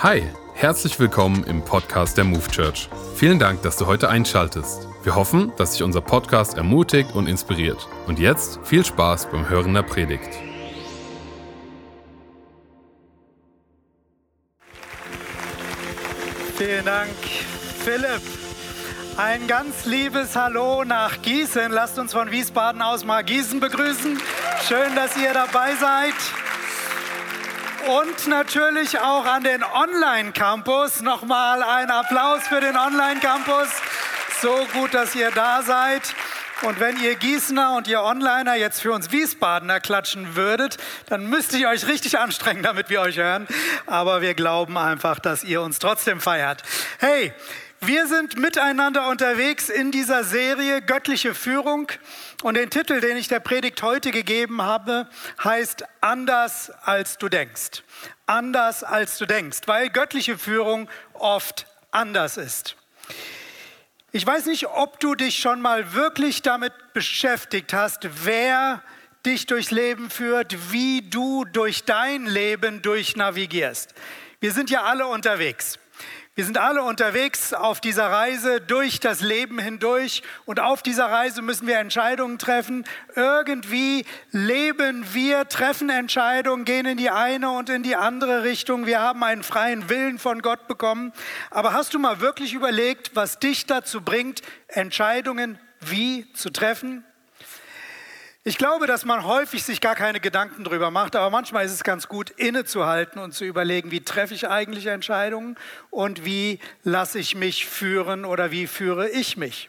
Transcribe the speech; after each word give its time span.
Hi, 0.00 0.22
herzlich 0.54 1.00
willkommen 1.00 1.42
im 1.42 1.64
Podcast 1.64 2.16
der 2.16 2.22
Move 2.22 2.46
Church. 2.52 2.88
Vielen 3.16 3.40
Dank, 3.40 3.62
dass 3.62 3.76
du 3.78 3.86
heute 3.86 4.08
einschaltest. 4.08 4.86
Wir 5.02 5.16
hoffen, 5.16 5.52
dass 5.56 5.72
sich 5.72 5.82
unser 5.82 6.00
Podcast 6.00 6.56
ermutigt 6.56 7.16
und 7.16 7.26
inspiriert. 7.26 7.88
Und 8.06 8.20
jetzt 8.20 8.60
viel 8.62 8.84
Spaß 8.84 9.28
beim 9.28 9.48
Hören 9.48 9.74
der 9.74 9.82
Predigt. 9.82 10.28
Vielen 16.56 16.84
Dank, 16.84 17.10
Philipp. 17.84 18.22
Ein 19.16 19.48
ganz 19.48 19.84
liebes 19.84 20.36
Hallo 20.36 20.84
nach 20.84 21.20
Gießen. 21.22 21.72
Lasst 21.72 21.98
uns 21.98 22.12
von 22.12 22.30
Wiesbaden 22.30 22.82
aus 22.82 23.04
mal 23.04 23.24
Gießen 23.24 23.58
begrüßen. 23.58 24.16
Schön, 24.68 24.94
dass 24.94 25.16
ihr 25.16 25.34
dabei 25.34 25.74
seid. 25.74 26.14
Und 27.88 28.26
natürlich 28.26 29.00
auch 29.00 29.24
an 29.24 29.44
den 29.44 29.64
Online-Campus. 29.64 31.00
Nochmal 31.00 31.62
ein 31.62 31.90
Applaus 31.90 32.46
für 32.46 32.60
den 32.60 32.76
Online-Campus. 32.76 33.68
So 34.42 34.66
gut, 34.74 34.92
dass 34.92 35.14
ihr 35.14 35.30
da 35.30 35.62
seid. 35.62 36.02
Und 36.60 36.80
wenn 36.80 37.02
ihr 37.02 37.14
Gießener 37.14 37.76
und 37.76 37.88
ihr 37.88 38.02
Onliner 38.02 38.56
jetzt 38.56 38.82
für 38.82 38.92
uns 38.92 39.10
Wiesbadener 39.10 39.80
klatschen 39.80 40.36
würdet, 40.36 40.76
dann 41.06 41.30
müsste 41.30 41.56
ich 41.56 41.66
euch 41.66 41.86
richtig 41.86 42.18
anstrengen, 42.18 42.62
damit 42.62 42.90
wir 42.90 43.00
euch 43.00 43.16
hören. 43.16 43.48
Aber 43.86 44.20
wir 44.20 44.34
glauben 44.34 44.76
einfach, 44.76 45.18
dass 45.18 45.42
ihr 45.42 45.62
uns 45.62 45.78
trotzdem 45.78 46.20
feiert. 46.20 46.62
Hey, 46.98 47.32
wir 47.80 48.08
sind 48.08 48.36
miteinander 48.36 49.08
unterwegs 49.08 49.68
in 49.68 49.92
dieser 49.92 50.24
Serie 50.24 50.82
Göttliche 50.82 51.34
Führung 51.34 51.90
und 52.42 52.56
den 52.56 52.70
Titel, 52.70 53.00
den 53.00 53.16
ich 53.16 53.28
der 53.28 53.40
Predigt 53.40 53.82
heute 53.82 54.10
gegeben 54.10 54.62
habe, 54.62 55.08
heißt 55.42 55.84
Anders 56.00 56.70
als 56.82 57.18
du 57.18 57.28
denkst. 57.28 57.82
Anders 58.26 58.82
als 58.82 59.16
du 59.18 59.26
denkst, 59.26 59.60
weil 59.66 59.90
göttliche 59.90 60.36
Führung 60.38 60.88
oft 61.14 61.66
anders 61.90 62.36
ist. 62.36 62.76
Ich 64.10 64.26
weiß 64.26 64.46
nicht, 64.46 64.66
ob 64.66 64.98
du 64.98 65.14
dich 65.14 65.38
schon 65.38 65.60
mal 65.60 65.92
wirklich 65.92 66.42
damit 66.42 66.72
beschäftigt 66.94 67.72
hast, 67.72 68.08
wer 68.24 68.82
dich 69.24 69.46
durchs 69.46 69.70
Leben 69.70 70.10
führt, 70.10 70.72
wie 70.72 71.02
du 71.02 71.44
durch 71.44 71.84
dein 71.84 72.26
Leben 72.26 72.82
durchnavigierst. 72.82 73.94
Wir 74.40 74.52
sind 74.52 74.70
ja 74.70 74.82
alle 74.82 75.06
unterwegs. 75.06 75.78
Wir 76.38 76.44
sind 76.44 76.56
alle 76.56 76.84
unterwegs 76.84 77.52
auf 77.52 77.80
dieser 77.80 78.12
Reise 78.12 78.60
durch 78.60 79.00
das 79.00 79.22
Leben 79.22 79.58
hindurch 79.58 80.22
und 80.44 80.60
auf 80.60 80.84
dieser 80.84 81.06
Reise 81.06 81.42
müssen 81.42 81.66
wir 81.66 81.78
Entscheidungen 81.78 82.38
treffen. 82.38 82.84
Irgendwie 83.16 84.04
leben 84.30 85.04
wir, 85.12 85.48
treffen 85.48 85.90
Entscheidungen, 85.90 86.64
gehen 86.64 86.86
in 86.86 86.96
die 86.96 87.10
eine 87.10 87.50
und 87.50 87.68
in 87.70 87.82
die 87.82 87.96
andere 87.96 88.44
Richtung. 88.44 88.86
Wir 88.86 89.00
haben 89.00 89.24
einen 89.24 89.42
freien 89.42 89.88
Willen 89.88 90.20
von 90.20 90.40
Gott 90.40 90.68
bekommen. 90.68 91.12
Aber 91.50 91.72
hast 91.72 91.92
du 91.94 91.98
mal 91.98 92.20
wirklich 92.20 92.54
überlegt, 92.54 93.16
was 93.16 93.40
dich 93.40 93.66
dazu 93.66 94.00
bringt, 94.00 94.42
Entscheidungen 94.68 95.58
wie 95.80 96.32
zu 96.34 96.50
treffen? 96.50 97.04
Ich 98.48 98.56
glaube, 98.56 98.86
dass 98.86 99.04
man 99.04 99.24
häufig 99.24 99.62
sich 99.62 99.78
gar 99.78 99.94
keine 99.94 100.20
Gedanken 100.20 100.64
darüber 100.64 100.90
macht, 100.90 101.14
aber 101.16 101.28
manchmal 101.28 101.66
ist 101.66 101.72
es 101.72 101.84
ganz 101.84 102.08
gut, 102.08 102.30
innezuhalten 102.30 103.20
und 103.20 103.32
zu 103.32 103.44
überlegen, 103.44 103.90
wie 103.90 104.00
treffe 104.00 104.32
ich 104.32 104.48
eigentlich 104.48 104.86
Entscheidungen 104.86 105.58
und 105.90 106.24
wie 106.24 106.58
lasse 106.82 107.18
ich 107.18 107.34
mich 107.34 107.66
führen 107.66 108.24
oder 108.24 108.50
wie 108.50 108.66
führe 108.66 109.10
ich 109.10 109.36
mich. 109.36 109.68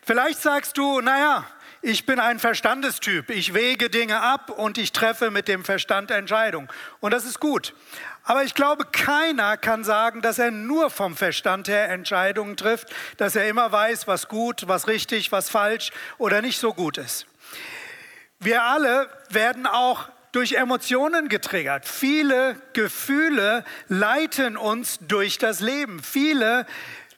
Vielleicht 0.00 0.40
sagst 0.40 0.78
du, 0.78 1.02
naja, 1.02 1.44
ich 1.82 2.06
bin 2.06 2.18
ein 2.18 2.38
Verstandestyp, 2.38 3.28
ich 3.28 3.52
wege 3.52 3.90
Dinge 3.90 4.22
ab 4.22 4.48
und 4.48 4.78
ich 4.78 4.92
treffe 4.92 5.30
mit 5.30 5.46
dem 5.46 5.62
Verstand 5.62 6.10
Entscheidungen. 6.10 6.68
Und 7.00 7.10
das 7.10 7.26
ist 7.26 7.40
gut. 7.40 7.74
Aber 8.24 8.42
ich 8.42 8.54
glaube, 8.54 8.86
keiner 8.86 9.58
kann 9.58 9.84
sagen, 9.84 10.22
dass 10.22 10.38
er 10.38 10.50
nur 10.50 10.88
vom 10.88 11.14
Verstand 11.14 11.68
her 11.68 11.90
Entscheidungen 11.90 12.56
trifft, 12.56 12.88
dass 13.18 13.36
er 13.36 13.48
immer 13.48 13.70
weiß, 13.70 14.08
was 14.08 14.28
gut, 14.28 14.66
was 14.66 14.88
richtig, 14.88 15.30
was 15.30 15.50
falsch 15.50 15.90
oder 16.16 16.40
nicht 16.40 16.58
so 16.58 16.72
gut 16.72 16.96
ist. 16.96 17.26
Wir 18.42 18.64
alle 18.64 19.08
werden 19.30 19.66
auch 19.66 20.08
durch 20.32 20.54
Emotionen 20.54 21.28
getriggert. 21.28 21.86
Viele 21.86 22.56
Gefühle 22.72 23.64
leiten 23.88 24.56
uns 24.56 24.98
durch 25.06 25.38
das 25.38 25.60
Leben. 25.60 26.02
Viele 26.02 26.66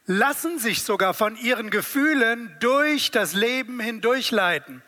lassen 0.05 0.59
sich 0.59 0.83
sogar 0.83 1.15
von 1.15 1.37
ihren 1.37 1.71
Gefühlen 1.71 2.55
durch 2.61 3.11
das 3.11 3.33
Leben 3.33 3.81
hindurchleiten 3.81 4.83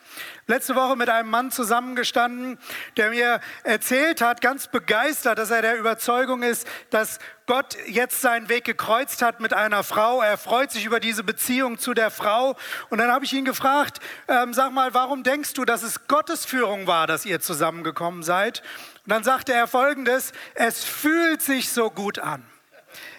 letzte 0.47 0.75
Woche 0.75 0.95
mit 0.95 1.09
einem 1.09 1.29
Mann 1.29 1.51
zusammengestanden, 1.51 2.57
der 2.95 3.09
mir 3.09 3.41
erzählt 3.63 4.21
hat, 4.21 4.41
ganz 4.41 4.67
begeistert, 4.67 5.37
dass 5.37 5.51
er 5.51 5.61
der 5.61 5.77
Überzeugung 5.77 6.41
ist, 6.41 6.67
dass 6.89 7.19
Gott 7.45 7.77
jetzt 7.85 8.21
seinen 8.21 8.49
Weg 8.49 8.63
gekreuzt 8.65 9.21
hat 9.21 9.39
mit 9.39 9.53
einer 9.53 9.83
Frau. 9.83 10.21
Er 10.21 10.37
freut 10.37 10.71
sich 10.71 10.85
über 10.85 10.99
diese 10.99 11.23
Beziehung 11.23 11.77
zu 11.77 11.93
der 11.93 12.11
Frau. 12.11 12.55
Und 12.89 12.97
dann 12.97 13.11
habe 13.11 13.25
ich 13.25 13.33
ihn 13.33 13.45
gefragt, 13.45 13.99
ähm, 14.27 14.53
sag 14.53 14.71
mal, 14.71 14.93
warum 14.93 15.23
denkst 15.23 15.53
du, 15.53 15.65
dass 15.65 15.83
es 15.83 16.07
Gottes 16.07 16.45
Führung 16.45 16.87
war, 16.87 17.07
dass 17.07 17.25
ihr 17.25 17.39
zusammengekommen 17.39 18.23
seid? 18.23 18.63
Und 19.05 19.11
dann 19.11 19.23
sagte 19.23 19.53
er 19.53 19.67
folgendes, 19.67 20.31
es 20.55 20.83
fühlt 20.83 21.41
sich 21.41 21.69
so 21.69 21.89
gut 21.89 22.19
an. 22.19 22.45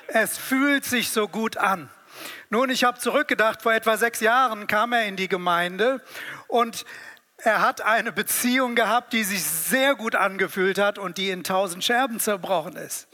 Es 0.08 0.38
fühlt 0.38 0.86
sich 0.86 1.10
so 1.10 1.28
gut 1.28 1.58
an. 1.58 1.90
Nun, 2.50 2.70
ich 2.70 2.84
habe 2.84 2.98
zurückgedacht, 2.98 3.60
vor 3.60 3.74
etwa 3.74 3.98
sechs 3.98 4.20
Jahren 4.20 4.66
kam 4.66 4.94
er 4.94 5.04
in 5.04 5.16
die 5.16 5.28
Gemeinde 5.28 6.02
und 6.46 6.86
er 7.38 7.62
hat 7.62 7.80
eine 7.82 8.12
Beziehung 8.12 8.74
gehabt, 8.74 9.12
die 9.12 9.22
sich 9.22 9.44
sehr 9.44 9.94
gut 9.94 10.16
angefühlt 10.16 10.78
hat 10.78 10.98
und 10.98 11.18
die 11.18 11.30
in 11.30 11.44
tausend 11.44 11.84
Scherben 11.84 12.18
zerbrochen 12.18 12.76
ist. 12.76 13.08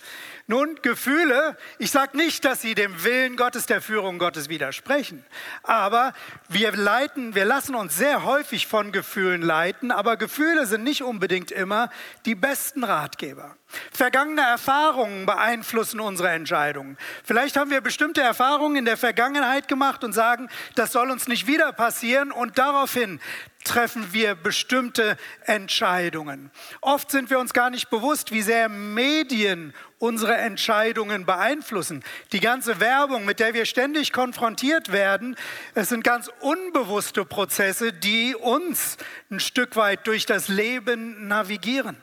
Nun, 0.47 0.79
Gefühle, 0.83 1.57
ich 1.79 1.91
sage 1.91 2.17
nicht, 2.19 2.45
dass 2.45 2.61
sie 2.61 2.75
dem 2.75 3.03
Willen 3.03 3.37
Gottes, 3.37 3.65
der 3.65 3.81
Führung 3.81 4.19
Gottes 4.19 4.51
widersprechen, 4.51 5.25
aber 5.63 6.13
wir 6.49 6.73
leiten, 6.73 7.35
wir 7.35 7.47
lassen 7.47 7.75
uns 7.75 7.97
sehr 7.97 8.25
häufig 8.25 8.67
von 8.67 8.93
Gefühlen 8.93 9.41
leiten, 9.41 9.91
aber 9.91 10.19
Gefühle 10.19 10.67
sind 10.67 10.85
nicht 10.85 11.03
unbedingt 11.03 11.51
immer 11.51 11.89
die 12.27 12.35
besten 12.35 12.85
Ratgeber. 12.85 13.57
Vergangene 13.93 14.43
Erfahrungen 14.43 15.27
beeinflussen 15.27 16.01
unsere 16.01 16.31
Entscheidungen. 16.31 16.97
Vielleicht 17.25 17.57
haben 17.57 17.71
wir 17.71 17.81
bestimmte 17.81 18.21
Erfahrungen 18.21 18.77
in 18.77 18.85
der 18.85 18.97
Vergangenheit 18.97 19.69
gemacht 19.69 20.05
und 20.05 20.13
sagen, 20.13 20.49
das 20.75 20.93
soll 20.93 21.11
uns 21.11 21.29
nicht 21.29 21.47
wieder 21.47 21.73
passieren 21.73 22.33
und 22.33 22.59
daraufhin 22.59 23.21
treffen 23.65 24.13
wir 24.13 24.35
bestimmte 24.35 25.17
Entscheidungen. 25.47 26.51
Oft 26.83 27.11
sind 27.11 27.31
wir 27.31 27.39
uns 27.39 27.53
gar 27.53 27.71
nicht 27.71 27.91
bewusst, 27.91 28.31
wie 28.31 28.43
sehr 28.43 28.69
Medien 28.69 29.75
unsere 29.99 30.37
Entscheidungen 30.37 31.25
beeinflussen. 31.25 32.05
Die 32.33 32.41
ganze 32.41 32.79
Werbung, 32.79 33.25
mit 33.25 33.41
der 33.41 33.55
wir 33.55 33.65
ständig 33.65 34.13
konfrontiert 34.13 34.93
werden, 34.93 35.35
es 35.75 35.89
sind 35.89 36.05
ganz 36.05 36.31
unbewusste 36.41 37.25
Prozesse, 37.25 37.93
die 37.93 38.35
uns 38.37 38.99
ein 39.31 39.41
Stück 39.41 39.77
weit 39.77 40.07
durch 40.07 40.27
das 40.27 40.49
Leben 40.49 41.27
navigieren. 41.27 41.97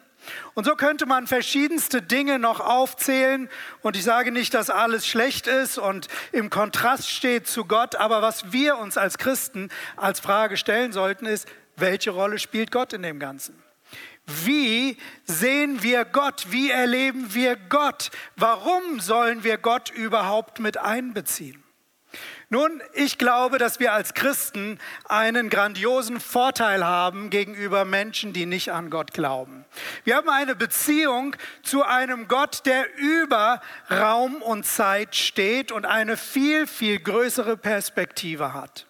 Und 0.53 0.65
so 0.65 0.75
könnte 0.75 1.05
man 1.05 1.27
verschiedenste 1.27 2.01
Dinge 2.01 2.39
noch 2.39 2.59
aufzählen. 2.59 3.49
Und 3.81 3.95
ich 3.95 4.03
sage 4.03 4.31
nicht, 4.31 4.53
dass 4.53 4.69
alles 4.69 5.07
schlecht 5.07 5.47
ist 5.47 5.77
und 5.77 6.07
im 6.31 6.49
Kontrast 6.49 7.09
steht 7.09 7.47
zu 7.47 7.65
Gott. 7.65 7.95
Aber 7.95 8.21
was 8.21 8.51
wir 8.51 8.77
uns 8.77 8.97
als 8.97 9.17
Christen 9.17 9.69
als 9.97 10.19
Frage 10.19 10.57
stellen 10.57 10.91
sollten, 10.91 11.25
ist, 11.25 11.47
welche 11.75 12.11
Rolle 12.11 12.39
spielt 12.39 12.71
Gott 12.71 12.93
in 12.93 13.01
dem 13.01 13.19
Ganzen? 13.19 13.61
Wie 14.25 14.97
sehen 15.25 15.81
wir 15.83 16.05
Gott? 16.05 16.47
Wie 16.49 16.69
erleben 16.69 17.33
wir 17.33 17.55
Gott? 17.55 18.11
Warum 18.35 18.99
sollen 18.99 19.43
wir 19.43 19.57
Gott 19.57 19.89
überhaupt 19.89 20.59
mit 20.59 20.77
einbeziehen? 20.77 21.60
Nun, 22.53 22.81
ich 22.91 23.17
glaube, 23.17 23.59
dass 23.59 23.79
wir 23.79 23.93
als 23.93 24.13
Christen 24.13 24.77
einen 25.07 25.49
grandiosen 25.49 26.19
Vorteil 26.19 26.85
haben 26.85 27.29
gegenüber 27.29 27.85
Menschen, 27.85 28.33
die 28.33 28.45
nicht 28.45 28.73
an 28.73 28.89
Gott 28.89 29.13
glauben. 29.13 29.63
Wir 30.03 30.17
haben 30.17 30.27
eine 30.27 30.53
Beziehung 30.53 31.33
zu 31.63 31.85
einem 31.85 32.27
Gott, 32.27 32.65
der 32.65 32.93
über 32.97 33.61
Raum 33.89 34.41
und 34.41 34.65
Zeit 34.65 35.15
steht 35.15 35.71
und 35.71 35.85
eine 35.85 36.17
viel, 36.17 36.67
viel 36.67 36.99
größere 36.99 37.55
Perspektive 37.55 38.53
hat. 38.53 38.85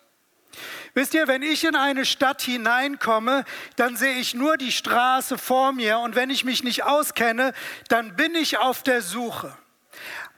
Wisst 0.95 1.13
ihr, 1.13 1.27
wenn 1.27 1.43
ich 1.43 1.63
in 1.63 1.75
eine 1.75 2.05
Stadt 2.05 2.41
hineinkomme, 2.41 3.45
dann 3.75 3.95
sehe 3.95 4.15
ich 4.15 4.33
nur 4.33 4.57
die 4.57 4.71
Straße 4.71 5.37
vor 5.37 5.71
mir 5.71 5.99
und 5.99 6.15
wenn 6.15 6.31
ich 6.31 6.43
mich 6.43 6.63
nicht 6.63 6.83
auskenne, 6.83 7.53
dann 7.89 8.15
bin 8.15 8.33
ich 8.33 8.57
auf 8.57 8.81
der 8.81 9.03
Suche. 9.03 9.55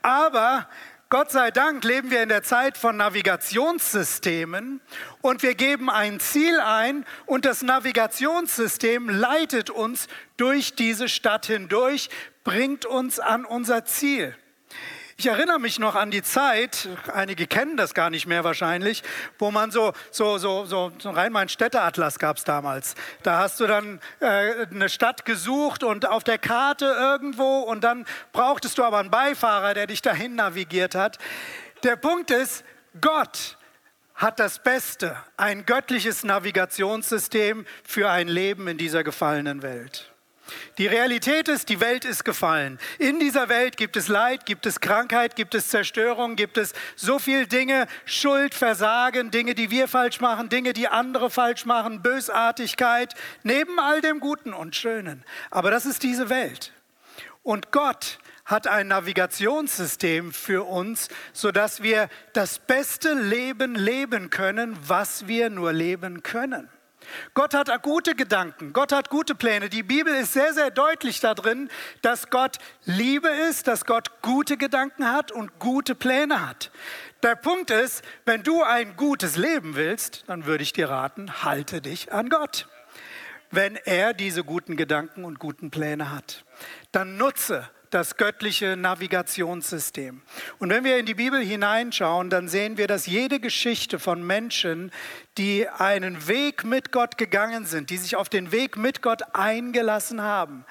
Aber 0.01 0.67
Gott 1.13 1.29
sei 1.29 1.51
Dank 1.51 1.83
leben 1.83 2.09
wir 2.09 2.23
in 2.23 2.29
der 2.29 2.41
Zeit 2.41 2.75
von 2.75 2.97
Navigationssystemen 2.97 4.81
und 5.21 5.43
wir 5.43 5.53
geben 5.53 5.91
ein 5.91 6.19
Ziel 6.19 6.59
ein 6.59 7.05
und 7.27 7.45
das 7.45 7.61
Navigationssystem 7.61 9.09
leitet 9.09 9.69
uns 9.69 10.07
durch 10.37 10.73
diese 10.73 11.07
Stadt 11.07 11.45
hindurch, 11.45 12.09
bringt 12.43 12.87
uns 12.87 13.19
an 13.19 13.45
unser 13.45 13.85
Ziel. 13.85 14.35
Ich 15.23 15.29
erinnere 15.29 15.57
mich 15.57 15.79
noch 15.79 15.95
an 15.95 16.11
die 16.11 16.21
Zeit, 16.21 16.89
einige 17.13 17.47
kennen 17.47 17.77
das 17.77 17.93
gar 17.93 18.09
nicht 18.09 18.27
mehr 18.27 18.43
wahrscheinlich, 18.43 19.03
wo 19.39 19.51
man 19.51 19.71
so, 19.71 19.93
so, 20.11 20.37
so, 20.37 20.65
so, 20.65 20.91
so 20.99 21.11
Rhein-Main-Städte-Atlas 21.11 22.19
gab 22.19 22.35
es 22.35 22.43
damals. 22.43 22.93
Da 23.21 23.37
hast 23.37 23.57
du 23.61 23.65
dann 23.65 24.01
äh, 24.19 24.65
eine 24.69 24.89
Stadt 24.89 25.23
gesucht 25.23 25.85
und 25.85 26.05
auf 26.05 26.25
der 26.25 26.39
Karte 26.39 26.93
irgendwo 26.99 27.59
und 27.59 27.85
dann 27.85 28.05
brauchtest 28.33 28.77
du 28.77 28.83
aber 28.83 28.97
einen 28.97 29.11
Beifahrer, 29.11 29.73
der 29.73 29.87
dich 29.87 30.01
dahin 30.01 30.35
navigiert 30.35 30.93
hat. 30.93 31.19
Der 31.83 31.95
Punkt 31.95 32.29
ist, 32.29 32.65
Gott 32.99 33.57
hat 34.15 34.41
das 34.41 34.59
Beste, 34.59 35.15
ein 35.37 35.65
göttliches 35.65 36.25
Navigationssystem 36.25 37.65
für 37.85 38.09
ein 38.09 38.27
Leben 38.27 38.67
in 38.67 38.77
dieser 38.77 39.05
gefallenen 39.05 39.61
Welt. 39.61 40.12
Die 40.77 40.87
Realität 40.87 41.47
ist, 41.47 41.69
die 41.69 41.79
Welt 41.79 42.05
ist 42.05 42.25
gefallen. 42.25 42.79
In 42.99 43.19
dieser 43.19 43.49
Welt 43.49 43.77
gibt 43.77 43.95
es 43.95 44.07
Leid, 44.07 44.45
gibt 44.45 44.65
es 44.65 44.79
Krankheit, 44.79 45.35
gibt 45.35 45.55
es 45.55 45.69
Zerstörung, 45.69 46.35
gibt 46.35 46.57
es 46.57 46.73
so 46.95 47.19
viele 47.19 47.47
Dinge, 47.47 47.87
Schuld, 48.05 48.53
Versagen, 48.53 49.31
Dinge, 49.31 49.55
die 49.55 49.71
wir 49.71 49.87
falsch 49.87 50.19
machen, 50.19 50.49
Dinge, 50.49 50.73
die 50.73 50.87
andere 50.87 51.29
falsch 51.29 51.65
machen, 51.65 52.01
Bösartigkeit, 52.01 53.13
neben 53.43 53.79
all 53.79 54.01
dem 54.01 54.19
Guten 54.19 54.53
und 54.53 54.75
Schönen. 54.75 55.23
Aber 55.49 55.71
das 55.71 55.85
ist 55.85 56.03
diese 56.03 56.29
Welt. 56.29 56.73
Und 57.41 57.71
Gott 57.71 58.19
hat 58.45 58.67
ein 58.67 58.87
Navigationssystem 58.87 60.33
für 60.33 60.67
uns, 60.67 61.07
sodass 61.31 61.81
wir 61.81 62.09
das 62.33 62.59
beste 62.59 63.13
Leben 63.13 63.75
leben 63.75 64.29
können, 64.29 64.77
was 64.85 65.27
wir 65.27 65.49
nur 65.49 65.71
leben 65.71 66.23
können. 66.23 66.69
Gott 67.33 67.53
hat 67.53 67.69
gute 67.83 68.15
Gedanken, 68.15 68.73
Gott 68.73 68.91
hat 68.91 69.09
gute 69.09 69.35
Pläne. 69.35 69.69
Die 69.69 69.83
Bibel 69.83 70.13
ist 70.13 70.33
sehr, 70.33 70.53
sehr 70.53 70.71
deutlich 70.71 71.19
darin, 71.19 71.69
dass 72.01 72.29
Gott 72.29 72.57
Liebe 72.85 73.29
ist, 73.29 73.67
dass 73.67 73.85
Gott 73.85 74.21
gute 74.21 74.57
Gedanken 74.57 75.11
hat 75.11 75.31
und 75.31 75.59
gute 75.59 75.95
Pläne 75.95 76.47
hat. 76.47 76.71
Der 77.23 77.35
Punkt 77.35 77.71
ist, 77.71 78.03
wenn 78.25 78.43
du 78.43 78.63
ein 78.63 78.95
gutes 78.97 79.37
Leben 79.37 79.75
willst, 79.75 80.25
dann 80.27 80.45
würde 80.45 80.63
ich 80.63 80.73
dir 80.73 80.89
raten, 80.89 81.43
halte 81.43 81.81
dich 81.81 82.11
an 82.11 82.29
Gott. 82.29 82.67
Wenn 83.49 83.75
er 83.75 84.13
diese 84.13 84.43
guten 84.43 84.75
Gedanken 84.75 85.25
und 85.25 85.39
guten 85.39 85.71
Pläne 85.71 86.11
hat, 86.11 86.43
dann 86.91 87.17
nutze 87.17 87.69
das 87.93 88.17
göttliche 88.17 88.75
Navigationssystem. 88.75 90.21
Und 90.59 90.69
wenn 90.69 90.83
wir 90.83 90.97
in 90.97 91.05
die 91.05 91.13
Bibel 91.13 91.41
hineinschauen, 91.41 92.29
dann 92.29 92.47
sehen 92.47 92.77
wir, 92.77 92.87
dass 92.87 93.05
jede 93.05 93.39
Geschichte 93.39 93.99
von 93.99 94.25
Menschen, 94.25 94.91
die 95.37 95.67
einen 95.67 96.27
Weg 96.27 96.63
mit 96.63 96.91
Gott 96.91 97.17
gegangen 97.17 97.65
sind, 97.65 97.89
die 97.89 97.97
sich 97.97 98.15
auf 98.15 98.29
den 98.29 98.51
Weg 98.51 98.77
mit 98.77 99.01
Gott 99.01 99.21
eingelassen 99.33 100.21
haben, 100.21 100.65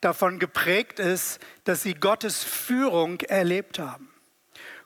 davon 0.00 0.38
geprägt 0.38 0.98
ist, 0.98 1.40
dass 1.64 1.82
sie 1.82 1.94
Gottes 1.94 2.42
Führung 2.42 3.20
erlebt 3.20 3.78
haben. 3.78 4.13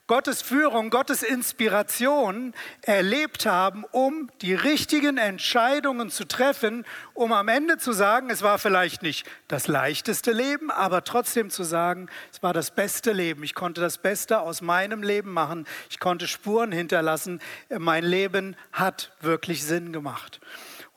Gottes 0.09 0.41
Führung, 0.41 0.89
Gottes 0.89 1.21
Inspiration 1.21 2.55
erlebt 2.81 3.45
haben, 3.45 3.85
um 3.91 4.31
die 4.41 4.55
richtigen 4.55 5.19
Entscheidungen 5.19 6.09
zu 6.09 6.27
treffen, 6.27 6.83
um 7.13 7.31
am 7.31 7.47
Ende 7.47 7.77
zu 7.77 7.91
sagen, 7.91 8.31
es 8.31 8.41
war 8.41 8.57
vielleicht 8.57 9.03
nicht 9.03 9.29
das 9.47 9.67
leichteste 9.67 10.31
Leben, 10.31 10.71
aber 10.71 11.03
trotzdem 11.03 11.51
zu 11.51 11.61
sagen, 11.61 12.09
es 12.33 12.41
war 12.41 12.53
das 12.53 12.71
beste 12.71 13.11
Leben. 13.11 13.43
Ich 13.43 13.53
konnte 13.53 13.81
das 13.81 13.99
Beste 13.99 14.39
aus 14.39 14.61
meinem 14.61 15.03
Leben 15.03 15.31
machen. 15.31 15.67
Ich 15.91 15.99
konnte 15.99 16.27
Spuren 16.27 16.71
hinterlassen. 16.71 17.39
Mein 17.69 18.03
Leben 18.03 18.55
hat 18.71 19.11
wirklich 19.21 19.63
Sinn 19.63 19.93
gemacht. 19.93 20.41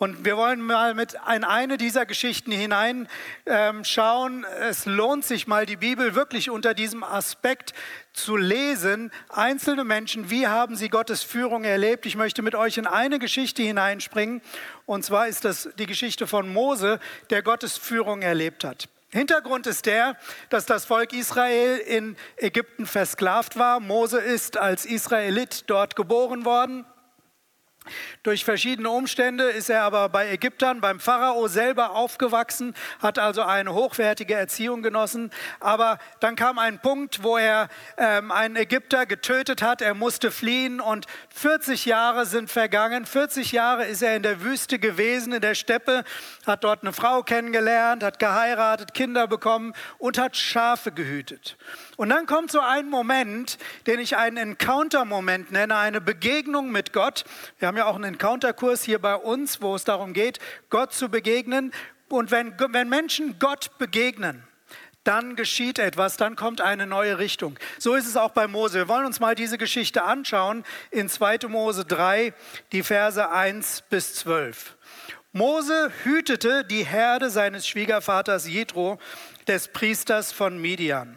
Und 0.03 0.25
wir 0.25 0.37
wollen 0.37 0.61
mal 0.61 0.95
mit 0.95 1.15
in 1.33 1.45
eine 1.45 1.79
dieser 1.79 2.07
Geschichten 2.07 2.51
hineinschauen. 2.51 3.07
Ähm, 3.47 4.47
es 4.63 4.85
lohnt 4.85 5.25
sich 5.25 5.47
mal, 5.47 5.65
die 5.65 5.77
Bibel 5.77 6.17
wirklich 6.17 6.51
unter 6.51 6.75
diesem 6.75 7.05
Aspekt 7.05 7.73
zu 8.13 8.37
lesen. 8.37 9.13
Einzelne 9.29 9.85
Menschen, 9.85 10.29
wie 10.29 10.49
haben 10.49 10.75
sie 10.75 10.89
Gottes 10.89 11.23
Führung 11.23 11.63
erlebt? 11.63 12.05
Ich 12.05 12.17
möchte 12.17 12.43
mit 12.43 12.57
euch 12.57 12.79
in 12.79 12.89
eine 12.89 13.21
Geschichte 13.21 13.63
hineinspringen. 13.63 14.43
Und 14.87 15.05
zwar 15.05 15.29
ist 15.29 15.45
das 15.45 15.69
die 15.79 15.87
Geschichte 15.87 16.27
von 16.27 16.53
Mose, 16.53 16.99
der 17.31 17.45
Gottes 17.45 17.79
Führung 17.79 18.23
erlebt 18.23 18.65
hat. 18.65 18.89
Hintergrund 19.11 19.69
ist 19.69 19.87
der, 19.87 20.17
dass 20.49 20.67
das 20.67 20.85
Volk 20.85 21.13
Israel 21.13 21.79
in 21.79 22.17
Ägypten 22.39 22.87
versklavt 22.87 23.57
war. 23.57 23.79
Mose 23.79 24.19
ist 24.19 24.57
als 24.57 24.85
Israelit 24.85 25.63
dort 25.69 25.95
geboren 25.95 26.45
worden. 26.45 26.87
Durch 28.23 28.45
verschiedene 28.45 28.91
Umstände 28.91 29.45
ist 29.45 29.69
er 29.69 29.83
aber 29.83 30.09
bei 30.09 30.31
Ägyptern, 30.31 30.81
beim 30.81 31.01
Pharao 31.01 31.49
selber 31.49 31.93
aufgewachsen, 31.93 32.75
hat 33.01 33.19
also 33.19 33.43
eine 33.43 33.75
hochwertige 33.75 34.35
Erziehung 34.35 34.83
genossen. 34.83 35.31
Aber 35.59 35.99
dann 36.21 36.37
kam 36.37 36.59
ein 36.59 36.81
Punkt, 36.81 37.23
wo 37.23 37.37
er 37.37 37.69
ähm, 37.97 38.31
einen 38.31 38.57
Ägypter 38.57 39.07
getötet 39.07 39.63
hat. 39.63 39.83
Er 39.83 39.95
musste 39.95 40.31
fliehen 40.31 40.81
und 40.81 41.07
40 41.35 41.87
Jahre 41.87 42.27
sind 42.27 42.51
vergangen. 42.51 43.07
40 43.07 43.53
Jahre 43.53 43.85
ist 43.87 44.03
er 44.03 44.15
in 44.17 44.23
der 44.23 44.43
Wüste 44.43 44.79
gewesen, 44.79 45.33
in 45.33 45.41
der 45.41 45.55
Steppe, 45.55 46.05
hat 46.47 46.65
dort 46.65 46.83
eine 46.83 46.93
Frau 46.93 47.23
kennengelernt, 47.23 48.03
hat 48.03 48.19
geheiratet, 48.19 48.95
Kinder 48.95 49.27
bekommen 49.27 49.73
und 49.99 50.19
hat 50.19 50.37
Schafe 50.37 50.93
gehütet. 50.93 51.57
Und 52.03 52.09
dann 52.09 52.27
kommt 52.27 52.51
so 52.51 52.59
ein 52.59 52.91
Moment, 52.91 53.59
den 53.87 54.01
ich 54.01 54.17
einen 54.17 54.37
Encounter-Moment 54.37 55.53
nenne, 55.53 55.77
eine 55.77 56.01
Begegnung 56.01 56.73
mit 56.73 56.93
Gott. 56.93 57.25
Wir 57.61 57.69
haben 57.69 57.77
ja 57.77 57.85
auch 57.85 57.95
einen 57.95 58.15
Encounter-Kurs 58.15 58.83
hier 58.83 58.99
bei 58.99 59.15
uns, 59.15 59.63
wo 59.63 59.77
es 59.77 59.85
darum 59.85 60.13
geht, 60.13 60.41
Gott 60.69 60.93
zu 60.93 61.11
begegnen. 61.11 61.73
Und 62.09 62.33
wenn, 62.33 62.59
wenn 62.59 62.89
Menschen 62.89 63.39
Gott 63.39 63.79
begegnen, 63.79 64.43
dann 65.05 65.37
geschieht 65.37 65.79
etwas, 65.79 66.17
dann 66.17 66.35
kommt 66.35 66.61
eine 66.61 66.89
neue 66.89 67.19
Richtung. 67.19 67.57
So 67.79 67.95
ist 67.95 68.09
es 68.09 68.17
auch 68.17 68.31
bei 68.31 68.49
Mose. 68.49 68.79
Wir 68.79 68.89
wollen 68.89 69.07
uns 69.07 69.21
mal 69.21 69.37
diese 69.37 69.57
Geschichte 69.57 70.03
anschauen 70.03 70.65
in 70.91 71.09
2. 71.09 71.47
Mose 71.47 71.85
3, 71.85 72.35
die 72.73 72.83
Verse 72.83 73.31
1 73.31 73.85
bis 73.91 74.17
12. 74.17 74.77
Mose 75.31 75.93
hütete 76.03 76.65
die 76.65 76.85
Herde 76.85 77.31
seines 77.31 77.69
Schwiegervaters 77.69 78.49
Jethro, 78.49 78.99
des 79.47 79.69
Priesters 79.69 80.33
von 80.33 80.61
Midian. 80.61 81.17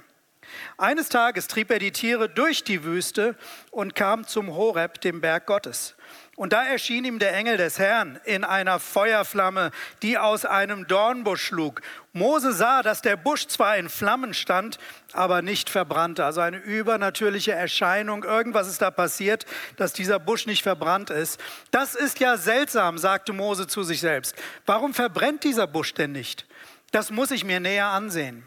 Eines 0.77 1.09
Tages 1.09 1.47
trieb 1.47 1.71
er 1.71 1.79
die 1.79 1.91
Tiere 1.91 2.29
durch 2.29 2.63
die 2.63 2.83
Wüste 2.83 3.35
und 3.71 3.95
kam 3.95 4.27
zum 4.27 4.55
Horeb, 4.55 5.01
dem 5.01 5.21
Berg 5.21 5.45
Gottes. 5.45 5.95
Und 6.35 6.51
da 6.51 6.65
erschien 6.65 7.05
ihm 7.05 7.17
der 7.17 7.33
Engel 7.33 7.55
des 7.55 7.79
Herrn 7.79 8.19
in 8.25 8.43
einer 8.43 8.79
Feuerflamme, 8.79 9.71
die 10.01 10.17
aus 10.17 10.43
einem 10.43 10.85
Dornbusch 10.85 11.45
schlug. 11.45 11.81
Mose 12.11 12.51
sah, 12.51 12.83
dass 12.83 13.01
der 13.01 13.15
Busch 13.15 13.47
zwar 13.47 13.77
in 13.77 13.87
Flammen 13.87 14.33
stand, 14.33 14.77
aber 15.13 15.41
nicht 15.41 15.69
verbrannte. 15.69 16.25
Also 16.25 16.41
eine 16.41 16.57
übernatürliche 16.57 17.53
Erscheinung. 17.53 18.25
Irgendwas 18.25 18.67
ist 18.67 18.81
da 18.81 18.91
passiert, 18.91 19.45
dass 19.77 19.93
dieser 19.93 20.19
Busch 20.19 20.45
nicht 20.45 20.63
verbrannt 20.63 21.09
ist. 21.09 21.39
Das 21.71 21.95
ist 21.95 22.19
ja 22.19 22.35
seltsam, 22.35 22.97
sagte 22.97 23.31
Mose 23.31 23.67
zu 23.67 23.83
sich 23.83 24.01
selbst. 24.01 24.35
Warum 24.65 24.93
verbrennt 24.93 25.45
dieser 25.45 25.67
Busch 25.67 25.93
denn 25.93 26.11
nicht? 26.11 26.45
Das 26.91 27.11
muss 27.11 27.31
ich 27.31 27.45
mir 27.45 27.61
näher 27.61 27.87
ansehen. 27.87 28.45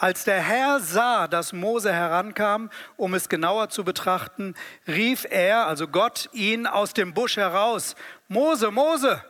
Als 0.00 0.22
der 0.22 0.40
Herr 0.40 0.78
sah, 0.78 1.26
dass 1.26 1.52
Mose 1.52 1.92
herankam, 1.92 2.70
um 2.96 3.14
es 3.14 3.28
genauer 3.28 3.68
zu 3.68 3.82
betrachten, 3.82 4.54
rief 4.86 5.26
er, 5.28 5.66
also 5.66 5.88
Gott, 5.88 6.28
ihn 6.32 6.68
aus 6.68 6.94
dem 6.94 7.14
Busch 7.14 7.36
heraus. 7.36 7.96
Mose, 8.28 8.70
Mose! 8.70 9.24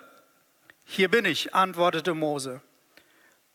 Hier 0.85 1.11
bin 1.11 1.25
ich, 1.25 1.55
antwortete 1.55 2.13
Mose. 2.13 2.61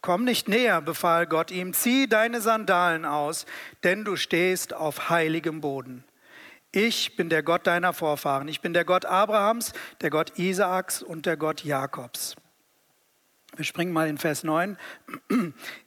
Komm 0.02 0.24
nicht 0.24 0.48
näher, 0.48 0.82
befahl 0.82 1.28
Gott 1.28 1.52
ihm, 1.52 1.74
zieh 1.74 2.08
deine 2.08 2.42
Sandalen 2.42 3.06
aus, 3.06 3.46
denn 3.84 4.04
du 4.04 4.16
stehst 4.16 4.74
auf 4.74 5.12
heiligem 5.12 5.62
Boden. 5.62 6.04
Ich 6.72 7.16
bin 7.16 7.30
der 7.30 7.44
Gott 7.44 7.68
deiner 7.68 7.94
Vorfahren, 7.94 8.48
ich 8.48 8.60
bin 8.60 8.74
der 8.74 8.86
Gott 8.86 9.06
Abrahams, 9.06 9.74
der 10.02 10.10
Gott 10.10 10.40
Isaaks 10.40 11.04
und 11.04 11.28
der 11.28 11.38
Gott 11.38 11.64
Jakobs. 11.64 12.36
Wir 13.56 13.66
springen 13.66 13.94
mal 13.94 14.08
in 14.08 14.18
Vers 14.18 14.44
9. 14.44 14.78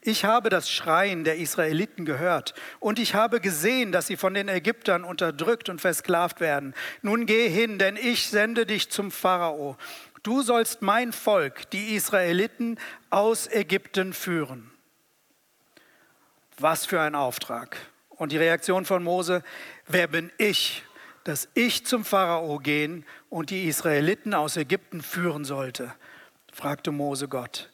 Ich 0.01 0.23
habe 0.23 0.49
das 0.49 0.69
Schreien 0.69 1.25
der 1.25 1.37
Israeliten 1.37 2.05
gehört 2.05 2.53
und 2.79 2.97
ich 2.97 3.13
habe 3.13 3.41
gesehen, 3.41 3.91
dass 3.91 4.07
sie 4.07 4.15
von 4.15 4.33
den 4.33 4.47
Ägyptern 4.47 5.03
unterdrückt 5.03 5.67
und 5.67 5.81
versklavt 5.81 6.39
werden. 6.39 6.73
Nun 7.01 7.25
geh 7.25 7.49
hin, 7.49 7.77
denn 7.77 7.97
ich 7.97 8.27
sende 8.29 8.65
dich 8.65 8.89
zum 8.89 9.11
Pharao. 9.11 9.75
Du 10.23 10.41
sollst 10.41 10.81
mein 10.81 11.11
Volk, 11.11 11.69
die 11.71 11.95
Israeliten, 11.95 12.79
aus 13.09 13.47
Ägypten 13.51 14.13
führen. 14.13 14.71
Was 16.57 16.85
für 16.85 17.01
ein 17.01 17.15
Auftrag. 17.15 17.77
Und 18.09 18.31
die 18.31 18.37
Reaktion 18.37 18.85
von 18.85 19.03
Mose, 19.03 19.43
wer 19.87 20.07
bin 20.07 20.31
ich, 20.37 20.83
dass 21.25 21.49
ich 21.53 21.85
zum 21.85 22.05
Pharao 22.05 22.59
gehen 22.59 23.05
und 23.29 23.49
die 23.49 23.65
Israeliten 23.67 24.33
aus 24.33 24.55
Ägypten 24.55 25.01
führen 25.01 25.43
sollte? 25.43 25.93
Fragte 26.57 26.91
Mose 26.91 27.27
Gott. 27.27 27.69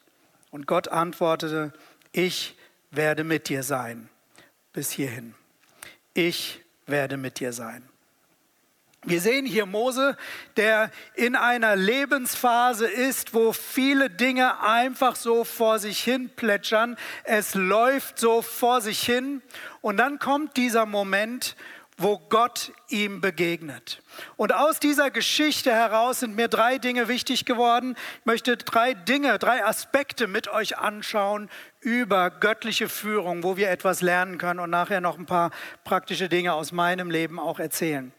Und 0.51 0.67
Gott 0.67 0.89
antwortete, 0.89 1.71
ich 2.11 2.57
werde 2.91 3.23
mit 3.23 3.47
dir 3.47 3.63
sein. 3.63 4.09
Bis 4.73 4.91
hierhin. 4.91 5.35
Ich 6.13 6.59
werde 6.85 7.15
mit 7.15 7.39
dir 7.39 7.53
sein. 7.53 7.87
Wir 9.05 9.21
sehen 9.21 9.45
hier 9.45 9.65
Mose, 9.65 10.17
der 10.57 10.91
in 11.15 11.37
einer 11.37 11.77
Lebensphase 11.77 12.85
ist, 12.85 13.33
wo 13.33 13.53
viele 13.53 14.09
Dinge 14.09 14.61
einfach 14.61 15.15
so 15.15 15.45
vor 15.45 15.79
sich 15.79 16.03
hin 16.03 16.29
plätschern. 16.35 16.97
Es 17.23 17.55
läuft 17.55 18.19
so 18.19 18.41
vor 18.41 18.81
sich 18.81 19.01
hin. 19.01 19.41
Und 19.79 19.95
dann 19.95 20.19
kommt 20.19 20.57
dieser 20.57 20.85
Moment, 20.85 21.55
wo 21.97 22.17
Gott 22.29 22.71
ihm 22.89 23.21
begegnet. 23.21 24.01
Und 24.35 24.53
aus 24.53 24.79
dieser 24.79 25.11
Geschichte 25.11 25.71
heraus 25.71 26.19
sind 26.21 26.35
mir 26.35 26.47
drei 26.47 26.77
Dinge 26.77 27.07
wichtig 27.07 27.45
geworden. 27.45 27.95
Ich 28.19 28.25
möchte 28.25 28.57
drei 28.57 28.93
Dinge, 28.93 29.37
drei 29.39 29.65
Aspekte 29.65 30.27
mit 30.27 30.47
euch 30.47 30.77
anschauen 30.77 31.49
über 31.81 32.29
göttliche 32.29 32.89
Führung, 32.89 33.43
wo 33.43 33.57
wir 33.57 33.69
etwas 33.69 34.01
lernen 34.01 34.37
können 34.37 34.59
und 34.59 34.69
nachher 34.69 35.01
noch 35.01 35.17
ein 35.17 35.25
paar 35.25 35.51
praktische 35.83 36.29
Dinge 36.29 36.53
aus 36.53 36.71
meinem 36.71 37.09
Leben 37.09 37.39
auch 37.39 37.59
erzählen. 37.59 38.11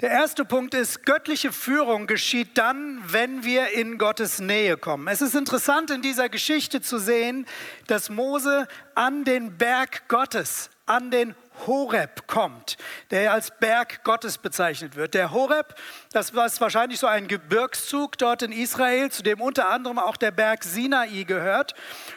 Der 0.00 0.10
erste 0.10 0.46
Punkt 0.46 0.72
ist, 0.72 1.04
göttliche 1.04 1.52
Führung 1.52 2.06
geschieht 2.06 2.56
dann, 2.56 3.02
wenn 3.06 3.44
wir 3.44 3.74
in 3.74 3.98
Gottes 3.98 4.38
Nähe 4.38 4.78
kommen. 4.78 5.08
Es 5.08 5.20
ist 5.20 5.34
interessant 5.34 5.90
in 5.90 6.00
dieser 6.00 6.30
Geschichte 6.30 6.80
zu 6.80 6.98
sehen, 6.98 7.46
dass 7.86 8.08
Mose 8.08 8.66
an 8.94 9.24
den 9.24 9.58
Berg 9.58 10.08
Gottes, 10.08 10.70
an 10.86 11.10
den 11.10 11.34
Horeb 11.66 12.26
kommt, 12.26 12.76
der 13.10 13.32
als 13.32 13.50
Berg 13.58 14.04
Gottes 14.04 14.38
bezeichnet 14.38 14.96
wird. 14.96 15.14
Der 15.14 15.32
Horeb, 15.32 15.74
das 16.12 16.34
war 16.34 16.50
wahrscheinlich 16.58 16.98
so 16.98 17.06
ein 17.06 17.28
Gebirgszug 17.28 18.18
dort 18.18 18.42
in 18.42 18.52
Israel, 18.52 19.10
zu 19.10 19.22
dem 19.22 19.40
unter 19.40 19.68
anderem 19.68 19.98
auch 19.98 20.16
der 20.16 20.30
Berg 20.30 20.64
Sinai 20.64 21.24
gehört. 21.24 21.74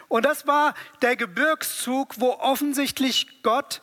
Und 0.07 0.25
das 0.25 0.47
war 0.47 0.73
der 1.01 1.15
Gebirgszug, 1.15 2.19
wo 2.19 2.31
offensichtlich 2.33 3.43
Gott 3.43 3.81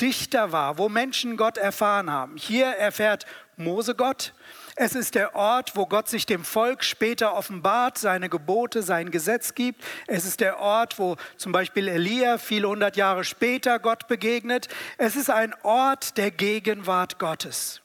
dichter 0.00 0.52
war, 0.52 0.78
wo 0.78 0.88
Menschen 0.88 1.36
Gott 1.36 1.58
erfahren 1.58 2.10
haben. 2.10 2.36
Hier 2.36 2.66
erfährt 2.66 3.26
Mose 3.56 3.94
Gott. 3.94 4.32
Es 4.80 4.94
ist 4.94 5.16
der 5.16 5.34
Ort, 5.34 5.74
wo 5.74 5.86
Gott 5.86 6.08
sich 6.08 6.24
dem 6.24 6.44
Volk 6.44 6.84
später 6.84 7.34
offenbart, 7.34 7.98
seine 7.98 8.28
Gebote, 8.28 8.84
sein 8.84 9.10
Gesetz 9.10 9.56
gibt. 9.56 9.82
Es 10.06 10.24
ist 10.24 10.38
der 10.38 10.60
Ort, 10.60 11.00
wo 11.00 11.16
zum 11.36 11.50
Beispiel 11.50 11.88
Elia 11.88 12.38
viele 12.38 12.68
hundert 12.68 12.96
Jahre 12.96 13.24
später 13.24 13.80
Gott 13.80 14.06
begegnet. 14.06 14.68
Es 14.96 15.16
ist 15.16 15.30
ein 15.30 15.52
Ort 15.64 16.16
der 16.16 16.30
Gegenwart 16.30 17.18
Gottes. 17.18 17.80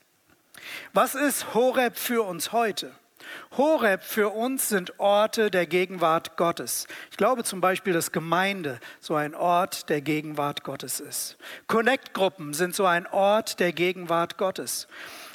Was 0.94 1.16
ist 1.16 1.56
Horeb 1.56 1.98
für 1.98 2.22
uns 2.28 2.52
heute? 2.52 2.92
Horeb 3.58 4.04
für 4.04 4.30
uns 4.30 4.70
sind 4.70 5.00
Orte 5.00 5.50
der 5.50 5.66
Gegenwart 5.66 6.38
Gottes. 6.38 6.86
Ich 7.10 7.18
glaube 7.18 7.44
zum 7.44 7.60
Beispiel, 7.60 7.94
dass 7.94 8.12
Gemeinde 8.12 8.80
so 9.00 9.16
ein 9.16 9.34
Ort 9.34 9.90
der 9.90 10.02
Gegenwart 10.02 10.64
Gottes 10.64 11.00
ist. 11.00 11.38
Connect-Gruppen 11.66 12.54
sind 12.54 12.76
so 12.76 12.86
ein 12.86 13.08
Ort 13.08 13.60
der 13.60 13.74
Gegenwart 13.74 14.38
Gottes. 14.38 14.88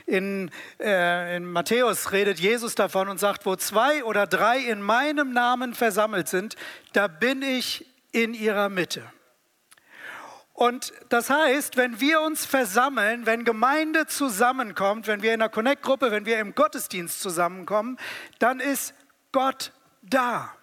In, 0.09 0.51
äh, 0.81 1.37
in 1.37 1.45
Matthäus 1.45 2.13
redet 2.13 2.41
Jesus 2.41 2.75
davon 2.75 3.11
und 3.11 3.21
sagt, 3.21 3.45
wo 3.45 3.57
zwei 3.57 4.03
oder 4.05 4.27
drei 4.27 4.59
in 4.59 4.81
meinem 4.81 5.35
Namen 5.35 5.75
versammelt 5.75 6.29
sind, 6.29 6.57
da 6.95 7.09
bin 7.09 7.43
ich 7.43 7.85
in 8.11 8.33
ihrer 8.33 8.71
Mitte. 8.71 9.03
Und 10.55 10.95
das 11.11 11.29
heißt, 11.29 11.77
wenn 11.77 12.01
wir 12.01 12.23
uns 12.23 12.47
versammeln, 12.47 13.27
wenn 13.27 13.45
Gemeinde 13.45 14.07
zusammenkommt, 14.07 15.07
wenn 15.07 15.23
wir 15.23 15.35
in 15.35 15.41
der 15.41 15.51
Connect-Gruppe, 15.51 16.11
wenn 16.11 16.25
wir 16.25 16.41
im 16.41 16.55
Gottesdienst 16.55 17.21
zusammenkommen, 17.21 17.99
dann 18.39 18.61
ist 18.61 18.95
Gott 19.31 19.73
da. 20.03 20.58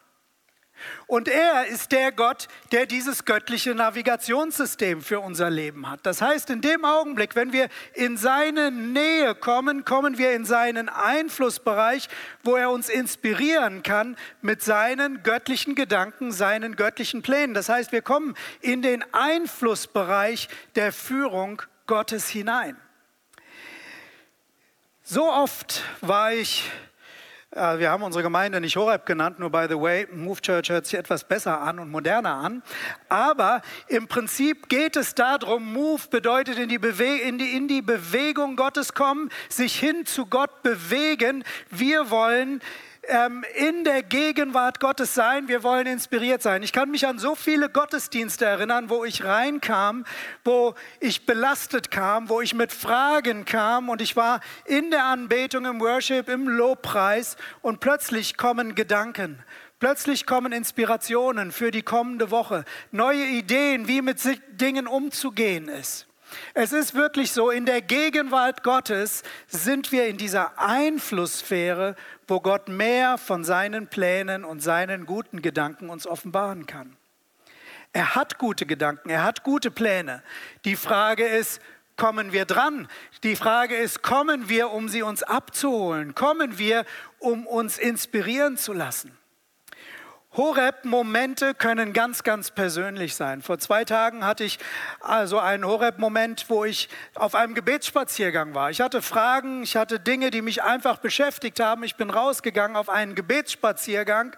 Und 1.08 1.28
er 1.28 1.68
ist 1.68 1.92
der 1.92 2.12
Gott, 2.12 2.48
der 2.72 2.86
dieses 2.86 3.26
göttliche 3.26 3.74
Navigationssystem 3.76 5.02
für 5.02 5.20
unser 5.20 5.50
Leben 5.50 5.90
hat. 5.90 6.02
Das 6.04 6.22
heißt, 6.22 6.50
in 6.50 6.62
dem 6.62 6.86
Augenblick, 6.86 7.36
wenn 7.36 7.54
wir 7.54 7.70
in 7.94 8.18
seine 8.18 8.72
Nähe 8.72 9.36
kommen, 9.36 9.86
kommen 9.86 10.18
wir 10.18 10.34
in 10.34 10.46
seinen 10.46 10.90
Einflussbereich, 10.90 12.10
wo 12.44 12.56
er 12.56 12.72
uns 12.72 12.90
inspirieren 12.90 13.84
kann 13.84 14.18
mit 14.42 14.62
seinen 14.62 15.24
göttlichen 15.24 15.76
Gedanken, 15.76 16.32
seinen 16.32 16.76
göttlichen 16.76 17.22
Plänen. 17.22 17.54
Das 17.54 17.70
heißt, 17.70 17.92
wir 17.92 18.02
kommen 18.02 18.36
in 18.62 18.82
den 18.82 19.04
Einflussbereich 19.14 20.50
der 20.76 20.92
Führung 20.92 21.62
Gottes 21.88 22.28
hinein. 22.28 22.78
So 25.04 25.32
oft 25.32 25.84
war 26.02 26.34
ich 26.34 26.64
wir 27.56 27.90
haben 27.90 28.04
unsere 28.04 28.22
Gemeinde 28.22 28.60
nicht 28.60 28.76
Horeb 28.76 29.06
genannt, 29.06 29.40
nur 29.40 29.50
by 29.50 29.68
the 29.70 29.80
way, 29.80 30.08
Move 30.12 30.42
Church 30.42 30.70
hört 30.70 30.86
sich 30.86 31.00
etwas 31.00 31.24
besser 31.24 31.62
an 31.62 31.80
und 31.80 31.90
moderner 31.90 32.34
an. 32.36 32.64
Aber 33.08 33.62
im 33.88 34.08
Prinzip 34.08 34.68
geht 34.68 34.98
es 34.98 35.16
darum, 35.16 35.72
Move 35.72 36.02
bedeutet 36.10 36.58
in 36.58 36.68
die, 36.68 36.80
Bewe 36.80 37.18
in 37.22 37.38
die, 37.38 37.56
in 37.56 37.68
die 37.70 37.82
Bewegung 37.82 38.58
Gottes 38.58 38.94
kommen, 38.94 39.30
sich 39.48 39.80
hin 39.80 40.06
zu 40.06 40.26
Gott 40.26 40.64
bewegen. 40.64 41.46
Wir 41.70 42.10
wollen 42.10 42.62
ähm, 43.08 43.44
in 43.56 43.84
der 43.84 44.04
Gegenwart 44.04 44.80
Gottes 44.80 45.14
sein, 45.14 45.48
wir 45.48 45.64
wollen 45.64 45.88
inspiriert 45.88 46.42
sein. 46.42 46.64
Ich 46.64 46.74
kann 46.74 46.92
mich 46.92 47.08
an 47.08 47.20
so 47.20 47.36
viele 47.36 47.70
Gottesdienste 47.70 48.46
erinnern, 48.46 48.90
wo 48.90 49.06
ich 49.06 49.24
reinkam, 49.24 50.06
wo 50.44 50.76
ich 51.00 51.26
belastet 51.26 51.92
kam, 51.92 52.30
wo 52.30 52.42
ich 52.42 52.54
mit 52.54 52.72
Fragen 52.72 53.46
kam 53.46 53.90
und 53.90 54.02
ich 54.02 54.16
war 54.16 54.42
in 54.66 54.92
der 54.92 55.06
Anbetung, 55.06 55.66
im 55.66 55.80
Worship, 55.80 56.30
im 56.30 56.48
Lobpreis 56.48 57.38
und 57.62 57.80
plötzlich 57.80 58.38
kommen 58.38 58.76
Gedanken. 58.76 59.44
Plötzlich 59.80 60.26
kommen 60.26 60.52
Inspirationen 60.52 61.52
für 61.52 61.70
die 61.72 61.84
kommende 61.84 62.32
Woche, 62.32 62.66
neue 62.92 63.26
Ideen, 63.26 63.88
wie 63.88 64.02
mit 64.02 64.20
Dingen 64.60 64.88
umzugehen 64.88 65.68
ist. 65.68 66.08
Es 66.54 66.72
ist 66.72 66.94
wirklich 66.94 67.32
so, 67.32 67.50
in 67.50 67.66
der 67.66 67.82
Gegenwart 67.82 68.64
Gottes 68.64 69.24
sind 69.48 69.92
wir 69.92 70.08
in 70.08 70.18
dieser 70.18 70.60
Einflusssphäre, 70.60 71.96
wo 72.28 72.40
Gott 72.40 72.70
mehr 72.70 73.18
von 73.18 73.44
seinen 73.44 73.88
Plänen 73.88 74.44
und 74.44 74.62
seinen 74.62 75.06
guten 75.06 75.42
Gedanken 75.42 75.90
uns 75.90 76.08
offenbaren 76.08 76.66
kann. 76.66 76.96
Er 77.94 78.16
hat 78.16 78.38
gute 78.38 78.66
Gedanken, 78.66 79.10
er 79.10 79.24
hat 79.24 79.44
gute 79.44 79.72
Pläne. 79.72 80.22
Die 80.66 80.76
Frage 80.76 81.26
ist, 81.26 81.62
kommen 81.96 82.34
wir 82.34 82.46
dran? 82.46 82.88
Die 83.24 83.36
Frage 83.36 83.76
ist, 83.76 84.02
kommen 84.02 84.50
wir, 84.50 84.72
um 84.72 84.90
sie 84.90 85.02
uns 85.02 85.24
abzuholen? 85.24 86.14
Kommen 86.14 86.58
wir, 86.58 86.86
um 87.20 87.48
uns 87.48 87.78
inspirieren 87.78 88.58
zu 88.58 88.74
lassen? 88.74 89.18
Horeb-Momente 90.38 91.54
können 91.54 91.94
ganz, 91.94 92.24
ganz 92.24 92.52
persönlich 92.52 93.16
sein. 93.16 93.42
Vor 93.42 93.58
zwei 93.58 93.86
Tagen 93.86 94.26
hatte 94.26 94.44
ich 94.44 94.60
also 95.00 95.40
einen 95.40 95.66
Horeb-Moment, 95.66 96.46
wo 96.50 96.66
ich 96.66 96.90
auf 97.14 97.36
einem 97.36 97.56
Gebetsspaziergang 97.56 98.54
war. 98.54 98.70
Ich 98.70 98.82
hatte 98.82 99.02
Fragen, 99.02 99.64
ich 99.64 99.78
hatte 99.78 100.00
Dinge, 100.00 100.32
die 100.32 100.42
mich 100.42 100.62
einfach 100.62 100.98
beschäftigt 100.98 101.60
haben. 101.60 101.84
Ich 101.84 101.96
bin 101.96 102.10
rausgegangen 102.10 102.76
auf 102.76 102.90
einen 102.90 103.16
Gebetsspaziergang 103.16 104.36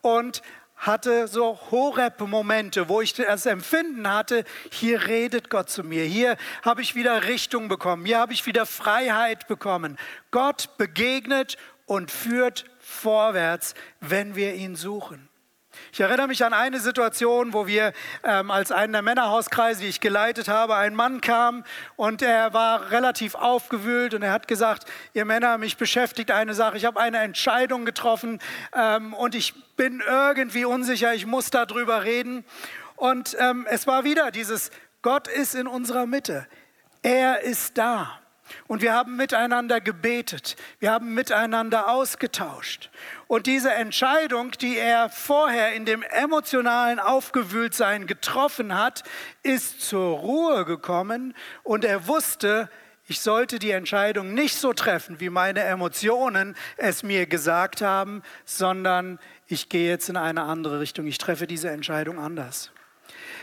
und 0.00 0.40
hatte 0.76 1.28
so 1.28 1.58
Horeb-Momente, 1.70 2.88
wo 2.88 3.00
ich 3.00 3.14
das 3.14 3.46
Empfinden 3.46 4.10
hatte, 4.10 4.44
hier 4.70 5.06
redet 5.06 5.50
Gott 5.50 5.70
zu 5.70 5.84
mir, 5.84 6.04
hier 6.04 6.36
habe 6.62 6.82
ich 6.82 6.94
wieder 6.94 7.24
Richtung 7.24 7.68
bekommen, 7.68 8.04
hier 8.04 8.18
habe 8.18 8.32
ich 8.32 8.44
wieder 8.44 8.66
Freiheit 8.66 9.46
bekommen. 9.46 9.98
Gott 10.30 10.76
begegnet 10.76 11.56
und 11.86 12.10
führt 12.10 12.64
vorwärts, 12.80 13.74
wenn 14.00 14.34
wir 14.34 14.54
ihn 14.54 14.76
suchen. 14.76 15.28
Ich 15.94 16.00
erinnere 16.00 16.26
mich 16.26 16.44
an 16.44 16.52
eine 16.52 16.80
Situation, 16.80 17.52
wo 17.52 17.68
wir 17.68 17.92
ähm, 18.24 18.50
als 18.50 18.72
einen 18.72 18.92
der 18.92 19.02
Männerhauskreise, 19.02 19.82
die 19.82 19.86
ich 19.86 20.00
geleitet 20.00 20.48
habe, 20.48 20.74
ein 20.74 20.96
Mann 20.96 21.20
kam 21.20 21.62
und 21.94 22.20
er 22.20 22.52
war 22.52 22.90
relativ 22.90 23.36
aufgewühlt 23.36 24.12
und 24.12 24.22
er 24.22 24.32
hat 24.32 24.48
gesagt, 24.48 24.90
ihr 25.12 25.24
Männer, 25.24 25.56
mich 25.56 25.76
beschäftigt 25.76 26.32
eine 26.32 26.52
Sache, 26.52 26.76
ich 26.78 26.84
habe 26.84 26.98
eine 26.98 27.18
Entscheidung 27.18 27.84
getroffen 27.84 28.40
ähm, 28.74 29.14
und 29.14 29.36
ich 29.36 29.54
bin 29.76 30.02
irgendwie 30.04 30.64
unsicher, 30.64 31.14
ich 31.14 31.26
muss 31.26 31.50
darüber 31.50 32.02
reden. 32.02 32.44
Und 32.96 33.36
ähm, 33.38 33.64
es 33.70 33.86
war 33.86 34.02
wieder 34.02 34.32
dieses, 34.32 34.72
Gott 35.00 35.28
ist 35.28 35.54
in 35.54 35.68
unserer 35.68 36.06
Mitte, 36.06 36.44
er 37.02 37.42
ist 37.42 37.78
da. 37.78 38.18
Und 38.66 38.82
wir 38.82 38.92
haben 38.92 39.16
miteinander 39.16 39.80
gebetet, 39.80 40.56
wir 40.78 40.90
haben 40.90 41.14
miteinander 41.14 41.88
ausgetauscht. 41.88 42.90
Und 43.26 43.46
diese 43.46 43.72
Entscheidung, 43.72 44.52
die 44.52 44.76
er 44.76 45.10
vorher 45.10 45.74
in 45.74 45.84
dem 45.84 46.02
emotionalen 46.02 46.98
Aufgewühltsein 46.98 48.06
getroffen 48.06 48.78
hat, 48.78 49.02
ist 49.42 49.80
zur 49.80 50.18
Ruhe 50.18 50.64
gekommen 50.64 51.34
und 51.62 51.84
er 51.84 52.06
wusste, 52.06 52.68
ich 53.06 53.20
sollte 53.20 53.58
die 53.58 53.70
Entscheidung 53.70 54.32
nicht 54.32 54.56
so 54.56 54.72
treffen, 54.72 55.20
wie 55.20 55.28
meine 55.28 55.62
Emotionen 55.62 56.56
es 56.78 57.02
mir 57.02 57.26
gesagt 57.26 57.82
haben, 57.82 58.22
sondern 58.46 59.18
ich 59.46 59.68
gehe 59.68 59.90
jetzt 59.90 60.08
in 60.08 60.16
eine 60.16 60.42
andere 60.42 60.80
Richtung. 60.80 61.06
Ich 61.06 61.18
treffe 61.18 61.46
diese 61.46 61.68
Entscheidung 61.70 62.18
anders. 62.18 62.70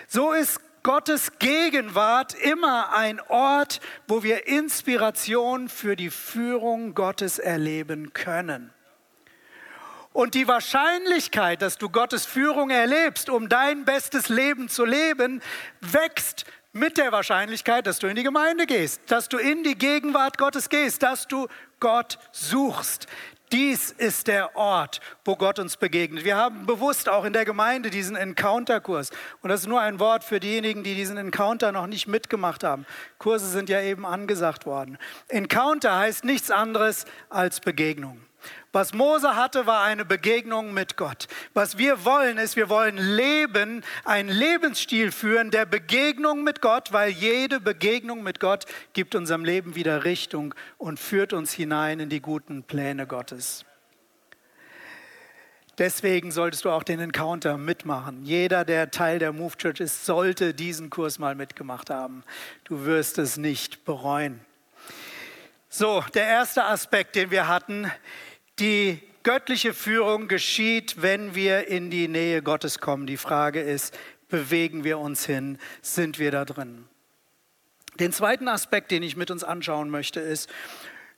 So 0.07 0.31
ist 0.31 0.59
Gottes 0.83 1.37
Gegenwart 1.37 2.33
immer 2.33 2.93
ein 2.93 3.19
Ort, 3.21 3.81
wo 4.07 4.23
wir 4.23 4.47
Inspiration 4.47 5.69
für 5.69 5.95
die 5.95 6.09
Führung 6.09 6.95
Gottes 6.95 7.39
erleben 7.39 8.13
können. 8.13 8.73
Und 10.13 10.33
die 10.33 10.47
Wahrscheinlichkeit, 10.47 11.61
dass 11.61 11.77
du 11.77 11.89
Gottes 11.89 12.25
Führung 12.25 12.69
erlebst, 12.69 13.29
um 13.29 13.47
dein 13.47 13.85
bestes 13.85 14.27
Leben 14.27 14.67
zu 14.67 14.83
leben, 14.83 15.41
wächst 15.79 16.45
mit 16.73 16.97
der 16.97 17.11
Wahrscheinlichkeit, 17.11 17.85
dass 17.87 17.99
du 17.99 18.07
in 18.07 18.15
die 18.15 18.23
Gemeinde 18.23 18.65
gehst, 18.65 19.01
dass 19.07 19.29
du 19.29 19.37
in 19.37 19.63
die 19.63 19.77
Gegenwart 19.77 20.37
Gottes 20.37 20.69
gehst, 20.69 21.03
dass 21.03 21.27
du 21.27 21.47
Gott 21.79 22.17
suchst. 22.31 23.07
Dies 23.51 23.91
ist 23.91 24.27
der 24.27 24.55
Ort, 24.55 25.01
wo 25.25 25.35
Gott 25.35 25.59
uns 25.59 25.75
begegnet. 25.75 26.23
Wir 26.23 26.37
haben 26.37 26.65
bewusst 26.65 27.09
auch 27.09 27.25
in 27.25 27.33
der 27.33 27.43
Gemeinde 27.43 27.89
diesen 27.89 28.15
Encounter-Kurs. 28.15 29.09
Und 29.41 29.49
das 29.49 29.61
ist 29.61 29.67
nur 29.67 29.81
ein 29.81 29.99
Wort 29.99 30.23
für 30.23 30.39
diejenigen, 30.39 30.83
die 30.83 30.95
diesen 30.95 31.17
Encounter 31.17 31.73
noch 31.73 31.87
nicht 31.87 32.07
mitgemacht 32.07 32.63
haben. 32.63 32.85
Kurse 33.17 33.47
sind 33.47 33.67
ja 33.67 33.81
eben 33.81 34.05
angesagt 34.05 34.65
worden. 34.65 34.97
Encounter 35.27 35.97
heißt 35.97 36.23
nichts 36.23 36.49
anderes 36.49 37.05
als 37.29 37.59
Begegnung. 37.59 38.21
Was 38.71 38.93
Mose 38.93 39.35
hatte, 39.35 39.65
war 39.65 39.83
eine 39.83 40.05
Begegnung 40.05 40.73
mit 40.73 40.97
Gott. 40.97 41.27
Was 41.53 41.77
wir 41.77 42.05
wollen, 42.05 42.37
ist, 42.37 42.55
wir 42.55 42.69
wollen 42.69 42.97
leben, 42.97 43.83
einen 44.05 44.29
Lebensstil 44.29 45.11
führen 45.11 45.51
der 45.51 45.65
Begegnung 45.65 46.43
mit 46.43 46.61
Gott, 46.61 46.93
weil 46.93 47.09
jede 47.09 47.59
Begegnung 47.59 48.23
mit 48.23 48.39
Gott 48.39 48.65
gibt 48.93 49.15
unserem 49.15 49.43
Leben 49.43 49.75
wieder 49.75 50.05
Richtung 50.05 50.55
und 50.77 50.99
führt 50.99 51.33
uns 51.33 51.51
hinein 51.51 51.99
in 51.99 52.09
die 52.09 52.21
guten 52.21 52.63
Pläne 52.63 53.07
Gottes. 53.07 53.65
Deswegen 55.77 56.31
solltest 56.31 56.65
du 56.65 56.69
auch 56.69 56.83
den 56.83 56.99
Encounter 56.99 57.57
mitmachen. 57.57 58.23
Jeder, 58.23 58.65
der 58.65 58.91
Teil 58.91 59.19
der 59.19 59.33
Move 59.33 59.57
Church 59.57 59.79
ist, 59.79 60.05
sollte 60.05 60.53
diesen 60.53 60.89
Kurs 60.89 61.17
mal 61.17 61.33
mitgemacht 61.33 61.89
haben. 61.89 62.23
Du 62.65 62.85
wirst 62.85 63.17
es 63.17 63.37
nicht 63.37 63.83
bereuen. 63.83 64.41
So, 65.69 66.03
der 66.13 66.25
erste 66.25 66.65
Aspekt, 66.65 67.15
den 67.15 67.31
wir 67.31 67.47
hatten, 67.47 67.89
die 68.61 69.01
göttliche 69.23 69.73
Führung 69.73 70.27
geschieht, 70.27 71.01
wenn 71.01 71.35
wir 71.35 71.67
in 71.67 71.89
die 71.89 72.07
Nähe 72.07 72.41
Gottes 72.41 72.79
kommen. 72.79 73.07
Die 73.07 73.17
Frage 73.17 73.59
ist, 73.61 73.97
bewegen 74.29 74.83
wir 74.83 74.99
uns 74.99 75.25
hin? 75.25 75.57
Sind 75.81 76.19
wir 76.19 76.31
da 76.31 76.45
drin? 76.45 76.85
Den 77.99 78.13
zweiten 78.13 78.47
Aspekt, 78.47 78.91
den 78.91 79.03
ich 79.03 79.15
mit 79.15 79.31
uns 79.31 79.43
anschauen 79.43 79.89
möchte, 79.89 80.19
ist, 80.19 80.49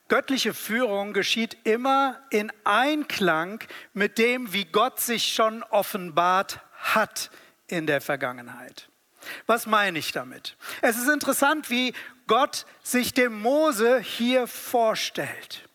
göttliche 0.08 0.54
Führung 0.54 1.12
geschieht 1.12 1.56
immer 1.64 2.20
in 2.30 2.50
Einklang 2.64 3.62
mit 3.92 4.18
dem, 4.18 4.52
wie 4.52 4.64
Gott 4.64 5.00
sich 5.00 5.32
schon 5.32 5.62
offenbart 5.64 6.60
hat 6.78 7.30
in 7.68 7.86
der 7.86 8.00
Vergangenheit. 8.00 8.88
Was 9.46 9.66
meine 9.66 9.98
ich 9.98 10.12
damit? 10.12 10.56
Es 10.82 10.98
ist 10.98 11.08
interessant, 11.08 11.70
wie 11.70 11.94
Gott 12.26 12.66
sich 12.82 13.14
dem 13.14 13.40
Mose 13.40 14.00
hier 14.00 14.46
vorstellt. 14.46 15.68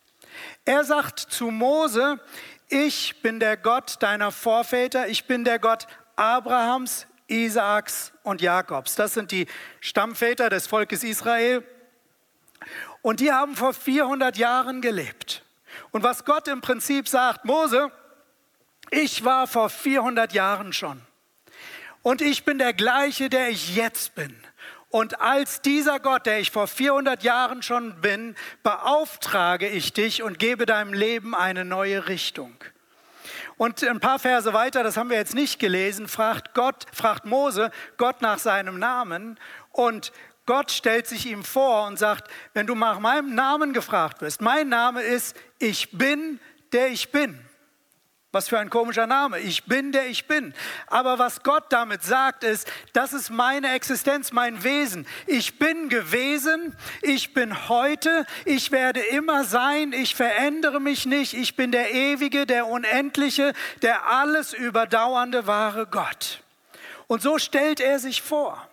Er 0.66 0.84
sagt 0.84 1.20
zu 1.20 1.52
Mose, 1.52 2.20
ich 2.68 3.22
bin 3.22 3.40
der 3.40 3.58
Gott 3.58 3.98
deiner 4.02 4.32
Vorväter, 4.32 5.08
ich 5.08 5.26
bin 5.26 5.44
der 5.44 5.60
Gott 5.60 5.88
Abrahams, 6.16 7.08
Isaaks 7.28 8.12
und 8.24 8.42
Jakobs. 8.42 8.96
Das 8.96 9.14
sind 9.14 9.32
die 9.32 9.48
Stammväter 9.80 10.50
des 10.50 10.68
Volkes 10.68 11.04
Israel. 11.04 11.64
Und 13.02 13.20
die 13.20 13.32
haben 13.32 13.56
vor 13.56 13.74
400 13.74 14.38
Jahren 14.38 14.82
gelebt. 14.82 15.44
Und 15.92 16.04
was 16.04 16.26
Gott 16.26 16.48
im 16.48 16.62
Prinzip 16.62 17.08
sagt, 17.08 17.46
Mose, 17.46 17.92
ich 18.92 19.24
war 19.24 19.48
vor 19.48 19.70
400 19.70 20.34
Jahren 20.34 20.74
schon. 20.74 21.02
Und 22.02 22.22
ich 22.22 22.46
bin 22.46 22.58
der 22.58 22.74
gleiche, 22.74 23.30
der 23.30 23.50
ich 23.50 23.76
jetzt 23.76 24.16
bin. 24.16 24.36
Und 24.90 25.22
als 25.22 25.62
dieser 25.62 26.00
Gott, 26.00 26.26
der 26.26 26.40
ich 26.40 26.50
vor 26.50 26.68
400 26.68 27.22
Jahren 27.24 27.62
schon 27.62 28.02
bin, 28.02 28.36
beauftrage 28.64 29.68
ich 29.68 29.94
dich 29.94 30.24
und 30.24 30.40
gebe 30.40 30.66
deinem 30.66 30.94
Leben 30.94 31.36
eine 31.36 31.64
neue 31.64 32.08
Richtung. 32.08 32.56
Und 33.58 33.84
ein 33.84 34.00
paar 34.00 34.20
Verse 34.20 34.52
weiter, 34.54 34.84
das 34.84 34.98
haben 34.98 35.10
wir 35.10 35.18
jetzt 35.18 35.36
nicht 35.36 35.60
gelesen, 35.60 36.08
fragt 36.08 36.54
Gott, 36.54 36.86
fragt 36.94 37.26
Mose 37.26 37.72
Gott 37.98 38.22
nach 38.22 38.40
seinem 38.40 38.80
Namen 38.80 39.38
und 39.72 40.12
Gott 40.46 40.72
stellt 40.72 41.06
sich 41.06 41.28
ihm 41.28 41.44
vor 41.44 41.86
und 41.86 42.00
sagt, 42.00 42.32
wenn 42.54 42.66
du 42.66 42.74
nach 42.74 43.00
meinem 43.00 43.36
Namen 43.36 43.74
gefragt 43.74 44.22
wirst, 44.22 44.42
mein 44.42 44.70
Name 44.70 45.02
ist, 45.02 45.36
ich 45.60 45.92
bin, 45.92 46.40
der 46.72 46.88
ich 46.88 47.12
bin. 47.12 47.40
Was 48.32 48.48
für 48.48 48.60
ein 48.60 48.70
komischer 48.70 49.08
Name. 49.08 49.40
Ich 49.40 49.64
bin 49.64 49.92
der 49.92 50.08
ich 50.08 50.28
bin. 50.28 50.54
Aber 50.86 51.18
was 51.18 51.42
Gott 51.42 51.66
damit 51.70 52.04
sagt, 52.04 52.44
ist, 52.44 52.72
das 52.94 53.12
ist 53.12 53.32
meine 53.32 53.74
Existenz, 53.74 54.32
mein 54.32 54.64
Wesen. 54.64 55.08
Ich 55.26 55.58
bin 55.58 55.90
gewesen, 55.90 56.76
ich 57.02 57.34
bin 57.34 57.68
heute, 57.70 58.28
ich 58.46 58.72
werde 58.72 59.00
immer 59.00 59.46
sein, 59.46 59.94
ich 59.94 60.14
verändere 60.14 60.80
mich 60.80 61.08
nicht. 61.08 61.34
Ich 61.34 61.56
bin 61.56 61.72
der 61.72 61.92
ewige, 61.92 62.46
der 62.46 62.68
unendliche, 62.68 63.54
der 63.82 64.06
alles 64.06 64.54
überdauernde 64.54 65.48
wahre 65.48 65.88
Gott. 65.88 66.44
Und 67.08 67.24
so 67.24 67.40
stellt 67.40 67.80
er 67.80 67.98
sich 67.98 68.22
vor. 68.22 68.70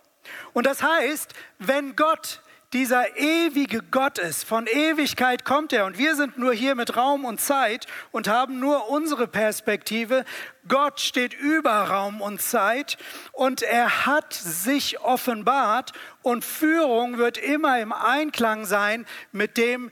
Und 0.53 0.67
das 0.67 0.83
heißt, 0.83 1.33
wenn 1.57 1.95
Gott 1.95 2.41
dieser 2.73 3.17
ewige 3.17 3.81
Gott 3.81 4.17
ist. 4.17 4.43
Von 4.43 4.67
Ewigkeit 4.67 5.45
kommt 5.45 5.71
er 5.71 5.85
und 5.85 5.97
wir 5.97 6.15
sind 6.15 6.37
nur 6.37 6.53
hier 6.53 6.75
mit 6.75 6.97
Raum 6.97 7.23
und 7.23 7.39
Zeit 7.39 7.87
und 8.11 8.27
haben 8.27 8.59
nur 8.59 8.89
unsere 8.89 9.27
Perspektive. 9.27 10.25
Gott 10.67 10.99
steht 10.99 11.33
über 11.33 11.71
Raum 11.71 12.19
und 12.21 12.41
Zeit 12.41 12.97
und 13.31 13.61
er 13.61 14.05
hat 14.05 14.33
sich 14.33 14.99
offenbart 14.99 15.93
und 16.23 16.43
Führung 16.43 17.17
wird 17.17 17.37
immer 17.37 17.79
im 17.79 17.93
Einklang 17.93 18.65
sein 18.65 19.05
mit 19.31 19.55
dem, 19.55 19.89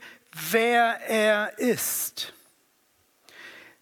wer 0.50 1.00
er 1.08 1.58
ist. 1.58 2.34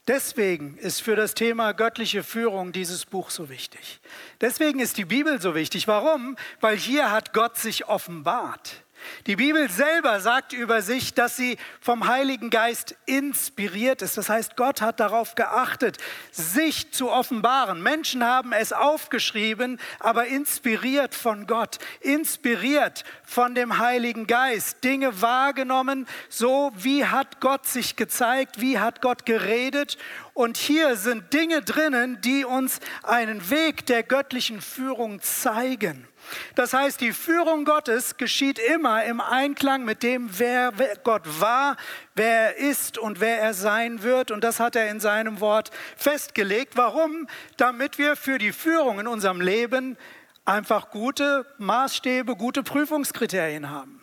Deswegen 0.07 0.77
ist 0.77 1.01
für 1.01 1.16
das 1.16 1.35
Thema 1.35 1.73
göttliche 1.73 2.23
Führung 2.23 2.73
dieses 2.73 3.07
Buch 3.07 3.31
so 3.31 3.49
wichtig. 3.49 4.01
Deswegen 4.40 4.79
ist 4.79 4.99
die 4.99 5.07
Bibel 5.07 5.40
so 5.40 5.55
wichtig. 5.55 5.88
Warum? 5.88 6.37
Weil 6.61 6.77
hier 6.77 7.11
hat 7.11 7.33
Gott 7.33 7.57
sich 7.57 7.88
offenbart. 7.88 8.84
Die 9.27 9.37
Bibel 9.37 9.71
selber 9.71 10.21
sagt 10.21 10.53
über 10.53 10.83
sich, 10.83 11.14
dass 11.14 11.37
sie 11.37 11.57
vom 11.81 12.07
Heiligen 12.07 12.51
Geist 12.51 12.95
inspiriert 13.07 14.03
ist. 14.03 14.17
Das 14.17 14.29
heißt, 14.29 14.57
Gott 14.57 14.81
hat 14.81 15.01
darauf 15.01 15.35
geachtet, 15.35 15.99
sich 16.31 16.93
zu 16.93 17.11
offenbaren. 17.11 17.83
Menschen 17.83 18.25
haben 18.25 18.53
es 18.53 18.73
aufgeschrieben, 18.73 19.81
aber 20.01 20.27
inspiriert 20.27 21.14
von 21.14 21.47
Gott, 21.47 21.79
inspiriert 22.01 23.05
von 23.25 23.55
dem 23.55 23.79
Heiligen 23.79 24.27
Geist, 24.27 24.85
Dinge 24.85 25.21
wahrgenommen, 25.21 26.07
so 26.29 26.73
wie 26.77 27.05
hat 27.05 27.40
Gott 27.40 27.67
sich 27.67 27.97
gezeigt, 27.97 28.61
wie 28.61 28.79
hat 28.79 29.01
Gott 29.03 29.27
geredet. 29.27 29.97
Und 30.35 30.57
hier 30.57 30.97
sind 30.97 31.33
Dinge 31.33 31.62
drinnen, 31.62 32.21
die 32.21 32.45
uns 32.45 32.81
einen 33.03 33.51
Weg 33.51 33.87
der 33.87 34.03
göttlichen 34.03 34.61
Führung 34.61 35.21
zeigen. 35.23 36.09
Das 36.55 36.73
heißt, 36.73 37.01
die 37.01 37.13
Führung 37.13 37.65
Gottes 37.65 38.17
geschieht 38.17 38.59
immer 38.59 39.05
im 39.05 39.21
Einklang 39.21 39.85
mit 39.85 40.03
dem, 40.03 40.31
wer 40.39 40.73
Gott 41.03 41.23
war, 41.41 41.77
wer 42.15 42.57
er 42.57 42.57
ist 42.57 42.99
und 42.99 43.21
wer 43.21 43.41
er 43.41 43.55
sein 43.55 44.03
wird. 44.03 44.31
Und 44.31 44.45
das 44.45 44.61
hat 44.61 44.77
er 44.77 44.89
in 44.91 45.01
seinem 45.01 45.41
Wort 45.41 45.71
festgelegt. 45.97 46.77
Warum? 46.77 47.29
Damit 47.57 47.99
wir 47.99 48.17
für 48.17 48.39
die 48.39 48.53
Führung 48.53 49.01
in 49.01 49.07
unserem 49.07 49.41
Leben 49.41 49.97
einfach 50.45 50.91
gute 50.91 51.47
Maßstäbe, 51.59 52.37
gute 52.37 52.63
Prüfungskriterien 52.63 53.71
haben. 53.71 54.03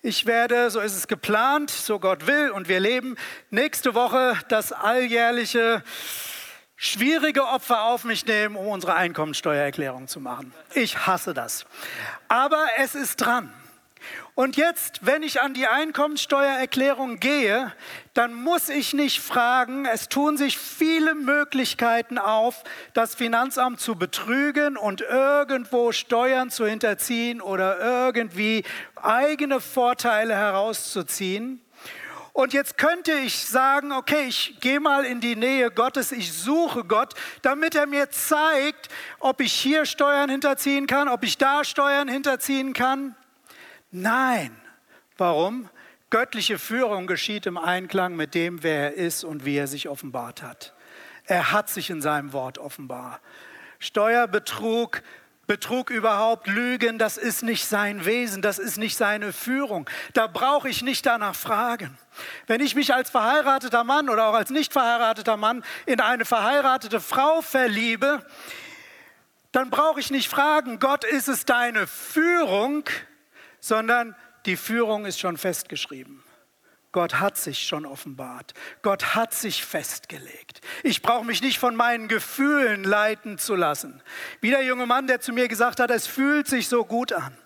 Ich 0.00 0.26
werde, 0.26 0.70
so 0.70 0.78
ist 0.78 0.94
es 0.94 1.08
geplant, 1.08 1.70
so 1.70 1.98
Gott 1.98 2.28
will, 2.28 2.50
und 2.50 2.68
wir 2.68 2.78
leben 2.78 3.16
nächste 3.50 3.94
Woche 3.94 4.38
das 4.48 4.72
alljährliche 4.72 5.82
schwierige 6.78 7.44
Opfer 7.44 7.82
auf 7.82 8.04
mich 8.04 8.24
nehmen, 8.24 8.56
um 8.56 8.68
unsere 8.68 8.94
Einkommensteuererklärung 8.94 10.06
zu 10.06 10.20
machen. 10.20 10.54
Ich 10.72 11.06
hasse 11.06 11.34
das. 11.34 11.66
Aber 12.28 12.64
es 12.78 12.94
ist 12.94 13.16
dran. 13.16 13.52
Und 14.36 14.56
jetzt, 14.56 15.04
wenn 15.04 15.24
ich 15.24 15.40
an 15.40 15.52
die 15.52 15.66
Einkommensteuererklärung 15.66 17.18
gehe, 17.18 17.72
dann 18.14 18.32
muss 18.32 18.68
ich 18.68 18.94
nicht 18.94 19.20
fragen, 19.20 19.84
es 19.86 20.08
tun 20.08 20.36
sich 20.36 20.56
viele 20.56 21.16
Möglichkeiten 21.16 22.18
auf, 22.18 22.62
das 22.94 23.16
Finanzamt 23.16 23.80
zu 23.80 23.96
betrügen 23.96 24.76
und 24.76 25.00
irgendwo 25.00 25.90
Steuern 25.90 26.50
zu 26.50 26.64
hinterziehen 26.64 27.40
oder 27.40 27.80
irgendwie 27.80 28.62
eigene 28.94 29.60
Vorteile 29.60 30.36
herauszuziehen. 30.36 31.60
Und 32.38 32.52
jetzt 32.52 32.78
könnte 32.78 33.10
ich 33.14 33.36
sagen, 33.36 33.90
okay, 33.90 34.26
ich 34.28 34.60
gehe 34.60 34.78
mal 34.78 35.04
in 35.04 35.20
die 35.20 35.34
Nähe 35.34 35.72
Gottes, 35.72 36.12
ich 36.12 36.32
suche 36.32 36.84
Gott, 36.84 37.14
damit 37.42 37.74
er 37.74 37.88
mir 37.88 38.10
zeigt, 38.10 38.88
ob 39.18 39.40
ich 39.40 39.52
hier 39.52 39.84
Steuern 39.86 40.30
hinterziehen 40.30 40.86
kann, 40.86 41.08
ob 41.08 41.24
ich 41.24 41.36
da 41.36 41.64
Steuern 41.64 42.06
hinterziehen 42.06 42.74
kann. 42.74 43.16
Nein. 43.90 44.56
Warum? 45.16 45.68
Göttliche 46.10 46.60
Führung 46.60 47.08
geschieht 47.08 47.44
im 47.46 47.58
Einklang 47.58 48.14
mit 48.14 48.36
dem, 48.36 48.62
wer 48.62 48.82
er 48.82 48.94
ist 48.94 49.24
und 49.24 49.44
wie 49.44 49.56
er 49.56 49.66
sich 49.66 49.88
offenbart 49.88 50.40
hat. 50.44 50.74
Er 51.24 51.50
hat 51.50 51.68
sich 51.68 51.90
in 51.90 52.00
seinem 52.00 52.32
Wort 52.32 52.58
offenbar. 52.58 53.18
Steuerbetrug 53.80 55.02
Betrug 55.48 55.88
überhaupt, 55.88 56.46
Lügen, 56.46 56.98
das 56.98 57.16
ist 57.16 57.42
nicht 57.42 57.64
sein 57.64 58.04
Wesen, 58.04 58.42
das 58.42 58.58
ist 58.58 58.76
nicht 58.76 58.98
seine 58.98 59.32
Führung. 59.32 59.88
Da 60.12 60.26
brauche 60.26 60.68
ich 60.68 60.82
nicht 60.82 61.06
danach 61.06 61.34
fragen. 61.34 61.96
Wenn 62.46 62.60
ich 62.60 62.74
mich 62.74 62.92
als 62.92 63.08
verheirateter 63.08 63.82
Mann 63.82 64.10
oder 64.10 64.26
auch 64.26 64.34
als 64.34 64.50
nicht 64.50 64.74
verheirateter 64.74 65.38
Mann 65.38 65.64
in 65.86 66.00
eine 66.00 66.26
verheiratete 66.26 67.00
Frau 67.00 67.40
verliebe, 67.40 68.26
dann 69.50 69.70
brauche 69.70 70.00
ich 70.00 70.10
nicht 70.10 70.28
fragen, 70.28 70.80
Gott, 70.80 71.04
ist 71.04 71.28
es 71.28 71.46
deine 71.46 71.86
Führung, 71.86 72.84
sondern 73.58 74.14
die 74.44 74.56
Führung 74.56 75.06
ist 75.06 75.18
schon 75.18 75.38
festgeschrieben. 75.38 76.22
Gott 76.92 77.20
hat 77.20 77.36
sich 77.36 77.66
schon 77.66 77.84
offenbart. 77.84 78.54
Gott 78.82 79.14
hat 79.14 79.34
sich 79.34 79.64
festgelegt. 79.64 80.60
Ich 80.82 81.02
brauche 81.02 81.24
mich 81.24 81.42
nicht 81.42 81.58
von 81.58 81.76
meinen 81.76 82.08
Gefühlen 82.08 82.82
leiten 82.82 83.38
zu 83.38 83.54
lassen. 83.54 84.02
Wie 84.40 84.50
der 84.50 84.64
junge 84.64 84.86
Mann, 84.86 85.06
der 85.06 85.20
zu 85.20 85.32
mir 85.32 85.48
gesagt 85.48 85.80
hat, 85.80 85.90
es 85.90 86.06
fühlt 86.06 86.48
sich 86.48 86.68
so 86.68 86.84
gut 86.84 87.12
an. 87.12 87.36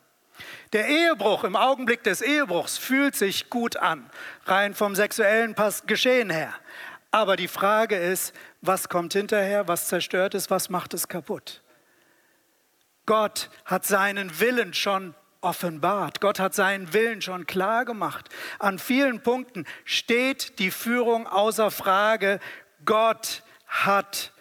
Der 0.73 0.87
Ehebruch 0.87 1.45
im 1.45 1.57
Augenblick 1.57 2.03
des 2.03 2.23
Ehebruchs 2.23 2.79
fühlt 2.79 3.15
sich 3.15 3.51
gut 3.51 3.77
an, 3.77 4.09
rein 4.47 4.75
vom 4.75 4.95
sexuellen 4.95 5.55
Geschehen 5.87 6.31
her. 6.31 6.55
Aber 7.11 7.37
die 7.37 7.49
Frage 7.49 7.97
ist, 7.97 8.33
was 8.63 8.89
kommt 8.89 9.13
hinterher, 9.13 9.69
was 9.69 9.89
zerstört 9.89 10.35
es, 10.35 10.51
was 10.51 10.71
macht 10.71 10.95
es 10.95 11.09
kaputt? 11.09 11.63
Gott 13.05 13.51
hat 13.67 13.85
seinen 13.85 14.41
Willen 14.41 14.73
schon 14.73 15.15
offenbart. 15.43 16.21
Gott 16.21 16.39
hat 16.39 16.55
seinen 16.55 16.93
Willen 16.93 17.21
schon 17.21 17.47
klar 17.47 17.85
gemacht. 17.85 18.29
An 18.59 18.79
vielen 18.79 19.23
Punkten 19.23 19.67
steht 19.85 20.59
die 20.59 20.71
Führung 20.71 21.27
außer 21.27 21.71
Frage. 21.71 22.41
Gott 22.85 23.43
hat 23.67 24.33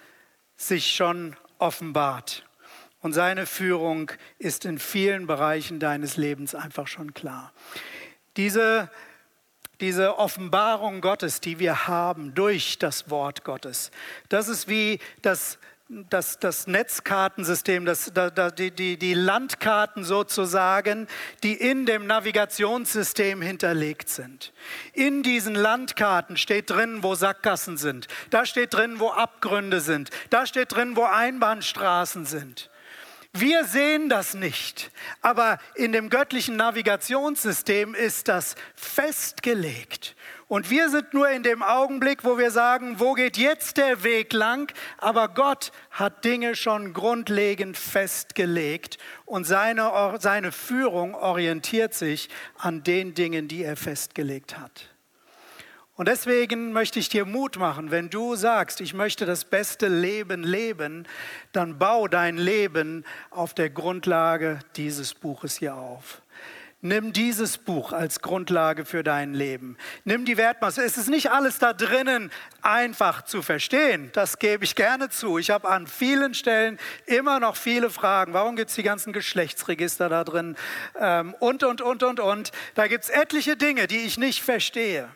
sich 0.56 0.96
schon 0.96 1.36
offenbart. 1.58 2.46
Und 3.02 3.14
seine 3.14 3.46
Führung 3.48 4.12
ist 4.38 4.64
in 4.64 4.78
vielen 4.78 5.26
Bereichen 5.26 5.80
deines 5.80 6.18
Lebens 6.18 6.54
einfach 6.54 6.88
schon 6.88 7.14
klar. 7.14 7.52
Diese, 8.38 8.90
diese 9.80 10.20
Offenbarung 10.20 11.02
Gottes, 11.02 11.42
die 11.42 11.58
wir 11.58 11.88
haben 11.88 12.36
durch 12.36 12.78
das 12.78 13.10
Wort 13.10 13.44
Gottes, 13.44 13.90
das 14.30 14.48
ist 14.48 14.68
wie 14.68 15.00
das 15.24 15.58
das, 16.10 16.40
das 16.40 16.68
Netzkartensystem, 16.68 17.86
das, 17.86 18.12
das, 18.14 18.56
die, 18.56 18.72
die, 18.72 18.98
die 18.98 19.14
Landkarten 19.14 20.06
sozusagen, 20.06 21.08
die 21.44 21.54
in 21.54 21.86
dem 21.86 22.08
Navigationssystem 22.08 23.42
hinterlegt 23.42 24.08
sind. 24.08 24.54
In 24.94 25.22
diesen 25.22 25.54
Landkarten 25.54 26.38
steht 26.38 26.70
drin, 26.70 27.04
wo 27.04 27.16
Sackgassen 27.16 27.78
sind. 27.78 28.08
Da 28.30 28.46
steht 28.46 28.74
drin, 28.74 29.00
wo 29.00 29.10
Abgründe 29.10 29.82
sind. 29.82 30.12
Da 30.30 30.46
steht 30.46 30.72
drin, 30.72 30.96
wo 30.96 31.04
Einbahnstraßen 31.04 32.26
sind. 32.26 32.70
Wir 33.34 33.64
sehen 33.64 34.10
das 34.10 34.34
nicht, 34.34 34.92
aber 35.22 35.58
in 35.76 35.94
dem 35.94 36.10
göttlichen 36.10 36.58
Navigationssystem 36.58 37.96
ist 37.96 38.28
das 38.28 38.56
festgelegt. 38.76 40.16
Und 40.52 40.70
wir 40.70 40.90
sind 40.90 41.14
nur 41.14 41.30
in 41.30 41.44
dem 41.44 41.64
Augenblick, 41.64 42.26
wo 42.26 42.38
wir 42.38 42.52
sagen, 42.52 43.00
wo 43.00 43.14
geht 43.14 43.38
jetzt 43.38 43.78
der 43.78 44.04
Weg 44.04 44.34
lang? 44.34 44.70
Aber 44.98 45.30
Gott 45.30 45.72
hat 45.92 46.26
Dinge 46.26 46.56
schon 46.56 46.92
grundlegend 46.92 47.78
festgelegt 47.78 48.98
und 49.24 49.46
seine, 49.46 50.18
seine 50.20 50.52
Führung 50.52 51.16
orientiert 51.16 51.94
sich 51.94 52.28
an 52.58 52.84
den 52.84 53.14
Dingen, 53.14 53.48
die 53.48 53.64
er 53.64 53.78
festgelegt 53.78 54.60
hat. 54.60 54.90
Und 55.96 56.10
deswegen 56.10 56.74
möchte 56.74 57.00
ich 57.00 57.08
dir 57.08 57.24
Mut 57.24 57.56
machen, 57.56 57.90
wenn 57.90 58.10
du 58.10 58.36
sagst, 58.36 58.82
ich 58.82 58.94
möchte 58.94 59.26
das 59.26 59.46
beste 59.46 59.88
Leben 59.88 60.44
leben, 60.44 61.08
dann 61.54 61.80
bau 61.80 62.10
dein 62.10 62.36
Leben 62.36 63.06
auf 63.30 63.54
der 63.54 63.70
Grundlage 63.70 64.60
dieses 64.76 65.14
Buches 65.14 65.56
hier 65.56 65.76
auf. 65.76 66.22
Nimm 66.84 67.14
dieses 67.14 67.60
Buch 67.60 67.94
als 67.94 68.22
Grundlage 68.22 68.86
für 68.86 69.04
dein 69.04 69.36
Leben. 69.36 69.78
Nimm 70.04 70.26
die 70.26 70.36
Wertmaße. 70.36 70.84
Es 70.84 70.98
ist 70.98 71.10
nicht 71.10 71.30
alles 71.30 71.60
da 71.60 71.74
drinnen 71.74 72.32
einfach 72.64 73.24
zu 73.24 73.44
verstehen. 73.44 74.10
Das 74.14 74.40
gebe 74.40 74.64
ich 74.64 74.74
gerne 74.74 75.10
zu. 75.10 75.38
Ich 75.38 75.52
habe 75.52 75.70
an 75.70 75.86
vielen 75.86 76.34
Stellen 76.34 76.80
immer 77.06 77.40
noch 77.40 77.56
viele 77.56 77.92
Fragen. 77.92 78.34
Warum 78.34 78.56
gibt 78.56 78.72
es 78.72 78.76
die 78.76 78.82
ganzen 78.82 79.14
Geschlechtsregister 79.14 80.10
da 80.10 80.24
drin? 80.24 80.56
Ähm, 81.00 81.36
und, 81.40 81.64
und, 81.64 81.82
und, 81.82 82.02
und, 82.02 82.20
und. 82.20 82.52
Da 82.74 82.88
gibt 82.88 83.04
es 83.04 83.12
etliche 83.12 83.56
Dinge, 83.56 83.86
die 83.86 84.00
ich 84.00 84.18
nicht 84.18 84.42
verstehe. 84.42 85.08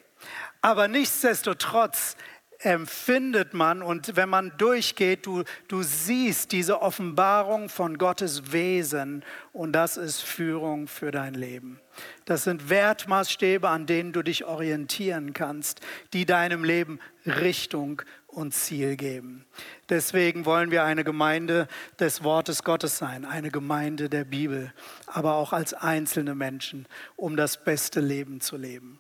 Aber 0.62 0.88
nichtsdestotrotz 0.88 2.16
empfindet 2.60 3.54
man 3.54 3.82
und 3.82 4.16
wenn 4.16 4.30
man 4.30 4.52
durchgeht, 4.58 5.26
du, 5.26 5.44
du 5.68 5.84
siehst 5.84 6.52
diese 6.52 6.82
Offenbarung 6.82 7.70
von 7.70 7.98
Gottes 7.98 8.52
Wesen 8.52 9.24
und 9.54 9.74
das 9.74 9.98
ist 9.98 10.22
Führung 10.22 10.88
für 10.88 11.12
dein 11.12 11.34
Leben. 11.34 11.80
Das 12.26 12.44
sind 12.44 12.70
Wertmaßstäbe, 12.70 13.70
an 13.70 13.86
denen 13.86 14.14
du 14.14 14.22
dich 14.22 14.46
orientieren 14.46 15.34
kannst, 15.34 15.82
die 16.14 16.26
deinem 16.26 16.64
Leben 16.64 17.00
Richtung 17.26 18.02
und 18.28 18.54
Ziel 18.54 18.98
geben. 18.98 19.46
Deswegen 19.90 20.46
wollen 20.46 20.72
wir 20.72 20.84
eine 20.84 21.04
Gemeinde 21.04 21.68
des 22.00 22.24
Wortes 22.24 22.64
Gottes 22.64 22.98
sein, 22.98 23.26
eine 23.26 23.50
Gemeinde 23.50 24.10
der 24.10 24.26
Bibel, 24.26 24.74
aber 25.08 25.36
auch 25.36 25.54
als 25.54 25.74
einzelne 25.74 26.36
Menschen, 26.36 26.86
um 27.16 27.38
das 27.38 27.64
beste 27.64 28.02
Leben 28.02 28.42
zu 28.42 28.58
leben. 28.58 29.00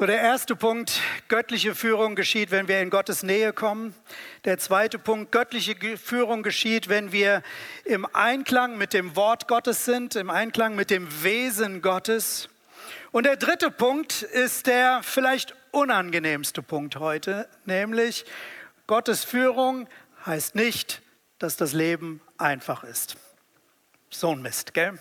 So, 0.00 0.06
der 0.06 0.22
erste 0.22 0.56
Punkt, 0.56 1.02
göttliche 1.28 1.74
Führung 1.74 2.14
geschieht, 2.14 2.50
wenn 2.50 2.68
wir 2.68 2.80
in 2.80 2.88
Gottes 2.88 3.22
Nähe 3.22 3.52
kommen. 3.52 3.94
Der 4.46 4.56
zweite 4.56 4.98
Punkt, 4.98 5.30
göttliche 5.30 5.76
Führung 5.98 6.42
geschieht, 6.42 6.88
wenn 6.88 7.12
wir 7.12 7.42
im 7.84 8.06
Einklang 8.14 8.78
mit 8.78 8.94
dem 8.94 9.14
Wort 9.14 9.46
Gottes 9.46 9.84
sind, 9.84 10.16
im 10.16 10.30
Einklang 10.30 10.74
mit 10.74 10.88
dem 10.88 11.22
Wesen 11.22 11.82
Gottes. 11.82 12.48
Und 13.12 13.26
der 13.26 13.36
dritte 13.36 13.70
Punkt 13.70 14.22
ist 14.22 14.68
der 14.68 15.02
vielleicht 15.02 15.54
unangenehmste 15.70 16.62
Punkt 16.62 16.96
heute, 16.96 17.46
nämlich 17.66 18.24
Gottes 18.86 19.22
Führung 19.22 19.86
heißt 20.24 20.54
nicht, 20.54 21.02
dass 21.38 21.58
das 21.58 21.74
Leben 21.74 22.22
einfach 22.38 22.84
ist. 22.84 23.16
So 24.08 24.30
ein 24.30 24.40
Mist, 24.40 24.72
gell? 24.72 24.98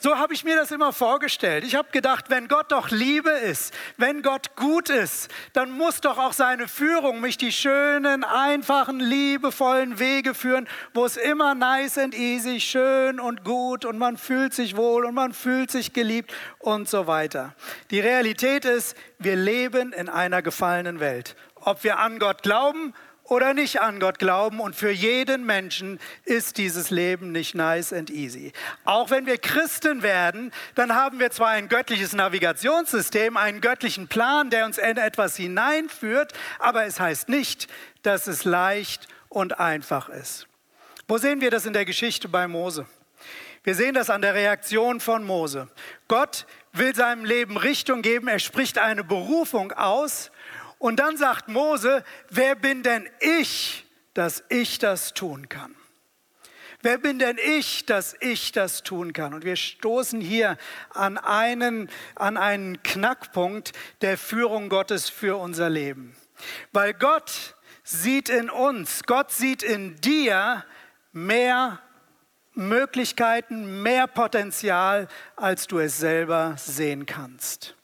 So 0.00 0.16
habe 0.16 0.34
ich 0.34 0.44
mir 0.44 0.56
das 0.56 0.70
immer 0.70 0.92
vorgestellt. 0.92 1.64
Ich 1.64 1.74
habe 1.74 1.88
gedacht, 1.90 2.26
wenn 2.28 2.48
Gott 2.48 2.72
doch 2.72 2.90
Liebe 2.90 3.30
ist, 3.30 3.74
wenn 3.96 4.22
Gott 4.22 4.56
gut 4.56 4.90
ist, 4.90 5.30
dann 5.52 5.70
muss 5.70 6.00
doch 6.00 6.18
auch 6.18 6.32
seine 6.32 6.68
Führung 6.68 7.20
mich 7.20 7.36
die 7.36 7.52
schönen, 7.52 8.24
einfachen, 8.24 9.00
liebevollen 9.00 9.98
Wege 9.98 10.34
führen, 10.34 10.68
wo 10.94 11.04
es 11.04 11.16
immer 11.16 11.54
nice 11.54 11.98
and 11.98 12.14
easy, 12.14 12.60
schön 12.60 13.20
und 13.20 13.44
gut 13.44 13.84
und 13.84 13.98
man 13.98 14.16
fühlt 14.16 14.54
sich 14.54 14.76
wohl 14.76 15.04
und 15.04 15.14
man 15.14 15.32
fühlt 15.32 15.70
sich 15.70 15.92
geliebt 15.92 16.32
und 16.58 16.88
so 16.88 17.06
weiter. 17.06 17.54
Die 17.90 18.00
Realität 18.00 18.64
ist, 18.64 18.96
wir 19.18 19.36
leben 19.36 19.92
in 19.92 20.08
einer 20.08 20.42
gefallenen 20.42 21.00
Welt. 21.00 21.36
Ob 21.56 21.82
wir 21.84 21.98
an 21.98 22.18
Gott 22.18 22.42
glauben 22.42 22.94
oder 23.28 23.54
nicht 23.54 23.80
an 23.80 24.00
Gott 24.00 24.18
glauben. 24.18 24.60
Und 24.60 24.74
für 24.74 24.90
jeden 24.90 25.44
Menschen 25.46 26.00
ist 26.24 26.58
dieses 26.58 26.90
Leben 26.90 27.32
nicht 27.32 27.54
nice 27.54 27.92
and 27.92 28.10
easy. 28.10 28.52
Auch 28.84 29.10
wenn 29.10 29.26
wir 29.26 29.38
Christen 29.38 30.02
werden, 30.02 30.52
dann 30.74 30.94
haben 30.94 31.20
wir 31.20 31.30
zwar 31.30 31.48
ein 31.48 31.68
göttliches 31.68 32.12
Navigationssystem, 32.12 33.36
einen 33.36 33.60
göttlichen 33.60 34.08
Plan, 34.08 34.50
der 34.50 34.64
uns 34.64 34.78
in 34.78 34.96
etwas 34.96 35.36
hineinführt, 35.36 36.32
aber 36.58 36.84
es 36.84 36.98
heißt 37.00 37.28
nicht, 37.28 37.68
dass 38.02 38.26
es 38.26 38.44
leicht 38.44 39.08
und 39.28 39.60
einfach 39.60 40.08
ist. 40.08 40.46
Wo 41.06 41.18
sehen 41.18 41.40
wir 41.40 41.50
das 41.50 41.66
in 41.66 41.72
der 41.72 41.84
Geschichte 41.84 42.28
bei 42.28 42.48
Mose? 42.48 42.86
Wir 43.64 43.74
sehen 43.74 43.94
das 43.94 44.08
an 44.08 44.22
der 44.22 44.34
Reaktion 44.34 45.00
von 45.00 45.24
Mose. 45.24 45.68
Gott 46.06 46.46
will 46.72 46.94
seinem 46.94 47.24
Leben 47.24 47.56
Richtung 47.56 48.02
geben, 48.02 48.28
er 48.28 48.38
spricht 48.38 48.78
eine 48.78 49.04
Berufung 49.04 49.72
aus 49.72 50.30
und 50.78 50.96
dann 50.96 51.16
sagt 51.16 51.48
Mose, 51.48 52.04
wer 52.30 52.54
bin 52.54 52.82
denn 52.82 53.08
ich, 53.20 53.84
dass 54.14 54.44
ich 54.48 54.78
das 54.78 55.14
tun 55.14 55.48
kann? 55.48 55.74
Wer 56.80 56.98
bin 56.98 57.18
denn 57.18 57.38
ich, 57.44 57.86
dass 57.86 58.14
ich 58.20 58.52
das 58.52 58.84
tun 58.84 59.12
kann? 59.12 59.34
Und 59.34 59.44
wir 59.44 59.56
stoßen 59.56 60.20
hier 60.20 60.56
an 60.90 61.18
einen, 61.18 61.90
an 62.14 62.36
einen 62.36 62.82
Knackpunkt 62.84 63.72
der 64.00 64.16
Führung 64.16 64.68
Gottes 64.68 65.08
für 65.08 65.36
unser 65.36 65.68
Leben. 65.68 66.14
Weil 66.70 66.94
Gott 66.94 67.56
sieht 67.82 68.28
in 68.28 68.48
uns, 68.48 69.02
Gott 69.04 69.32
sieht 69.32 69.64
in 69.64 69.96
dir 69.96 70.64
mehr 71.12 71.80
Möglichkeiten, 72.54 73.82
mehr 73.82 74.06
Potenzial, 74.06 75.08
als 75.34 75.66
du 75.66 75.78
es 75.80 75.98
selber 75.98 76.54
sehen 76.58 77.06
kannst. 77.06 77.77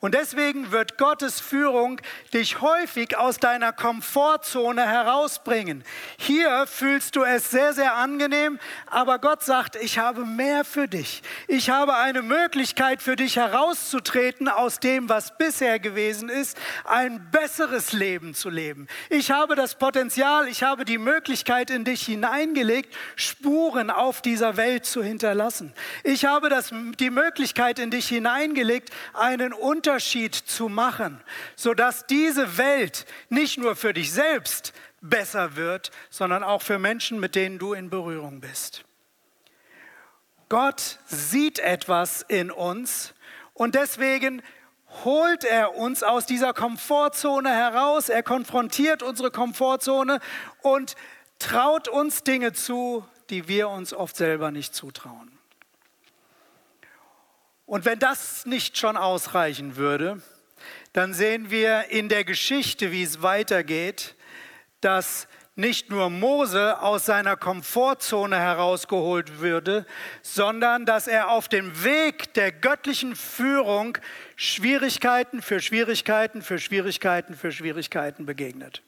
Und 0.00 0.14
deswegen 0.14 0.72
wird 0.72 0.98
Gottes 0.98 1.40
Führung 1.40 2.00
dich 2.34 2.60
häufig 2.60 3.16
aus 3.16 3.38
deiner 3.38 3.72
Komfortzone 3.72 4.86
herausbringen. 4.86 5.84
Hier 6.18 6.66
fühlst 6.66 7.16
du 7.16 7.24
es 7.24 7.50
sehr, 7.50 7.72
sehr 7.72 7.94
angenehm, 7.94 8.58
aber 8.86 9.18
Gott 9.18 9.42
sagt, 9.42 9.76
ich 9.76 9.98
habe 9.98 10.26
mehr 10.26 10.64
für 10.64 10.86
dich. 10.86 11.22
Ich 11.48 11.70
habe 11.70 11.96
eine 11.96 12.22
Möglichkeit 12.22 13.02
für 13.02 13.16
dich 13.16 13.36
herauszutreten 13.36 14.48
aus 14.48 14.80
dem, 14.80 15.08
was 15.08 15.36
bisher 15.38 15.78
gewesen 15.78 16.28
ist, 16.28 16.58
ein 16.84 17.30
besseres 17.30 17.92
Leben 17.92 18.34
zu 18.34 18.50
leben. 18.50 18.88
Ich 19.08 19.30
habe 19.30 19.56
das 19.56 19.76
Potenzial, 19.76 20.46
ich 20.46 20.62
habe 20.62 20.84
die 20.84 20.98
Möglichkeit 20.98 21.70
in 21.70 21.84
dich 21.84 22.02
hineingelegt, 22.02 22.94
Spuren 23.16 23.90
auf 23.90 24.20
dieser 24.20 24.58
Welt 24.58 24.84
zu 24.84 25.02
hinterlassen. 25.02 25.72
Ich 26.04 26.26
habe 26.26 26.50
das, 26.50 26.72
die 27.00 27.10
Möglichkeit 27.10 27.78
in 27.78 27.90
dich 27.90 28.08
hineingelegt, 28.08 28.90
einen 29.14 29.54
Unterschied 29.54 29.86
zu 30.46 30.68
machen, 30.68 31.22
sodass 31.54 32.06
diese 32.06 32.58
Welt 32.58 33.06
nicht 33.28 33.58
nur 33.58 33.76
für 33.76 33.92
dich 33.92 34.12
selbst 34.12 34.72
besser 35.00 35.56
wird, 35.56 35.90
sondern 36.10 36.42
auch 36.42 36.62
für 36.62 36.78
Menschen, 36.78 37.20
mit 37.20 37.34
denen 37.34 37.58
du 37.58 37.72
in 37.72 37.90
Berührung 37.90 38.40
bist. 38.40 38.84
Gott 40.48 40.98
sieht 41.06 41.58
etwas 41.58 42.22
in 42.22 42.50
uns 42.50 43.14
und 43.54 43.74
deswegen 43.74 44.42
holt 45.04 45.44
er 45.44 45.76
uns 45.76 46.02
aus 46.02 46.26
dieser 46.26 46.54
Komfortzone 46.54 47.50
heraus. 47.50 48.08
Er 48.08 48.22
konfrontiert 48.22 49.02
unsere 49.02 49.30
Komfortzone 49.30 50.20
und 50.62 50.94
traut 51.38 51.88
uns 51.88 52.22
Dinge 52.22 52.52
zu, 52.52 53.04
die 53.30 53.48
wir 53.48 53.68
uns 53.68 53.92
oft 53.92 54.16
selber 54.16 54.50
nicht 54.50 54.74
zutrauen. 54.74 55.35
Und 57.66 57.84
wenn 57.84 57.98
das 57.98 58.46
nicht 58.46 58.78
schon 58.78 58.96
ausreichen 58.96 59.76
würde, 59.76 60.22
dann 60.92 61.12
sehen 61.12 61.50
wir 61.50 61.90
in 61.90 62.08
der 62.08 62.24
Geschichte, 62.24 62.92
wie 62.92 63.02
es 63.02 63.22
weitergeht, 63.22 64.14
dass 64.80 65.28
nicht 65.56 65.90
nur 65.90 66.10
Mose 66.10 66.80
aus 66.80 67.06
seiner 67.06 67.36
Komfortzone 67.36 68.38
herausgeholt 68.38 69.40
würde, 69.40 69.86
sondern 70.22 70.86
dass 70.86 71.08
er 71.08 71.30
auf 71.30 71.48
dem 71.48 71.82
Weg 71.82 72.34
der 72.34 72.52
göttlichen 72.52 73.16
Führung 73.16 73.98
Schwierigkeiten 74.36 75.42
für 75.42 75.60
Schwierigkeiten 75.60 76.42
für 76.42 76.58
Schwierigkeiten 76.58 77.34
für 77.34 77.52
Schwierigkeiten 77.52 78.26
begegnet. 78.26 78.82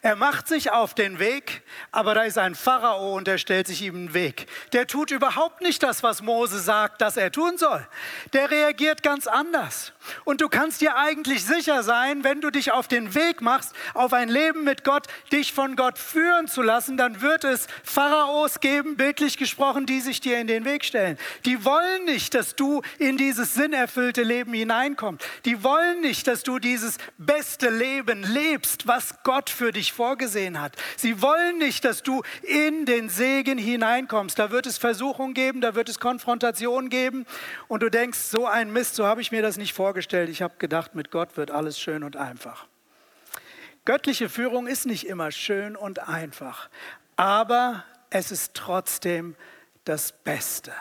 Er 0.00 0.16
macht 0.16 0.48
sich 0.48 0.70
auf 0.70 0.94
den 0.94 1.18
Weg, 1.18 1.62
aber 1.90 2.14
da 2.14 2.22
ist 2.22 2.38
ein 2.38 2.54
Pharao 2.54 3.14
und 3.16 3.26
der 3.26 3.38
stellt 3.38 3.66
sich 3.66 3.82
ihm 3.82 3.94
einen 3.94 4.14
Weg. 4.14 4.46
Der 4.72 4.86
tut 4.86 5.10
überhaupt 5.10 5.60
nicht 5.60 5.82
das, 5.82 6.02
was 6.02 6.22
Mose 6.22 6.58
sagt, 6.58 7.00
dass 7.00 7.16
er 7.16 7.30
tun 7.30 7.58
soll. 7.58 7.86
Der 8.32 8.50
reagiert 8.50 9.02
ganz 9.02 9.26
anders. 9.26 9.92
Und 10.24 10.40
du 10.40 10.48
kannst 10.48 10.80
dir 10.80 10.96
eigentlich 10.96 11.44
sicher 11.44 11.82
sein, 11.82 12.24
wenn 12.24 12.40
du 12.40 12.50
dich 12.50 12.72
auf 12.72 12.88
den 12.88 13.14
Weg 13.14 13.40
machst, 13.40 13.72
auf 13.94 14.12
ein 14.12 14.28
Leben 14.28 14.64
mit 14.64 14.84
Gott, 14.84 15.06
dich 15.30 15.52
von 15.52 15.76
Gott 15.76 15.98
führen 15.98 16.48
zu 16.48 16.62
lassen, 16.62 16.96
dann 16.96 17.20
wird 17.20 17.44
es 17.44 17.66
Pharaos 17.84 18.60
geben, 18.60 18.96
bildlich 18.96 19.36
gesprochen, 19.36 19.86
die 19.86 20.00
sich 20.00 20.20
dir 20.20 20.38
in 20.38 20.46
den 20.46 20.64
Weg 20.64 20.84
stellen. 20.84 21.18
Die 21.44 21.64
wollen 21.64 22.04
nicht, 22.04 22.34
dass 22.34 22.56
du 22.56 22.82
in 22.98 23.16
dieses 23.16 23.54
sinnerfüllte 23.54 24.22
Leben 24.22 24.52
hineinkommst. 24.52 25.24
Die 25.44 25.62
wollen 25.62 26.00
nicht, 26.00 26.26
dass 26.26 26.42
du 26.42 26.58
dieses 26.58 26.98
beste 27.18 27.70
Leben 27.70 28.22
lebst, 28.22 28.86
was 28.86 29.22
Gott 29.22 29.50
für 29.50 29.72
dich 29.72 29.92
vorgesehen 29.92 30.60
hat. 30.60 30.76
Sie 30.96 31.22
wollen 31.22 31.58
nicht, 31.58 31.84
dass 31.84 32.02
du 32.02 32.22
in 32.42 32.86
den 32.86 33.08
Segen 33.08 33.58
hineinkommst. 33.58 34.38
Da 34.38 34.50
wird 34.50 34.66
es 34.66 34.78
Versuchung 34.78 35.34
geben, 35.34 35.60
da 35.60 35.74
wird 35.74 35.88
es 35.88 35.98
Konfrontation 35.98 36.88
geben 36.88 37.26
und 37.68 37.82
du 37.82 37.90
denkst, 37.90 38.18
so 38.18 38.46
ein 38.46 38.72
Mist, 38.72 38.94
so 38.94 39.06
habe 39.06 39.20
ich 39.20 39.32
mir 39.32 39.42
das 39.42 39.56
nicht 39.56 39.72
vorgestellt. 39.72 39.91
Ich 39.96 40.42
habe 40.42 40.54
gedacht, 40.58 40.94
mit 40.94 41.10
Gott 41.10 41.36
wird 41.36 41.50
alles 41.50 41.78
schön 41.78 42.02
und 42.02 42.16
einfach. 42.16 42.66
Göttliche 43.84 44.28
Führung 44.28 44.66
ist 44.66 44.86
nicht 44.86 45.06
immer 45.06 45.32
schön 45.32 45.74
und 45.76 45.98
einfach, 46.08 46.68
aber 47.16 47.84
es 48.10 48.30
ist 48.30 48.54
trotzdem 48.54 49.34
das 49.84 50.12
Beste. 50.12 50.72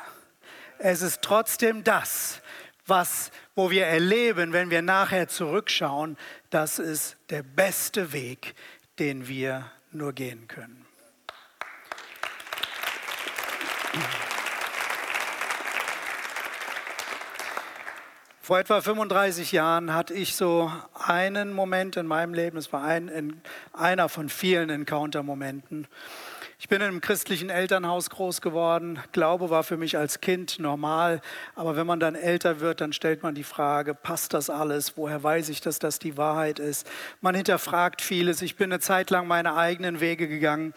Es 0.78 1.02
ist 1.02 1.22
trotzdem 1.22 1.84
das, 1.84 2.42
was, 2.86 3.32
wo 3.56 3.72
wir 3.72 3.86
erleben, 3.86 4.54
wenn 4.54 4.70
wir 4.70 4.82
nachher 4.82 5.28
zurückschauen, 5.28 6.18
das 6.50 6.80
ist 6.80 7.18
der 7.30 7.44
beste 7.44 8.14
Weg, 8.14 8.56
den 9.00 9.28
wir 9.28 9.72
nur 9.92 10.14
gehen 10.14 10.48
können. 10.48 10.86
Vor 18.52 18.60
etwa 18.60 18.82
35 18.82 19.54
Jahren 19.54 19.94
hatte 19.94 20.14
ich 20.14 20.36
so 20.36 20.70
einen 20.94 21.54
Moment 21.54 21.96
in 21.96 22.06
meinem 22.06 22.34
Leben, 22.34 22.58
es 22.58 22.74
war 22.74 22.84
ein, 22.84 23.42
einer 23.72 24.10
von 24.10 24.28
vielen 24.28 24.70
Encounter-Momenten, 24.70 25.88
ich 26.60 26.68
bin 26.68 26.82
in 26.82 26.90
einem 26.90 27.00
christlichen 27.00 27.50
Elternhaus 27.50 28.10
groß 28.10 28.42
geworden. 28.42 29.00
Glaube 29.14 29.50
war 29.50 29.64
für 29.64 29.78
mich 29.78 29.98
als 29.98 30.20
Kind 30.20 30.60
normal. 30.60 31.22
Aber 31.56 31.78
wenn 31.78 31.88
man 31.88 32.02
dann 32.02 32.14
älter 32.14 32.60
wird, 32.60 32.82
dann 32.82 32.92
stellt 32.92 33.24
man 33.24 33.36
die 33.36 33.46
Frage, 33.46 33.96
passt 33.96 34.34
das 34.34 34.50
alles? 34.50 34.98
Woher 34.98 35.24
weiß 35.24 35.48
ich, 35.48 35.62
dass 35.62 35.80
das 35.80 35.98
die 35.98 36.18
Wahrheit 36.18 36.60
ist? 36.60 36.86
Man 37.22 37.36
hinterfragt 37.36 38.02
vieles. 38.02 38.42
Ich 38.42 38.58
bin 38.58 38.72
eine 38.72 38.82
Zeit 38.82 39.12
lang 39.12 39.28
meine 39.28 39.56
eigenen 39.56 40.02
Wege 40.02 40.28
gegangen 40.28 40.74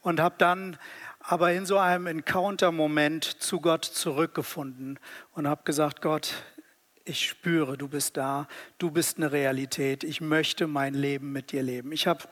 und 0.00 0.20
habe 0.20 0.36
dann 0.38 0.78
aber 1.20 1.52
in 1.52 1.66
so 1.66 1.76
einem 1.76 2.06
Encounter-Moment 2.06 3.24
zu 3.24 3.60
Gott 3.60 3.84
zurückgefunden 3.84 4.98
und 5.34 5.46
habe 5.46 5.64
gesagt, 5.64 6.00
Gott, 6.00 6.32
ich 7.04 7.28
spüre, 7.28 7.76
du 7.76 7.88
bist 7.88 8.16
da, 8.16 8.46
du 8.78 8.90
bist 8.90 9.16
eine 9.16 9.32
Realität, 9.32 10.04
ich 10.04 10.20
möchte 10.20 10.66
mein 10.66 10.94
Leben 10.94 11.32
mit 11.32 11.52
dir 11.52 11.62
leben. 11.62 11.92
Ich 11.92 12.06
habe 12.06 12.24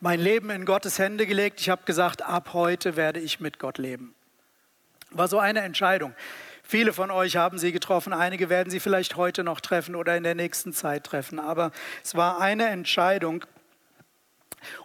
mein 0.00 0.20
Leben 0.20 0.50
in 0.50 0.64
Gottes 0.64 0.98
Hände 0.98 1.26
gelegt. 1.26 1.60
Ich 1.60 1.68
habe 1.68 1.82
gesagt, 1.84 2.22
ab 2.22 2.52
heute 2.52 2.96
werde 2.96 3.20
ich 3.20 3.40
mit 3.40 3.58
Gott 3.58 3.78
leben. 3.78 4.14
War 5.10 5.28
so 5.28 5.38
eine 5.38 5.60
Entscheidung. 5.60 6.14
Viele 6.62 6.92
von 6.92 7.10
euch 7.10 7.36
haben 7.36 7.58
sie 7.58 7.72
getroffen, 7.72 8.12
einige 8.12 8.48
werden 8.48 8.70
sie 8.70 8.80
vielleicht 8.80 9.16
heute 9.16 9.44
noch 9.44 9.60
treffen 9.60 9.94
oder 9.94 10.16
in 10.16 10.22
der 10.22 10.34
nächsten 10.34 10.72
Zeit 10.72 11.04
treffen, 11.04 11.38
aber 11.38 11.72
es 12.02 12.14
war 12.14 12.40
eine 12.40 12.68
Entscheidung. 12.68 13.44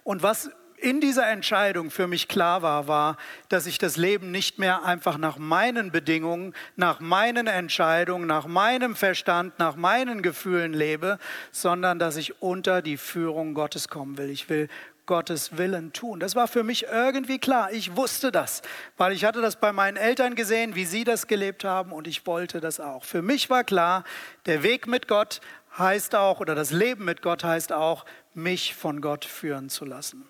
Und 0.03 0.23
was 0.23 0.49
in 0.77 1.01
dieser 1.01 1.27
Entscheidung 1.27 1.89
für 1.89 2.07
mich 2.07 2.27
klar 2.27 2.61
war, 2.61 2.87
war, 2.87 3.17
dass 3.49 3.65
ich 3.65 3.77
das 3.77 3.97
Leben 3.97 4.31
nicht 4.31 4.59
mehr 4.59 4.85
einfach 4.85 5.17
nach 5.17 5.37
meinen 5.37 5.91
Bedingungen, 5.91 6.53
nach 6.75 6.99
meinen 6.99 7.47
Entscheidungen, 7.47 8.27
nach 8.27 8.45
meinem 8.45 8.95
Verstand, 8.95 9.57
nach 9.59 9.75
meinen 9.75 10.21
Gefühlen 10.21 10.73
lebe, 10.73 11.17
sondern 11.51 11.99
dass 11.99 12.15
ich 12.15 12.41
unter 12.41 12.81
die 12.81 12.97
Führung 12.97 13.53
Gottes 13.53 13.87
kommen 13.87 14.17
will. 14.17 14.29
Ich 14.29 14.49
will 14.49 14.69
Gottes 15.07 15.57
Willen 15.57 15.93
tun. 15.93 16.19
Das 16.19 16.35
war 16.35 16.47
für 16.47 16.63
mich 16.63 16.83
irgendwie 16.83 17.39
klar. 17.39 17.71
Ich 17.71 17.95
wusste 17.95 18.31
das, 18.31 18.61
weil 18.97 19.13
ich 19.13 19.25
hatte 19.25 19.41
das 19.41 19.55
bei 19.55 19.71
meinen 19.71 19.97
Eltern 19.97 20.35
gesehen, 20.35 20.75
wie 20.75 20.85
sie 20.85 21.03
das 21.03 21.27
gelebt 21.27 21.63
haben 21.63 21.91
und 21.91 22.07
ich 22.07 22.27
wollte 22.27 22.59
das 22.59 22.79
auch. 22.79 23.03
Für 23.03 23.23
mich 23.23 23.49
war 23.49 23.63
klar, 23.63 24.03
der 24.45 24.61
Weg 24.61 24.85
mit 24.85 25.07
Gott 25.07 25.41
heißt 25.77 26.13
auch, 26.13 26.39
oder 26.39 26.55
das 26.55 26.71
Leben 26.71 27.05
mit 27.05 27.21
Gott 27.21 27.43
heißt 27.43 27.71
auch, 27.71 28.05
mich 28.33 28.75
von 28.75 29.01
Gott 29.01 29.25
führen 29.25 29.69
zu 29.69 29.85
lassen. 29.85 30.27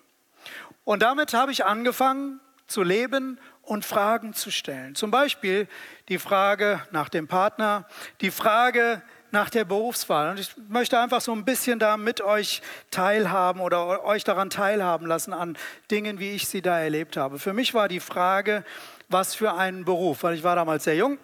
Und 0.88 1.02
damit 1.02 1.34
habe 1.34 1.52
ich 1.52 1.66
angefangen 1.66 2.40
zu 2.66 2.82
leben 2.82 3.38
und 3.60 3.84
Fragen 3.84 4.32
zu 4.32 4.50
stellen. 4.50 4.94
Zum 4.94 5.10
Beispiel 5.10 5.68
die 6.08 6.16
Frage 6.16 6.80
nach 6.92 7.10
dem 7.10 7.28
Partner, 7.28 7.86
die 8.22 8.30
Frage 8.30 9.02
nach 9.30 9.50
der 9.50 9.66
Berufswahl. 9.66 10.30
Und 10.30 10.40
ich 10.40 10.56
möchte 10.70 10.98
einfach 10.98 11.20
so 11.20 11.32
ein 11.32 11.44
bisschen 11.44 11.78
da 11.78 11.98
mit 11.98 12.22
euch 12.22 12.62
teilhaben 12.90 13.60
oder 13.60 14.02
euch 14.02 14.24
daran 14.24 14.48
teilhaben 14.48 15.06
lassen 15.06 15.34
an 15.34 15.58
Dingen, 15.90 16.20
wie 16.20 16.30
ich 16.30 16.48
sie 16.48 16.62
da 16.62 16.80
erlebt 16.80 17.18
habe. 17.18 17.38
Für 17.38 17.52
mich 17.52 17.74
war 17.74 17.88
die 17.88 18.00
Frage, 18.00 18.64
was 19.10 19.34
für 19.34 19.52
einen 19.56 19.84
Beruf, 19.84 20.22
weil 20.22 20.36
ich 20.36 20.42
war 20.42 20.56
damals 20.56 20.84
sehr 20.84 20.96
jung 20.96 21.18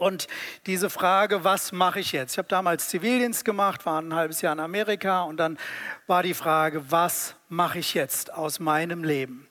und 0.00 0.28
diese 0.66 0.88
Frage, 0.88 1.44
was 1.44 1.72
mache 1.72 2.00
ich 2.00 2.12
jetzt? 2.12 2.32
Ich 2.32 2.38
habe 2.38 2.48
damals 2.48 2.88
Zivildienst 2.88 3.44
gemacht, 3.44 3.84
war 3.84 4.00
ein 4.00 4.14
halbes 4.14 4.40
Jahr 4.40 4.54
in 4.54 4.60
Amerika 4.60 5.22
und 5.22 5.36
dann 5.36 5.58
war 6.06 6.22
die 6.22 6.34
Frage, 6.34 6.90
was 6.90 7.34
mache 7.48 7.78
ich 7.78 7.92
jetzt 7.92 8.32
aus 8.32 8.60
meinem 8.60 9.04
Leben? 9.04 9.46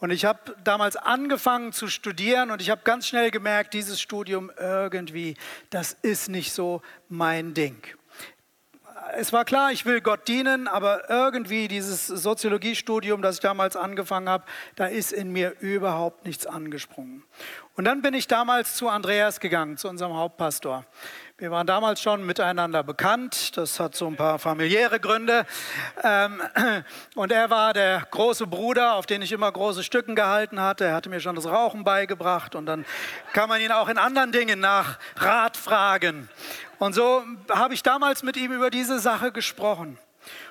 Und 0.00 0.10
ich 0.10 0.24
habe 0.24 0.56
damals 0.64 0.96
angefangen 0.96 1.72
zu 1.72 1.88
studieren 1.88 2.50
und 2.50 2.62
ich 2.62 2.70
habe 2.70 2.80
ganz 2.84 3.06
schnell 3.06 3.30
gemerkt, 3.30 3.74
dieses 3.74 4.00
Studium 4.00 4.50
irgendwie, 4.58 5.36
das 5.68 5.92
ist 5.92 6.28
nicht 6.30 6.52
so 6.52 6.80
mein 7.08 7.52
Ding 7.54 7.76
es 9.12 9.32
war 9.32 9.44
klar, 9.44 9.72
ich 9.72 9.86
will 9.86 10.00
Gott 10.00 10.28
dienen, 10.28 10.68
aber 10.68 11.08
irgendwie 11.10 11.68
dieses 11.68 12.06
Soziologiestudium, 12.06 13.22
das 13.22 13.36
ich 13.36 13.40
damals 13.40 13.76
angefangen 13.76 14.28
habe, 14.28 14.44
da 14.76 14.86
ist 14.86 15.12
in 15.12 15.32
mir 15.32 15.54
überhaupt 15.60 16.24
nichts 16.24 16.46
angesprungen. 16.46 17.22
Und 17.74 17.84
dann 17.84 18.02
bin 18.02 18.14
ich 18.14 18.28
damals 18.28 18.76
zu 18.76 18.88
Andreas 18.88 19.40
gegangen, 19.40 19.76
zu 19.76 19.88
unserem 19.88 20.14
Hauptpastor. 20.14 20.84
Wir 21.36 21.50
waren 21.50 21.66
damals 21.66 22.00
schon 22.00 22.24
miteinander 22.24 22.84
bekannt. 22.84 23.56
Das 23.56 23.80
hat 23.80 23.96
so 23.96 24.06
ein 24.06 24.14
paar 24.14 24.38
familiäre 24.38 25.00
Gründe. 25.00 25.44
Ähm, 26.00 26.40
und 27.16 27.32
er 27.32 27.50
war 27.50 27.72
der 27.72 28.06
große 28.08 28.46
Bruder, 28.46 28.94
auf 28.94 29.06
den 29.06 29.20
ich 29.20 29.32
immer 29.32 29.50
große 29.50 29.82
Stücken 29.82 30.14
gehalten 30.14 30.60
hatte. 30.60 30.84
Er 30.84 30.94
hatte 30.94 31.08
mir 31.08 31.18
schon 31.18 31.34
das 31.34 31.46
Rauchen 31.46 31.82
beigebracht. 31.82 32.54
Und 32.54 32.66
dann 32.66 32.84
kann 33.32 33.48
man 33.48 33.60
ihn 33.60 33.72
auch 33.72 33.88
in 33.88 33.98
anderen 33.98 34.30
Dingen 34.30 34.60
nach 34.60 35.00
Rat 35.16 35.56
fragen. 35.56 36.28
Und 36.78 36.92
so 36.92 37.24
habe 37.50 37.74
ich 37.74 37.82
damals 37.82 38.22
mit 38.22 38.36
ihm 38.36 38.52
über 38.52 38.70
diese 38.70 39.00
Sache 39.00 39.32
gesprochen 39.32 39.98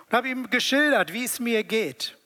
und 0.08 0.18
habe 0.18 0.28
ihm 0.28 0.50
geschildert, 0.50 1.14
wie 1.14 1.24
es 1.24 1.40
mir 1.40 1.64
geht. 1.64 2.18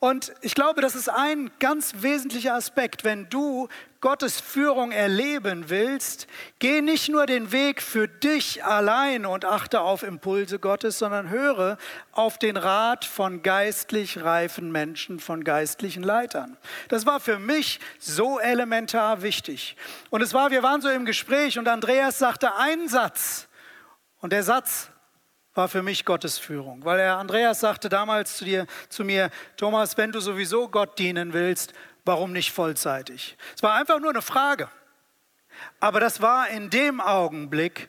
Und 0.00 0.32
ich 0.40 0.56
glaube, 0.56 0.80
das 0.80 0.96
ist 0.96 1.08
ein 1.08 1.52
ganz 1.60 1.94
wesentlicher 1.98 2.54
Aspekt. 2.54 3.04
Wenn 3.04 3.28
du 3.28 3.68
Gottes 4.02 4.40
Führung 4.40 4.90
erleben 4.90 5.70
willst, 5.70 6.26
geh 6.58 6.82
nicht 6.82 7.08
nur 7.08 7.24
den 7.24 7.52
Weg 7.52 7.80
für 7.80 8.08
dich 8.08 8.64
allein 8.64 9.24
und 9.24 9.44
achte 9.44 9.80
auf 9.80 10.02
Impulse 10.02 10.58
Gottes, 10.58 10.98
sondern 10.98 11.30
höre 11.30 11.78
auf 12.10 12.36
den 12.36 12.56
Rat 12.56 13.04
von 13.04 13.42
geistlich 13.42 14.20
reifen 14.20 14.72
Menschen, 14.72 15.20
von 15.20 15.44
geistlichen 15.44 16.02
Leitern. 16.02 16.56
Das 16.88 17.06
war 17.06 17.20
für 17.20 17.38
mich 17.38 17.78
so 18.00 18.40
elementar 18.40 19.22
wichtig. 19.22 19.76
Und 20.10 20.20
es 20.20 20.34
war, 20.34 20.50
wir 20.50 20.64
waren 20.64 20.82
so 20.82 20.90
im 20.90 21.04
Gespräch 21.04 21.56
und 21.56 21.68
Andreas 21.68 22.18
sagte 22.18 22.56
einen 22.56 22.88
Satz. 22.88 23.46
Und 24.18 24.32
der 24.32 24.42
Satz 24.42 24.90
war 25.54 25.68
für 25.68 25.82
mich 25.82 26.04
Gottes 26.04 26.38
Führung. 26.38 26.84
Weil 26.84 26.98
er, 26.98 27.18
Andreas 27.18 27.60
sagte 27.60 27.88
damals 27.88 28.38
zu, 28.38 28.44
dir, 28.44 28.66
zu 28.88 29.04
mir, 29.04 29.30
Thomas, 29.56 29.96
wenn 29.96 30.10
du 30.10 30.20
sowieso 30.20 30.68
Gott 30.68 30.98
dienen 30.98 31.32
willst, 31.32 31.74
warum 32.04 32.32
nicht 32.32 32.52
vollzeitig? 32.52 33.36
Es 33.54 33.62
war 33.62 33.74
einfach 33.74 34.00
nur 34.00 34.10
eine 34.10 34.22
Frage. 34.22 34.68
Aber 35.80 36.00
das 36.00 36.20
war 36.20 36.48
in 36.48 36.70
dem 36.70 37.00
Augenblick 37.00 37.88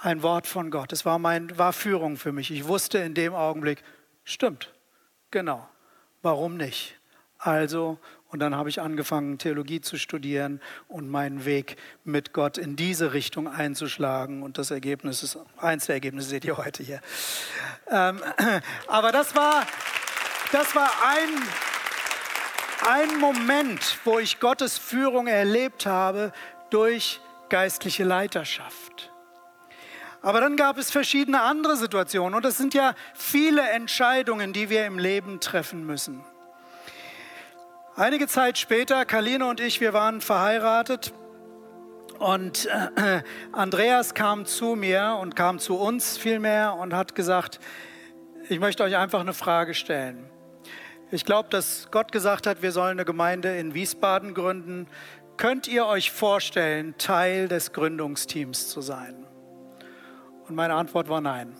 ein 0.00 0.22
Wort 0.22 0.46
von 0.46 0.70
Gott. 0.70 0.92
Es 0.92 1.04
war, 1.04 1.18
mein, 1.18 1.56
war 1.58 1.72
Führung 1.72 2.16
für 2.16 2.32
mich. 2.32 2.50
Ich 2.50 2.66
wusste 2.66 2.98
in 2.98 3.14
dem 3.14 3.34
Augenblick, 3.34 3.82
stimmt, 4.24 4.72
genau, 5.30 5.68
warum 6.22 6.56
nicht? 6.56 6.98
Also, 7.38 7.98
und 8.28 8.40
dann 8.40 8.54
habe 8.54 8.68
ich 8.68 8.80
angefangen, 8.80 9.38
Theologie 9.38 9.80
zu 9.80 9.98
studieren 9.98 10.60
und 10.88 11.08
meinen 11.08 11.44
Weg 11.44 11.76
mit 12.04 12.32
Gott 12.32 12.58
in 12.58 12.76
diese 12.76 13.12
Richtung 13.12 13.48
einzuschlagen. 13.48 14.42
Und 14.42 14.58
das 14.58 14.70
Ergebnis 14.70 15.22
ist, 15.22 15.38
eins 15.56 15.86
der 15.86 15.94
Ergebnisse 15.94 16.28
seht 16.28 16.44
ihr 16.44 16.56
heute 16.56 16.82
hier. 16.82 17.00
Ähm, 17.88 18.20
aber 18.88 19.12
das 19.12 19.34
war, 19.34 19.66
das 20.52 20.74
war 20.74 20.90
ein, 21.06 21.28
ein 22.86 23.18
Moment, 23.18 23.98
wo 24.04 24.18
ich 24.18 24.38
Gottes 24.38 24.78
Führung 24.78 25.26
erlebt 25.26 25.86
habe 25.86 26.32
durch 26.70 27.20
geistliche 27.48 28.04
Leiterschaft. 28.04 29.12
Aber 30.22 30.40
dann 30.40 30.56
gab 30.56 30.78
es 30.78 30.90
verschiedene 30.90 31.42
andere 31.42 31.76
Situationen 31.76 32.34
und 32.34 32.44
es 32.44 32.56
sind 32.56 32.74
ja 32.74 32.94
viele 33.14 33.62
Entscheidungen, 33.70 34.52
die 34.52 34.70
wir 34.70 34.86
im 34.86 34.98
Leben 34.98 35.40
treffen 35.40 35.84
müssen. 35.84 36.24
Einige 37.96 38.26
Zeit 38.26 38.58
später, 38.58 39.04
Kaline 39.04 39.46
und 39.46 39.60
ich, 39.60 39.80
wir 39.80 39.92
waren 39.92 40.20
verheiratet 40.20 41.12
und 42.18 42.66
äh, 42.66 43.22
Andreas 43.52 44.14
kam 44.14 44.46
zu 44.46 44.74
mir 44.74 45.18
und 45.20 45.36
kam 45.36 45.58
zu 45.58 45.76
uns 45.76 46.18
vielmehr 46.18 46.74
und 46.74 46.94
hat 46.94 47.14
gesagt, 47.14 47.60
ich 48.48 48.60
möchte 48.60 48.82
euch 48.82 48.96
einfach 48.96 49.20
eine 49.20 49.32
Frage 49.32 49.74
stellen. 49.74 50.28
Ich 51.12 51.24
glaube, 51.24 51.48
dass 51.50 51.88
Gott 51.92 52.10
gesagt 52.10 52.48
hat, 52.48 52.62
wir 52.62 52.72
sollen 52.72 52.92
eine 52.92 53.04
Gemeinde 53.04 53.56
in 53.56 53.74
Wiesbaden 53.74 54.34
gründen. 54.34 54.88
Könnt 55.36 55.68
ihr 55.68 55.86
euch 55.86 56.10
vorstellen, 56.10 56.96
Teil 56.98 57.46
des 57.46 57.72
Gründungsteams 57.72 58.68
zu 58.68 58.80
sein? 58.80 59.24
Und 60.48 60.56
meine 60.56 60.74
Antwort 60.74 61.08
war 61.08 61.20
nein. 61.20 61.56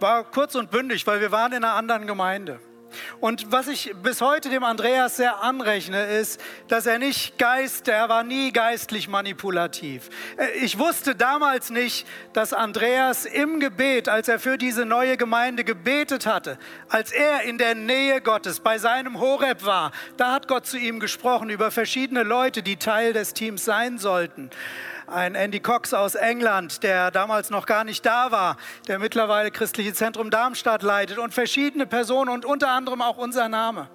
War 0.00 0.24
kurz 0.24 0.56
und 0.56 0.70
bündig, 0.70 1.06
weil 1.06 1.20
wir 1.20 1.30
waren 1.30 1.52
in 1.52 1.62
einer 1.62 1.74
anderen 1.74 2.06
Gemeinde. 2.08 2.58
Und 3.20 3.50
was 3.52 3.68
ich 3.68 3.94
bis 4.02 4.20
heute 4.20 4.50
dem 4.50 4.64
Andreas 4.64 5.16
sehr 5.16 5.42
anrechne, 5.42 6.04
ist, 6.06 6.40
dass 6.68 6.86
er 6.86 6.98
nicht 6.98 7.38
Geist, 7.38 7.88
er 7.88 8.08
war 8.08 8.24
nie 8.24 8.52
geistlich 8.52 9.08
manipulativ. 9.08 10.08
Äh, 10.36 10.50
ich 10.64 10.78
wusste 10.78 11.14
damals 11.14 11.70
nicht, 11.70 12.06
dass 12.32 12.52
Andreas 12.52 13.24
im 13.24 13.60
Gebet, 13.60 14.08
als 14.08 14.28
er 14.28 14.38
für 14.38 14.58
diese 14.58 14.84
neue 14.84 15.16
Gemeinde 15.16 15.64
gebetet 15.64 16.26
hatte, 16.26 16.58
als 16.88 17.12
er 17.12 17.42
in 17.42 17.58
der 17.58 17.74
Nähe 17.74 18.20
Gottes 18.20 18.60
bei 18.60 18.78
seinem 18.78 19.20
Horeb 19.20 19.64
war, 19.64 19.92
da 20.16 20.32
hat 20.32 20.48
Gott 20.48 20.66
zu 20.66 20.78
ihm 20.78 21.00
gesprochen 21.00 21.50
über 21.50 21.70
verschiedene 21.70 22.22
Leute, 22.22 22.62
die 22.62 22.76
Teil 22.76 23.12
des 23.12 23.34
Teams 23.34 23.64
sein 23.64 23.98
sollten 23.98 24.50
ein 25.06 25.34
Andy 25.34 25.60
Cox 25.60 25.94
aus 25.94 26.14
England, 26.14 26.82
der 26.82 27.10
damals 27.10 27.50
noch 27.50 27.66
gar 27.66 27.84
nicht 27.84 28.04
da 28.06 28.30
war, 28.30 28.56
der 28.88 28.98
mittlerweile 28.98 29.50
Christliche 29.50 29.92
Zentrum 29.92 30.30
Darmstadt 30.30 30.82
leitet 30.82 31.18
und 31.18 31.34
verschiedene 31.34 31.86
Personen 31.86 32.30
und 32.30 32.44
unter 32.44 32.68
anderem 32.68 33.02
auch 33.02 33.16
unser 33.16 33.48
Name. 33.48 33.88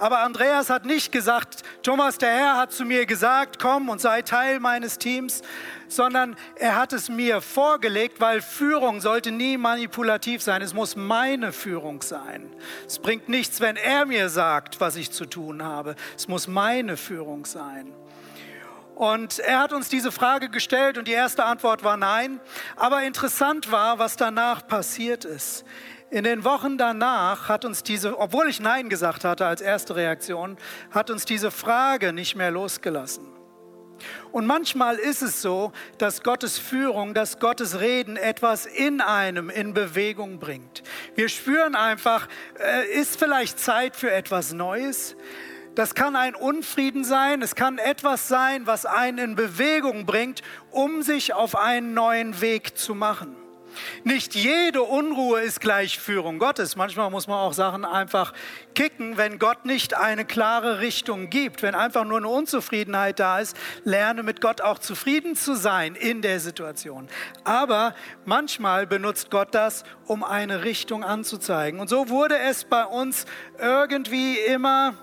Aber 0.00 0.20
Andreas 0.20 0.70
hat 0.70 0.86
nicht 0.86 1.12
gesagt, 1.12 1.62
Thomas, 1.82 2.16
der 2.16 2.30
Herr 2.30 2.56
hat 2.56 2.72
zu 2.72 2.86
mir 2.86 3.04
gesagt, 3.04 3.58
komm 3.58 3.90
und 3.90 4.00
sei 4.00 4.22
Teil 4.22 4.58
meines 4.58 4.96
Teams, 4.96 5.42
sondern 5.88 6.36
er 6.56 6.76
hat 6.76 6.94
es 6.94 7.10
mir 7.10 7.42
vorgelegt, 7.42 8.18
weil 8.18 8.40
Führung 8.40 9.02
sollte 9.02 9.30
nie 9.30 9.58
manipulativ 9.58 10.40
sein. 10.40 10.62
Es 10.62 10.72
muss 10.72 10.96
meine 10.96 11.52
Führung 11.52 12.00
sein. 12.00 12.50
Es 12.86 12.98
bringt 12.98 13.28
nichts, 13.28 13.60
wenn 13.60 13.76
er 13.76 14.06
mir 14.06 14.30
sagt, 14.30 14.80
was 14.80 14.96
ich 14.96 15.10
zu 15.10 15.26
tun 15.26 15.62
habe. 15.62 15.96
Es 16.16 16.28
muss 16.28 16.48
meine 16.48 16.96
Führung 16.96 17.44
sein. 17.44 17.92
Und 19.00 19.38
er 19.38 19.60
hat 19.60 19.72
uns 19.72 19.88
diese 19.88 20.12
Frage 20.12 20.50
gestellt 20.50 20.98
und 20.98 21.08
die 21.08 21.12
erste 21.12 21.46
Antwort 21.46 21.82
war 21.82 21.96
nein. 21.96 22.38
Aber 22.76 23.02
interessant 23.02 23.72
war, 23.72 23.98
was 23.98 24.16
danach 24.16 24.66
passiert 24.66 25.24
ist. 25.24 25.64
In 26.10 26.22
den 26.22 26.44
Wochen 26.44 26.76
danach 26.76 27.48
hat 27.48 27.64
uns 27.64 27.82
diese, 27.82 28.18
obwohl 28.18 28.50
ich 28.50 28.60
Nein 28.60 28.90
gesagt 28.90 29.24
hatte 29.24 29.46
als 29.46 29.62
erste 29.62 29.96
Reaktion, 29.96 30.58
hat 30.90 31.08
uns 31.08 31.24
diese 31.24 31.50
Frage 31.50 32.12
nicht 32.12 32.36
mehr 32.36 32.50
losgelassen. 32.50 33.24
Und 34.32 34.46
manchmal 34.46 34.96
ist 34.96 35.22
es 35.22 35.40
so, 35.40 35.72
dass 35.96 36.22
Gottes 36.22 36.58
Führung, 36.58 37.14
dass 37.14 37.38
Gottes 37.38 37.80
Reden 37.80 38.18
etwas 38.18 38.66
in 38.66 39.00
einem 39.00 39.48
in 39.48 39.72
Bewegung 39.72 40.38
bringt. 40.38 40.82
Wir 41.14 41.30
spüren 41.30 41.74
einfach, 41.74 42.28
äh, 42.58 42.86
ist 43.00 43.18
vielleicht 43.18 43.58
Zeit 43.58 43.96
für 43.96 44.10
etwas 44.10 44.52
Neues? 44.52 45.16
Das 45.74 45.94
kann 45.94 46.16
ein 46.16 46.34
Unfrieden 46.34 47.04
sein, 47.04 47.42
es 47.42 47.54
kann 47.54 47.78
etwas 47.78 48.28
sein, 48.28 48.66
was 48.66 48.86
einen 48.86 49.18
in 49.18 49.36
Bewegung 49.36 50.04
bringt, 50.04 50.42
um 50.70 51.02
sich 51.02 51.32
auf 51.32 51.56
einen 51.56 51.94
neuen 51.94 52.40
Weg 52.40 52.76
zu 52.76 52.94
machen. 52.94 53.36
Nicht 54.04 54.34
jede 54.34 54.82
Unruhe 54.82 55.40
ist 55.40 55.60
gleich 55.60 55.98
Führung 55.98 56.38
Gottes. 56.38 56.76
Manchmal 56.76 57.10
muss 57.10 57.26
man 57.26 57.38
auch 57.38 57.52
Sachen 57.52 57.84
einfach 57.84 58.32
kicken, 58.74 59.16
wenn 59.16 59.38
Gott 59.38 59.64
nicht 59.64 59.94
eine 59.94 60.24
klare 60.24 60.80
Richtung 60.80 61.30
gibt. 61.30 61.62
Wenn 61.62 61.74
einfach 61.74 62.04
nur 62.04 62.18
eine 62.18 62.28
Unzufriedenheit 62.28 63.20
da 63.20 63.40
ist, 63.40 63.56
lerne 63.84 64.22
mit 64.22 64.40
Gott 64.40 64.60
auch 64.60 64.78
zufrieden 64.78 65.36
zu 65.36 65.54
sein 65.54 65.94
in 65.94 66.22
der 66.22 66.40
Situation. 66.40 67.08
Aber 67.44 67.94
manchmal 68.24 68.86
benutzt 68.86 69.30
Gott 69.30 69.54
das, 69.54 69.84
um 70.06 70.24
eine 70.24 70.64
Richtung 70.64 71.04
anzuzeigen. 71.04 71.80
Und 71.80 71.88
so 71.88 72.08
wurde 72.08 72.38
es 72.38 72.64
bei 72.64 72.84
uns 72.84 73.26
irgendwie 73.58 74.36
immer 74.38 74.94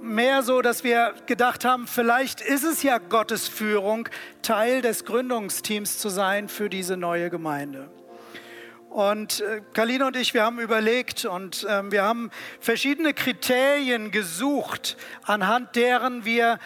mehr 0.00 0.42
so, 0.42 0.62
dass 0.62 0.84
wir 0.84 1.14
gedacht 1.26 1.64
haben, 1.64 1.86
vielleicht 1.86 2.40
ist 2.40 2.64
es 2.64 2.82
ja 2.82 2.98
Gottes 2.98 3.48
Führung, 3.48 4.08
Teil 4.42 4.82
des 4.82 5.04
Gründungsteams 5.04 5.98
zu 5.98 6.08
sein 6.08 6.48
für 6.48 6.68
diese 6.68 6.96
neue 6.96 7.30
Gemeinde. 7.30 7.90
Und 8.90 9.40
äh, 9.40 9.60
Kalina 9.74 10.06
und 10.06 10.16
ich, 10.16 10.32
wir 10.34 10.42
haben 10.42 10.58
überlegt 10.58 11.24
und 11.24 11.64
äh, 11.64 11.90
wir 11.90 12.02
haben 12.02 12.30
verschiedene 12.58 13.12
Kriterien 13.12 14.10
gesucht, 14.10 14.96
anhand 15.24 15.76
deren 15.76 16.24
wir 16.24 16.58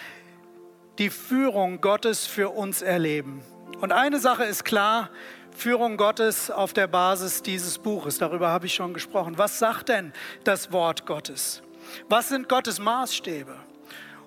die 0.98 1.10
Führung 1.10 1.80
Gottes 1.80 2.26
für 2.26 2.50
uns 2.50 2.80
erleben. 2.80 3.42
Und 3.80 3.92
eine 3.92 4.20
Sache 4.20 4.44
ist 4.44 4.64
klar, 4.64 5.10
Führung 5.50 5.96
Gottes 5.96 6.50
auf 6.50 6.72
der 6.72 6.86
Basis 6.86 7.42
dieses 7.42 7.78
Buches, 7.78 8.18
darüber 8.18 8.48
habe 8.48 8.66
ich 8.66 8.74
schon 8.74 8.94
gesprochen. 8.94 9.36
Was 9.36 9.58
sagt 9.58 9.88
denn 9.88 10.12
das 10.44 10.72
Wort 10.72 11.06
Gottes? 11.06 11.61
Was 12.08 12.28
sind 12.28 12.48
Gottes 12.48 12.78
Maßstäbe? 12.78 13.56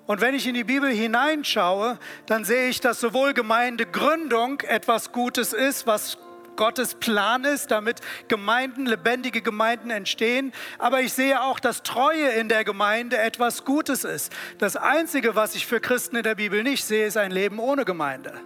Und 0.06 0.20
wenn 0.20 0.34
ich 0.34 0.46
in 0.46 0.54
die 0.54 0.64
Bibel 0.64 0.90
hineinschaue, 0.90 1.98
dann 2.26 2.44
sehe 2.44 2.68
ich, 2.68 2.80
dass 2.80 3.00
sowohl 3.00 3.34
Gemeindegründung 3.34 4.60
etwas 4.60 5.10
Gutes 5.10 5.52
ist, 5.52 5.86
was 5.86 6.18
Gottes 6.54 6.94
Plan 6.94 7.44
ist, 7.44 7.70
damit 7.70 8.00
Gemeinden, 8.28 8.86
lebendige 8.86 9.42
Gemeinden 9.42 9.90
entstehen. 9.90 10.52
Aber 10.78 11.00
ich 11.00 11.12
sehe 11.12 11.42
auch, 11.42 11.60
dass 11.60 11.82
Treue 11.82 12.28
in 12.28 12.48
der 12.48 12.64
Gemeinde 12.64 13.18
etwas 13.18 13.64
Gutes 13.64 14.04
ist. 14.04 14.32
Das 14.58 14.76
Einzige, 14.76 15.34
was 15.34 15.54
ich 15.54 15.66
für 15.66 15.80
Christen 15.80 16.16
in 16.16 16.22
der 16.22 16.36
Bibel 16.36 16.62
nicht 16.62 16.84
sehe, 16.84 17.06
ist 17.06 17.16
ein 17.16 17.30
Leben 17.30 17.58
ohne 17.58 17.84
Gemeinde 17.84 18.40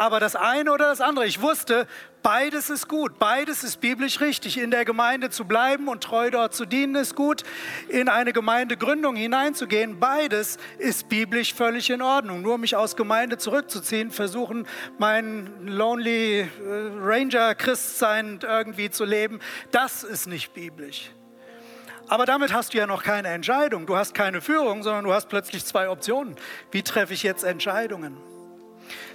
aber 0.00 0.18
das 0.18 0.34
eine 0.34 0.72
oder 0.72 0.86
das 0.86 1.02
andere. 1.02 1.26
Ich 1.26 1.42
wusste, 1.42 1.86
beides 2.22 2.70
ist 2.70 2.88
gut, 2.88 3.18
beides 3.18 3.64
ist 3.64 3.80
biblisch 3.80 4.20
richtig. 4.20 4.58
In 4.58 4.70
der 4.70 4.84
Gemeinde 4.84 5.30
zu 5.30 5.44
bleiben 5.44 5.88
und 5.88 6.02
treu 6.02 6.30
dort 6.30 6.54
zu 6.54 6.66
dienen 6.66 6.94
ist 6.94 7.14
gut. 7.14 7.42
In 7.88 8.08
eine 8.08 8.32
Gemeindegründung 8.32 9.16
hineinzugehen, 9.16 10.00
beides 10.00 10.58
ist 10.78 11.08
biblisch 11.08 11.54
völlig 11.54 11.90
in 11.90 12.02
Ordnung. 12.02 12.42
Nur 12.42 12.58
mich 12.58 12.76
aus 12.76 12.96
Gemeinde 12.96 13.38
zurückzuziehen, 13.38 14.10
versuchen, 14.10 14.66
mein 14.98 15.66
Lonely 15.66 16.40
äh, 16.40 16.46
Ranger 17.00 17.54
Christsein 17.54 18.40
irgendwie 18.42 18.90
zu 18.90 19.04
leben, 19.04 19.40
das 19.70 20.04
ist 20.04 20.26
nicht 20.26 20.54
biblisch. 20.54 21.10
Aber 22.08 22.26
damit 22.26 22.52
hast 22.52 22.74
du 22.74 22.78
ja 22.78 22.88
noch 22.88 23.04
keine 23.04 23.28
Entscheidung. 23.28 23.86
Du 23.86 23.96
hast 23.96 24.14
keine 24.14 24.40
Führung, 24.40 24.82
sondern 24.82 25.04
du 25.04 25.12
hast 25.12 25.28
plötzlich 25.28 25.64
zwei 25.64 25.88
Optionen. 25.88 26.34
Wie 26.72 26.82
treffe 26.82 27.14
ich 27.14 27.22
jetzt 27.22 27.44
Entscheidungen? 27.44 28.16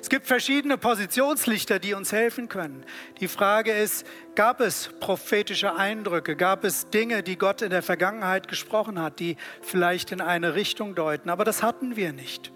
Es 0.05 0.09
gibt 0.09 0.27
verschiedene 0.27 0.77
Positionslichter, 0.77 1.79
die 1.79 1.95
uns 1.95 2.11
helfen 2.11 2.47
können. 2.47 2.85
Die 3.21 3.27
Frage 3.27 3.71
ist, 3.71 4.05
gab 4.35 4.61
es 4.61 4.91
prophetische 4.99 5.75
Eindrücke, 5.75 6.35
gab 6.35 6.63
es 6.63 6.91
Dinge, 6.91 7.23
die 7.23 7.39
Gott 7.39 7.63
in 7.63 7.71
der 7.71 7.81
Vergangenheit 7.81 8.47
gesprochen 8.47 9.01
hat, 9.01 9.19
die 9.19 9.35
vielleicht 9.63 10.11
in 10.11 10.21
eine 10.21 10.53
Richtung 10.53 10.93
deuten? 10.93 11.31
Aber 11.31 11.43
das 11.43 11.63
hatten 11.63 11.95
wir 11.95 12.13
nicht. 12.13 12.51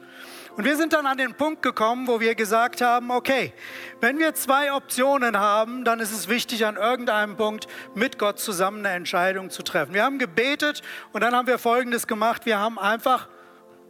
Und 0.57 0.65
wir 0.65 0.77
sind 0.77 0.93
dann 0.93 1.07
an 1.07 1.17
den 1.17 1.33
Punkt 1.33 1.63
gekommen, 1.63 2.07
wo 2.07 2.19
wir 2.19 2.35
gesagt 2.35 2.81
haben, 2.81 3.09
okay, 3.09 3.51
wenn 3.99 4.19
wir 4.19 4.35
zwei 4.35 4.71
Optionen 4.71 5.39
haben, 5.39 5.83
dann 5.85 5.99
ist 5.99 6.11
es 6.11 6.29
wichtig, 6.29 6.67
an 6.67 6.75
irgendeinem 6.75 7.35
Punkt 7.35 7.67
mit 7.95 8.19
Gott 8.19 8.37
zusammen 8.37 8.85
eine 8.85 8.93
Entscheidung 8.93 9.49
zu 9.49 9.63
treffen. 9.63 9.95
Wir 9.95 10.03
haben 10.03 10.19
gebetet 10.19 10.83
und 11.13 11.21
dann 11.21 11.33
haben 11.33 11.47
wir 11.47 11.57
Folgendes 11.57 12.05
gemacht. 12.05 12.45
Wir 12.45 12.59
haben 12.59 12.77
einfach 12.77 13.27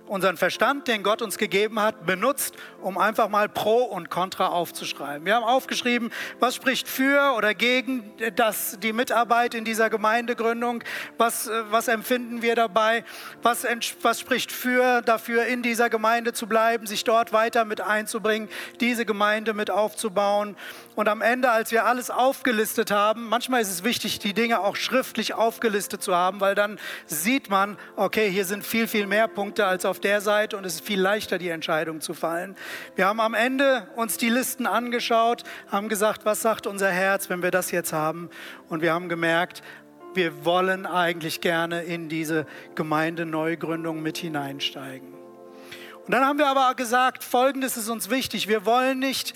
unseren 0.10 0.38
Verstand, 0.38 0.88
den 0.88 1.04
Gott 1.04 1.22
uns 1.22 1.38
gegeben 1.38 1.80
hat, 1.80 2.06
benutzt, 2.06 2.56
um 2.82 2.98
einfach 2.98 3.30
mal 3.30 3.48
Pro 3.48 3.84
und 3.84 4.10
Contra 4.10 4.48
aufzuschreiben. 4.48 5.26
Wir 5.26 5.36
haben 5.36 5.44
aufgeschrieben, 5.44 6.12
was 6.40 6.56
spricht 6.56 6.88
für 6.88 7.36
oder 7.38 7.54
gegen 7.54 8.12
das, 8.36 8.78
die 8.82 8.92
Mitarbeit 8.92 9.54
in 9.54 9.66
dieser 9.66 9.90
Gemeindegründung, 9.90 10.84
was, 11.18 11.48
äh, 11.48 11.64
was 11.70 11.88
empfinden 11.88 12.42
wir 12.42 12.56
dabei, 12.56 13.04
was, 13.44 13.66
was 14.02 14.20
spricht 14.20 14.52
für 14.52 15.02
dafür, 15.02 15.46
in 15.46 15.62
dieser 15.62 15.90
Gemeinde 15.90 16.34
zu 16.34 16.48
bleiben, 16.48 16.88
sich 16.88 17.04
dort 17.04 17.32
weiter 17.32 17.64
mit 17.66 17.82
einzubringen, 17.82 18.50
diese 18.80 19.06
Gemeinde 19.06 19.54
mit 19.54 19.70
aufzubauen. 19.70 20.58
Und 20.96 21.08
am 21.08 21.22
Ende, 21.22 21.52
als 21.52 21.72
wir 21.72 21.86
alles 21.86 22.10
aufgelistet 22.10 22.92
haben, 22.92 23.30
manchmal 23.30 23.62
ist 23.62 23.70
es 23.70 23.84
wichtig, 23.84 24.20
die 24.20 24.34
Dinge 24.34 24.62
auch 24.62 24.76
schriftlich 24.76 25.34
aufgelistet 25.34 26.02
zu 26.02 26.16
haben, 26.16 26.42
weil 26.42 26.56
dann 26.56 26.80
sieht 27.06 27.50
man, 27.50 27.78
okay, 27.96 28.30
hier 28.30 28.46
sind 28.46 28.66
viel, 28.66 28.88
viel 28.88 29.06
mehr 29.06 29.28
Punkte 29.28 29.66
als 29.66 29.86
auf 29.86 29.99
der 30.00 30.22
Seite 30.22 30.58
und 30.58 30.66
es 30.66 30.76
ist 30.76 30.86
viel 30.86 31.00
leichter, 31.00 31.38
die 31.38 31.50
Entscheidung 31.50 32.02
zu 32.02 32.14
fallen. 32.14 32.56
Wir 32.96 33.08
haben 33.08 33.20
am 33.20 33.34
Ende 33.34 33.88
uns 33.96 34.18
die 34.18 34.30
Listen 34.30 34.66
angeschaut, 34.66 35.44
haben 35.68 35.90
gesagt, 35.90 36.26
was 36.26 36.42
sagt 36.42 36.68
unser 36.68 36.90
Herz, 36.90 37.30
wenn 37.30 37.44
wir 37.44 37.52
das 37.52 37.72
jetzt 37.72 37.94
haben? 37.94 38.30
Und 38.68 38.82
wir 38.82 38.94
haben 38.94 39.10
gemerkt, 39.10 39.62
wir 40.14 40.46
wollen 40.46 40.86
eigentlich 40.86 41.42
gerne 41.42 41.84
in 41.84 42.10
diese 42.10 42.46
Gemeindeneugründung 42.76 44.02
mit 44.02 44.18
hineinsteigen. 44.18 45.19
Und 46.10 46.14
dann 46.14 46.26
haben 46.26 46.40
wir 46.40 46.48
aber 46.48 46.74
gesagt, 46.74 47.24
Folgendes 47.24 47.78
ist 47.78 47.88
uns 47.88 48.10
wichtig. 48.10 48.48
Wir 48.48 48.66
wollen 48.66 48.98
nicht 48.98 49.36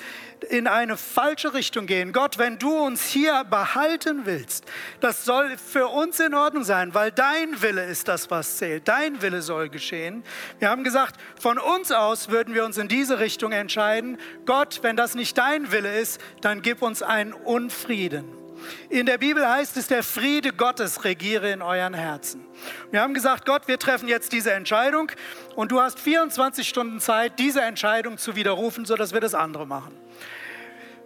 in 0.50 0.66
eine 0.66 0.98
falsche 0.98 1.54
Richtung 1.54 1.86
gehen. 1.86 2.14
Gott, 2.14 2.40
wenn 2.40 2.58
du 2.58 2.76
uns 2.76 3.06
hier 3.06 3.44
behalten 3.44 4.22
willst, 4.26 4.66
das 5.00 5.24
soll 5.24 5.56
für 5.56 5.90
uns 5.90 6.20
in 6.20 6.34
Ordnung 6.34 6.64
sein, 6.64 6.96
weil 6.96 7.12
dein 7.12 7.62
Wille 7.62 7.86
ist 7.86 8.08
das, 8.08 8.32
was 8.32 8.58
zählt. 8.58 8.88
Dein 8.88 9.22
Wille 9.22 9.44
soll 9.44 9.70
geschehen. 9.70 10.24
Wir 10.58 10.72
haben 10.72 10.84
gesagt, 10.84 11.18
von 11.40 11.60
uns 11.60 11.92
aus 11.92 12.30
würden 12.30 12.56
wir 12.56 12.66
uns 12.66 12.80
in 12.80 12.88
diese 12.88 13.20
Richtung 13.20 13.52
entscheiden. 13.52 14.18
Gott, 14.48 14.80
wenn 14.82 14.98
das 14.98 15.14
nicht 15.14 15.38
dein 15.38 15.72
Wille 15.72 16.00
ist, 16.00 16.20
dann 16.42 16.64
gib 16.64 16.82
uns 16.82 17.04
einen 17.04 17.34
Unfrieden. 17.34 18.43
In 18.90 19.06
der 19.06 19.18
Bibel 19.18 19.48
heißt 19.48 19.78
es, 19.78 19.88
der 19.88 20.04
Friede 20.04 20.54
Gottes 20.54 21.04
regiere 21.04 21.52
in 21.52 21.62
euren 21.62 21.94
Herzen. 21.94 22.46
Wir 22.92 23.02
haben 23.02 23.14
gesagt, 23.14 23.46
Gott, 23.46 23.68
wir 23.68 23.80
treffen 23.80 24.08
jetzt 24.08 24.32
diese 24.34 24.54
Entscheidung 24.54 25.12
und 25.56 25.72
du 25.72 25.82
hast 25.82 26.00
24 26.00 26.68
Stunden 26.68 27.00
Zeit, 27.00 27.40
diese 27.40 27.62
Entscheidung 27.62 28.18
zu 28.18 28.36
widerrufen, 28.36 28.86
sodass 28.86 29.14
wir 29.14 29.22
das 29.22 29.36
andere 29.36 29.66
machen. 29.66 29.98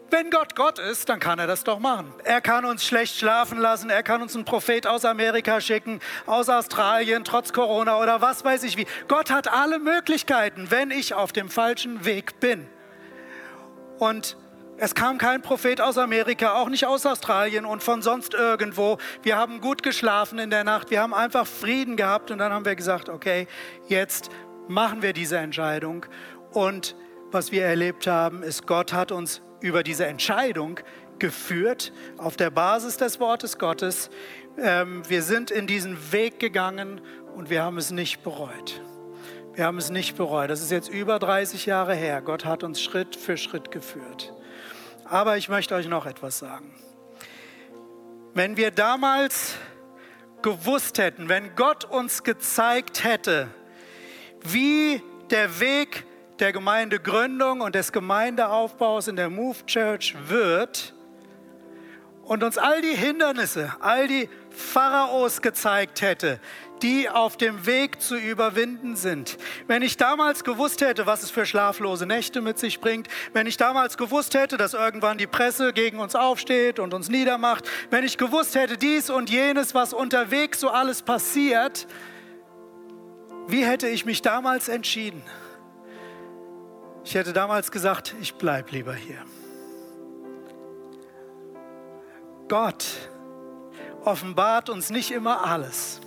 Wenn 0.10 0.30
Gott 0.30 0.56
Gott 0.56 0.80
ist, 0.80 1.10
dann 1.10 1.20
kann 1.20 1.38
er 1.38 1.48
das 1.48 1.66
doch 1.66 1.80
machen. 1.80 2.14
Er 2.24 2.40
kann 2.40 2.64
uns 2.64 2.86
schlecht 2.86 3.18
schlafen 3.18 3.58
lassen, 3.58 3.90
er 3.90 4.04
kann 4.04 4.22
uns 4.22 4.36
einen 4.36 4.46
Prophet 4.46 4.88
aus 4.88 5.04
Amerika 5.04 5.60
schicken, 5.60 6.00
aus 6.26 6.48
Australien, 6.48 7.26
trotz 7.26 7.52
Corona 7.52 8.00
oder 8.00 8.22
was 8.22 8.46
weiß 8.46 8.64
ich 8.64 8.78
wie. 8.78 8.88
Gott 9.10 9.30
hat 9.32 9.50
alle 9.50 9.80
Möglichkeiten, 9.80 10.72
wenn 10.72 10.92
ich 10.92 11.14
auf 11.14 11.34
dem 11.34 11.50
falschen 11.50 12.06
Weg 12.06 12.40
bin. 12.40 12.68
Und 14.00 14.38
es 14.80 14.94
kam 14.94 15.18
kein 15.18 15.42
Prophet 15.42 15.82
aus 15.82 15.98
Amerika, 15.98 16.54
auch 16.54 16.70
nicht 16.70 16.86
aus 16.86 17.06
Australien 17.06 17.66
und 17.66 17.84
von 17.84 18.02
sonst 18.04 18.36
irgendwo. 18.36 18.98
Wir 19.24 19.36
haben 19.36 19.60
gut 19.60 19.82
geschlafen 19.82 20.38
in 20.38 20.52
der 20.52 20.64
Nacht, 20.64 20.92
wir 20.92 21.02
haben 21.02 21.14
einfach 21.14 21.48
Frieden 21.48 21.98
gehabt 21.98 22.30
und 22.30 22.38
dann 22.38 22.54
haben 22.54 22.66
wir 22.66 22.76
gesagt, 22.76 23.10
okay, 23.10 23.48
jetzt 23.88 24.30
machen 24.68 25.02
wir 25.02 25.14
diese 25.14 25.38
Entscheidung. 25.38 26.06
Und 26.52 26.96
was 27.32 27.52
wir 27.52 27.66
erlebt 27.66 28.06
haben, 28.06 28.44
ist, 28.44 28.68
Gott 28.68 28.94
hat 28.94 29.12
uns 29.12 29.42
über 29.62 29.82
diese 29.82 30.06
Entscheidung 30.06 30.80
geführt 31.18 31.92
auf 32.18 32.38
der 32.38 32.52
Basis 32.52 32.98
des 32.98 33.20
Wortes 33.20 33.58
Gottes. 33.58 34.12
Ähm, 34.60 35.02
wir 35.08 35.24
sind 35.24 35.50
in 35.50 35.66
diesen 35.66 36.12
Weg 36.12 36.40
gegangen 36.40 37.02
und 37.36 37.50
wir 37.50 37.64
haben 37.64 37.78
es 37.78 37.90
nicht 37.90 38.24
bereut. 38.24 38.82
Wir 39.56 39.66
haben 39.66 39.80
es 39.80 39.90
nicht 39.90 40.16
bereut. 40.16 40.52
Das 40.52 40.62
ist 40.62 40.70
jetzt 40.70 40.90
über 40.90 41.18
30 41.18 41.66
Jahre 41.66 41.96
her. 41.96 42.22
Gott 42.22 42.46
hat 42.46 42.64
uns 42.64 42.80
Schritt 42.80 43.16
für 43.16 43.38
Schritt 43.38 43.72
geführt. 43.72 44.37
Aber 45.10 45.38
ich 45.38 45.50
möchte 45.50 45.76
euch 45.76 45.88
noch 45.88 46.06
etwas 46.06 46.40
sagen. 46.40 46.74
Wenn 48.34 48.58
wir 48.58 48.72
damals 48.72 49.56
gewusst 50.42 50.98
hätten, 50.98 51.30
wenn 51.30 51.56
Gott 51.56 51.86
uns 51.86 52.24
gezeigt 52.24 53.04
hätte, 53.04 53.48
wie 54.42 55.02
der 55.30 55.60
Weg 55.60 56.06
der 56.40 56.52
Gemeindegründung 56.52 57.62
und 57.62 57.74
des 57.74 57.92
Gemeindeaufbaus 57.92 59.08
in 59.08 59.16
der 59.16 59.30
Move 59.30 59.66
Church 59.66 60.16
wird 60.28 60.94
und 62.28 62.44
uns 62.44 62.58
all 62.58 62.82
die 62.82 62.96
Hindernisse, 62.96 63.74
all 63.80 64.08
die 64.08 64.30
Pharaos 64.50 65.42
gezeigt 65.42 66.02
hätte, 66.02 66.40
die 66.82 67.10
auf 67.10 67.38
dem 67.38 67.66
Weg 67.66 68.02
zu 68.02 68.18
überwinden 68.18 68.96
sind. 68.96 69.38
Wenn 69.66 69.82
ich 69.82 69.98
damals 69.98 70.44
gewusst 70.44 70.82
hätte, 70.82 71.06
was 71.06 71.24
es 71.24 71.32
für 71.32 71.46
schlaflose 71.46 72.06
Nächte 72.06 72.42
mit 72.42 72.60
sich 72.60 72.82
bringt, 72.82 73.08
wenn 73.34 73.48
ich 73.48 73.58
damals 73.58 73.98
gewusst 73.98 74.36
hätte, 74.36 74.58
dass 74.58 74.74
irgendwann 74.74 75.18
die 75.18 75.26
Presse 75.26 75.74
gegen 75.74 76.00
uns 76.00 76.16
aufsteht 76.16 76.80
und 76.80 76.94
uns 76.94 77.10
niedermacht, 77.10 77.68
wenn 77.90 78.04
ich 78.04 78.18
gewusst 78.18 78.56
hätte, 78.56 78.78
dies 78.78 79.10
und 79.10 79.30
jenes, 79.30 79.74
was 79.74 79.94
unterwegs 79.94 80.60
so 80.60 80.70
alles 80.70 81.02
passiert, 81.02 81.88
wie 83.48 83.66
hätte 83.66 83.88
ich 83.88 84.06
mich 84.06 84.22
damals 84.22 84.68
entschieden? 84.68 85.24
Ich 87.06 87.16
hätte 87.16 87.32
damals 87.32 87.72
gesagt, 87.72 88.14
ich 88.20 88.36
bleibe 88.36 88.72
lieber 88.72 88.94
hier. 88.94 89.24
Gott 92.48 92.86
offenbart 94.04 94.70
uns 94.70 94.90
nicht 94.90 95.12
immer 95.12 95.46
alles 95.46 96.00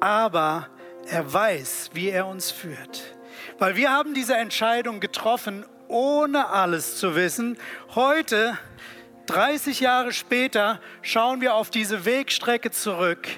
aber 0.00 0.68
er 1.06 1.32
weiß, 1.32 1.90
wie 1.92 2.08
er 2.08 2.26
uns 2.26 2.50
führt. 2.50 3.16
Weil 3.58 3.76
wir 3.76 3.92
haben 3.92 4.14
diese 4.14 4.34
Entscheidung 4.34 5.00
getroffen, 5.00 5.64
ohne 5.88 6.48
alles 6.48 6.96
zu 6.96 7.14
wissen. 7.14 7.58
Heute, 7.94 8.58
30 9.26 9.80
Jahre 9.80 10.12
später, 10.12 10.80
schauen 11.02 11.40
wir 11.40 11.54
auf 11.54 11.70
diese 11.70 12.04
Wegstrecke 12.04 12.70
zurück 12.70 13.28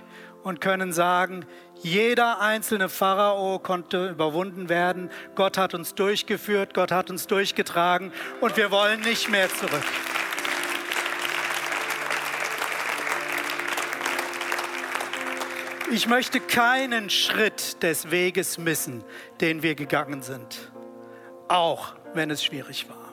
und 0.42 0.60
können 0.60 0.92
sagen, 0.92 1.44
jeder 1.82 2.40
einzelne 2.40 2.88
Pharao 2.88 3.58
konnte 3.58 4.10
überwunden 4.10 4.68
werden. 4.68 5.10
Gott 5.34 5.58
hat 5.58 5.74
uns 5.74 5.94
durchgeführt, 5.94 6.74
Gott 6.74 6.92
hat 6.92 7.10
uns 7.10 7.26
durchgetragen 7.26 8.12
und 8.40 8.56
wir 8.56 8.70
wollen 8.70 9.00
nicht 9.00 9.28
mehr 9.30 9.48
zurück. 9.48 9.82
Ich 15.92 16.08
möchte 16.08 16.40
keinen 16.40 17.10
Schritt 17.10 17.82
des 17.82 18.10
Weges 18.10 18.56
missen, 18.56 19.04
den 19.42 19.62
wir 19.62 19.74
gegangen 19.74 20.22
sind, 20.22 20.72
auch 21.48 21.94
wenn 22.14 22.30
es 22.30 22.42
schwierig 22.42 22.88
war. 22.88 23.12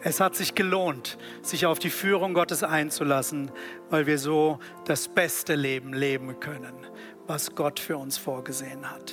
Es 0.00 0.20
hat 0.20 0.36
sich 0.36 0.54
gelohnt, 0.54 1.18
sich 1.42 1.66
auf 1.66 1.80
die 1.80 1.90
Führung 1.90 2.32
Gottes 2.32 2.62
einzulassen, 2.62 3.50
weil 3.90 4.06
wir 4.06 4.20
so 4.20 4.60
das 4.84 5.08
beste 5.08 5.56
Leben 5.56 5.92
leben 5.92 6.38
können, 6.38 6.86
was 7.26 7.56
Gott 7.56 7.80
für 7.80 7.96
uns 7.96 8.18
vorgesehen 8.18 8.88
hat. 8.88 9.12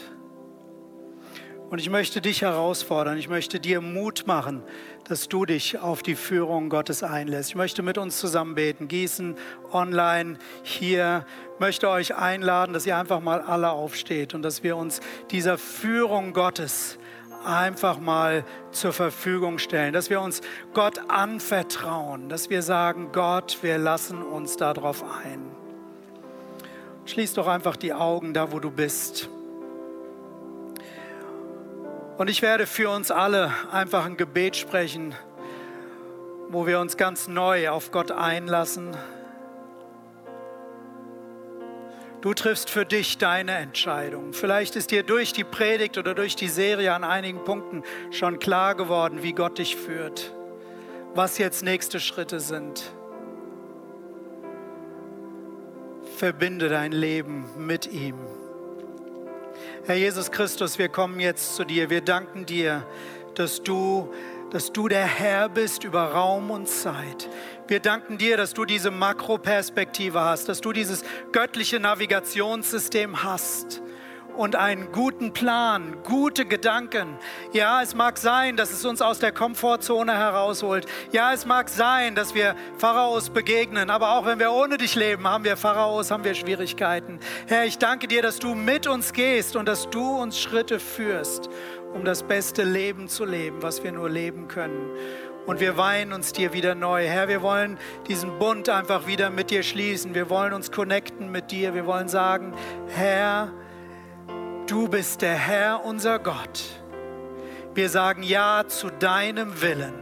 Und 1.71 1.79
ich 1.79 1.89
möchte 1.89 2.19
dich 2.19 2.41
herausfordern, 2.41 3.17
ich 3.17 3.29
möchte 3.29 3.57
dir 3.61 3.79
Mut 3.79 4.25
machen, 4.27 4.61
dass 5.07 5.29
du 5.29 5.45
dich 5.45 5.79
auf 5.79 6.03
die 6.03 6.15
Führung 6.15 6.67
Gottes 6.67 7.01
einlässt. 7.01 7.51
Ich 7.51 7.55
möchte 7.55 7.81
mit 7.81 7.97
uns 7.97 8.19
zusammen 8.19 8.55
beten, 8.55 8.89
gießen, 8.89 9.37
online, 9.71 10.37
hier. 10.63 11.25
Ich 11.53 11.59
möchte 11.61 11.87
euch 11.87 12.13
einladen, 12.13 12.73
dass 12.73 12.85
ihr 12.85 12.97
einfach 12.97 13.21
mal 13.21 13.39
alle 13.39 13.71
aufsteht 13.71 14.33
und 14.33 14.41
dass 14.41 14.63
wir 14.63 14.75
uns 14.75 14.99
dieser 15.31 15.57
Führung 15.57 16.33
Gottes 16.33 16.99
einfach 17.45 18.01
mal 18.01 18.43
zur 18.71 18.91
Verfügung 18.91 19.57
stellen, 19.57 19.93
dass 19.93 20.09
wir 20.09 20.19
uns 20.19 20.41
Gott 20.73 20.99
anvertrauen, 21.07 22.27
dass 22.27 22.49
wir 22.49 22.63
sagen, 22.63 23.13
Gott, 23.13 23.59
wir 23.61 23.77
lassen 23.77 24.21
uns 24.21 24.57
darauf 24.57 25.05
ein. 25.23 25.39
Schließ 27.05 27.33
doch 27.35 27.47
einfach 27.47 27.77
die 27.77 27.93
Augen 27.93 28.33
da, 28.33 28.51
wo 28.51 28.59
du 28.59 28.71
bist. 28.71 29.29
Und 32.21 32.29
ich 32.29 32.43
werde 32.43 32.67
für 32.67 32.91
uns 32.91 33.09
alle 33.09 33.51
einfach 33.71 34.05
ein 34.05 34.15
Gebet 34.15 34.55
sprechen, 34.55 35.15
wo 36.49 36.67
wir 36.67 36.79
uns 36.79 36.95
ganz 36.95 37.27
neu 37.27 37.69
auf 37.69 37.89
Gott 37.89 38.11
einlassen. 38.11 38.95
Du 42.21 42.35
triffst 42.35 42.69
für 42.69 42.85
dich 42.85 43.17
deine 43.17 43.53
Entscheidung. 43.53 44.33
Vielleicht 44.33 44.75
ist 44.75 44.91
dir 44.91 45.01
durch 45.01 45.33
die 45.33 45.43
Predigt 45.43 45.97
oder 45.97 46.13
durch 46.13 46.35
die 46.35 46.47
Serie 46.47 46.93
an 46.93 47.03
einigen 47.03 47.43
Punkten 47.43 47.81
schon 48.11 48.37
klar 48.37 48.75
geworden, 48.75 49.23
wie 49.23 49.33
Gott 49.33 49.57
dich 49.57 49.75
führt, 49.75 50.31
was 51.15 51.39
jetzt 51.39 51.63
nächste 51.63 51.99
Schritte 51.99 52.39
sind. 52.39 52.83
Verbinde 56.17 56.69
dein 56.69 56.91
Leben 56.91 57.49
mit 57.57 57.91
ihm. 57.91 58.19
Herr 59.87 59.95
Jesus 59.95 60.29
Christus, 60.29 60.77
wir 60.77 60.89
kommen 60.89 61.19
jetzt 61.19 61.55
zu 61.55 61.63
dir. 61.63 61.89
Wir 61.89 62.01
danken 62.01 62.45
dir, 62.45 62.85
dass 63.33 63.63
du, 63.63 64.13
dass 64.51 64.71
du 64.71 64.87
der 64.87 65.05
Herr 65.05 65.49
bist 65.49 65.83
über 65.83 66.03
Raum 66.11 66.51
und 66.51 66.69
Zeit. 66.69 67.27
Wir 67.67 67.79
danken 67.79 68.19
dir, 68.19 68.37
dass 68.37 68.53
du 68.53 68.65
diese 68.65 68.91
Makroperspektive 68.91 70.21
hast, 70.21 70.47
dass 70.49 70.61
du 70.61 70.71
dieses 70.71 71.03
göttliche 71.31 71.79
Navigationssystem 71.79 73.23
hast 73.23 73.81
und 74.37 74.55
einen 74.55 74.91
guten 74.91 75.33
Plan, 75.33 75.97
gute 76.03 76.45
Gedanken. 76.45 77.17
Ja, 77.53 77.81
es 77.81 77.95
mag 77.95 78.17
sein, 78.17 78.57
dass 78.57 78.71
es 78.71 78.85
uns 78.85 79.01
aus 79.01 79.19
der 79.19 79.31
Komfortzone 79.31 80.17
herausholt. 80.17 80.85
Ja, 81.11 81.33
es 81.33 81.45
mag 81.45 81.69
sein, 81.69 82.15
dass 82.15 82.33
wir 82.33 82.55
Pharaos 82.77 83.29
begegnen. 83.29 83.89
Aber 83.89 84.11
auch 84.11 84.25
wenn 84.25 84.39
wir 84.39 84.51
ohne 84.51 84.77
dich 84.77 84.95
leben, 84.95 85.27
haben 85.27 85.43
wir 85.43 85.57
Pharaos, 85.57 86.11
haben 86.11 86.23
wir 86.23 86.33
Schwierigkeiten. 86.33 87.19
Herr, 87.47 87.65
ich 87.65 87.77
danke 87.77 88.07
dir, 88.07 88.21
dass 88.21 88.39
du 88.39 88.55
mit 88.55 88.87
uns 88.87 89.13
gehst 89.13 89.55
und 89.55 89.67
dass 89.67 89.89
du 89.89 90.17
uns 90.17 90.39
Schritte 90.39 90.79
führst, 90.79 91.49
um 91.93 92.05
das 92.05 92.23
beste 92.23 92.63
Leben 92.63 93.07
zu 93.07 93.25
leben, 93.25 93.61
was 93.61 93.83
wir 93.83 93.91
nur 93.91 94.09
leben 94.09 94.47
können. 94.47 94.89
Und 95.45 95.59
wir 95.59 95.75
weihen 95.75 96.13
uns 96.13 96.33
dir 96.33 96.53
wieder 96.53 96.75
neu. 96.75 97.05
Herr, 97.07 97.27
wir 97.27 97.41
wollen 97.41 97.77
diesen 98.07 98.37
Bund 98.37 98.69
einfach 98.69 99.07
wieder 99.07 99.31
mit 99.31 99.49
dir 99.49 99.63
schließen. 99.63 100.13
Wir 100.13 100.29
wollen 100.29 100.53
uns 100.53 100.71
connecten 100.71 101.31
mit 101.31 101.51
dir. 101.51 101.73
Wir 101.73 101.87
wollen 101.87 102.07
sagen, 102.07 102.53
Herr, 102.89 103.51
du 104.71 104.87
bist 104.87 105.21
der 105.21 105.35
Herr, 105.35 105.83
unser 105.83 106.17
Gott. 106.17 106.63
Wir 107.73 107.89
sagen 107.89 108.23
Ja 108.23 108.63
zu 108.67 108.89
deinem 108.89 109.61
Willen. 109.61 109.93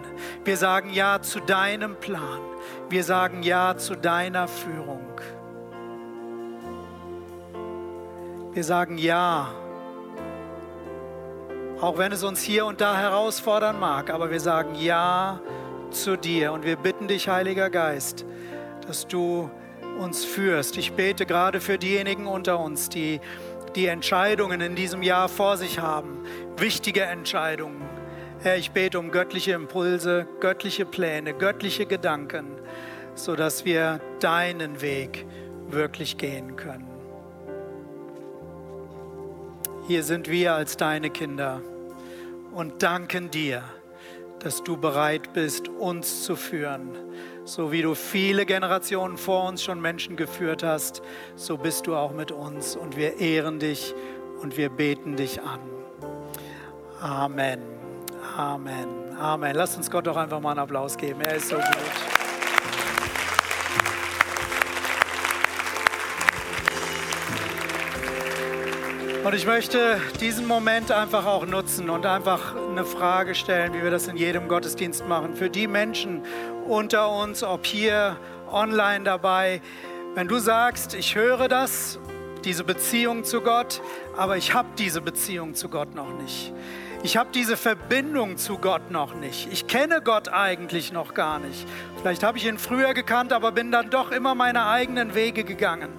Wir 0.43 0.57
sagen 0.57 0.91
Ja 0.91 1.21
zu 1.21 1.39
deinem 1.39 1.95
Plan. 1.95 2.39
Wir 2.89 3.03
sagen 3.03 3.41
Ja 3.41 3.75
zu 3.77 3.95
deiner 3.95 4.47
Führung. 4.47 5.09
Wir 8.53 8.63
sagen 8.63 8.97
Ja 8.97 9.49
auch 11.81 11.97
wenn 11.97 12.11
es 12.11 12.25
uns 12.25 12.41
hier 12.41 12.65
und 12.65 12.81
da 12.81 12.97
herausfordern 12.97 13.79
mag, 13.79 14.09
aber 14.09 14.31
wir 14.31 14.41
sagen 14.41 14.75
Ja 14.75 15.39
zu 15.91 16.17
dir 16.17 16.51
und 16.51 16.65
wir 16.65 16.75
bitten 16.75 17.07
dich, 17.07 17.29
Heiliger 17.29 17.69
Geist, 17.69 18.25
dass 18.85 19.07
du 19.07 19.49
uns 19.97 20.25
führst. 20.25 20.77
Ich 20.77 20.91
bete 20.91 21.25
gerade 21.25 21.61
für 21.61 21.77
diejenigen 21.77 22.27
unter 22.27 22.59
uns, 22.59 22.89
die 22.89 23.21
die 23.75 23.87
Entscheidungen 23.87 24.61
in 24.61 24.75
diesem 24.75 25.03
Jahr 25.03 25.29
vor 25.29 25.57
sich 25.57 25.79
haben, 25.79 26.25
wichtige 26.57 27.01
Entscheidungen. 27.03 27.81
Herr, 28.41 28.57
ich 28.57 28.71
bete 28.71 28.99
um 28.99 29.11
göttliche 29.11 29.51
Impulse, 29.51 30.27
göttliche 30.39 30.85
Pläne, 30.85 31.33
göttliche 31.33 31.85
Gedanken, 31.85 32.47
sodass 33.15 33.65
wir 33.65 33.99
deinen 34.19 34.81
Weg 34.81 35.25
wirklich 35.67 36.17
gehen 36.17 36.55
können. 36.55 36.87
Hier 39.87 40.03
sind 40.03 40.29
wir 40.29 40.53
als 40.53 40.77
deine 40.77 41.09
Kinder 41.09 41.61
und 42.53 42.81
danken 42.83 43.31
dir, 43.31 43.63
dass 44.39 44.63
du 44.63 44.77
bereit 44.77 45.33
bist, 45.33 45.67
uns 45.67 46.23
zu 46.23 46.35
führen. 46.35 46.91
So 47.49 47.71
wie 47.71 47.81
du 47.81 47.95
viele 47.95 48.45
Generationen 48.45 49.17
vor 49.17 49.49
uns 49.49 49.63
schon 49.63 49.81
Menschen 49.81 50.15
geführt 50.15 50.61
hast, 50.61 51.01
so 51.35 51.57
bist 51.57 51.87
du 51.87 51.95
auch 51.95 52.11
mit 52.11 52.31
uns 52.31 52.75
und 52.75 52.95
wir 52.95 53.19
ehren 53.19 53.57
dich 53.57 53.95
und 54.39 54.55
wir 54.55 54.69
beten 54.69 55.15
dich 55.15 55.41
an. 55.41 55.59
Amen. 57.01 57.59
Amen. 58.37 58.87
Amen. 59.19 59.55
Lass 59.55 59.75
uns 59.75 59.89
Gott 59.89 60.05
doch 60.05 60.15
einfach 60.15 60.39
mal 60.39 60.51
einen 60.51 60.59
Applaus 60.59 60.95
geben. 60.95 61.21
Er 61.21 61.37
ist 61.37 61.49
so 61.49 61.55
gut. 61.55 61.65
Und 69.25 69.35
ich 69.35 69.45
möchte 69.45 69.99
diesen 70.21 70.47
Moment 70.47 70.91
einfach 70.91 71.25
auch 71.25 71.45
nutzen 71.45 71.89
und 71.89 72.05
einfach 72.05 72.55
eine 72.55 72.85
Frage 72.85 73.35
stellen, 73.35 73.73
wie 73.73 73.83
wir 73.83 73.91
das 73.91 74.07
in 74.07 74.17
jedem 74.17 74.47
Gottesdienst 74.47 75.07
machen. 75.07 75.35
Für 75.35 75.49
die 75.49 75.67
Menschen 75.67 76.23
unter 76.69 77.09
uns, 77.09 77.43
ob 77.43 77.65
hier 77.65 78.17
online 78.51 79.03
dabei, 79.03 79.61
wenn 80.15 80.27
du 80.27 80.37
sagst, 80.39 80.93
ich 80.93 81.15
höre 81.15 81.47
das, 81.47 81.99
diese 82.45 82.63
Beziehung 82.63 83.23
zu 83.23 83.41
Gott, 83.41 83.81
aber 84.15 84.37
ich 84.37 84.53
habe 84.53 84.69
diese 84.77 85.01
Beziehung 85.01 85.55
zu 85.55 85.69
Gott 85.69 85.95
noch 85.95 86.13
nicht. 86.21 86.53
Ich 87.01 87.15
habe 87.17 87.29
diese 87.33 87.55
Verbindung 87.55 88.37
zu 88.37 88.57
Gott 88.57 88.91
noch 88.91 89.15
nicht. 89.15 89.51
Ich 89.51 89.67
kenne 89.67 90.01
Gott 90.01 90.29
eigentlich 90.29 90.91
noch 90.91 91.13
gar 91.13 91.39
nicht. 91.39 91.65
Vielleicht 92.01 92.23
habe 92.23 92.37
ich 92.37 92.45
ihn 92.45 92.57
früher 92.57 92.93
gekannt, 92.93 93.31
aber 93.31 93.51
bin 93.51 93.71
dann 93.71 93.89
doch 93.89 94.11
immer 94.11 94.35
meine 94.35 94.67
eigenen 94.67 95.15
Wege 95.15 95.43
gegangen. 95.43 95.89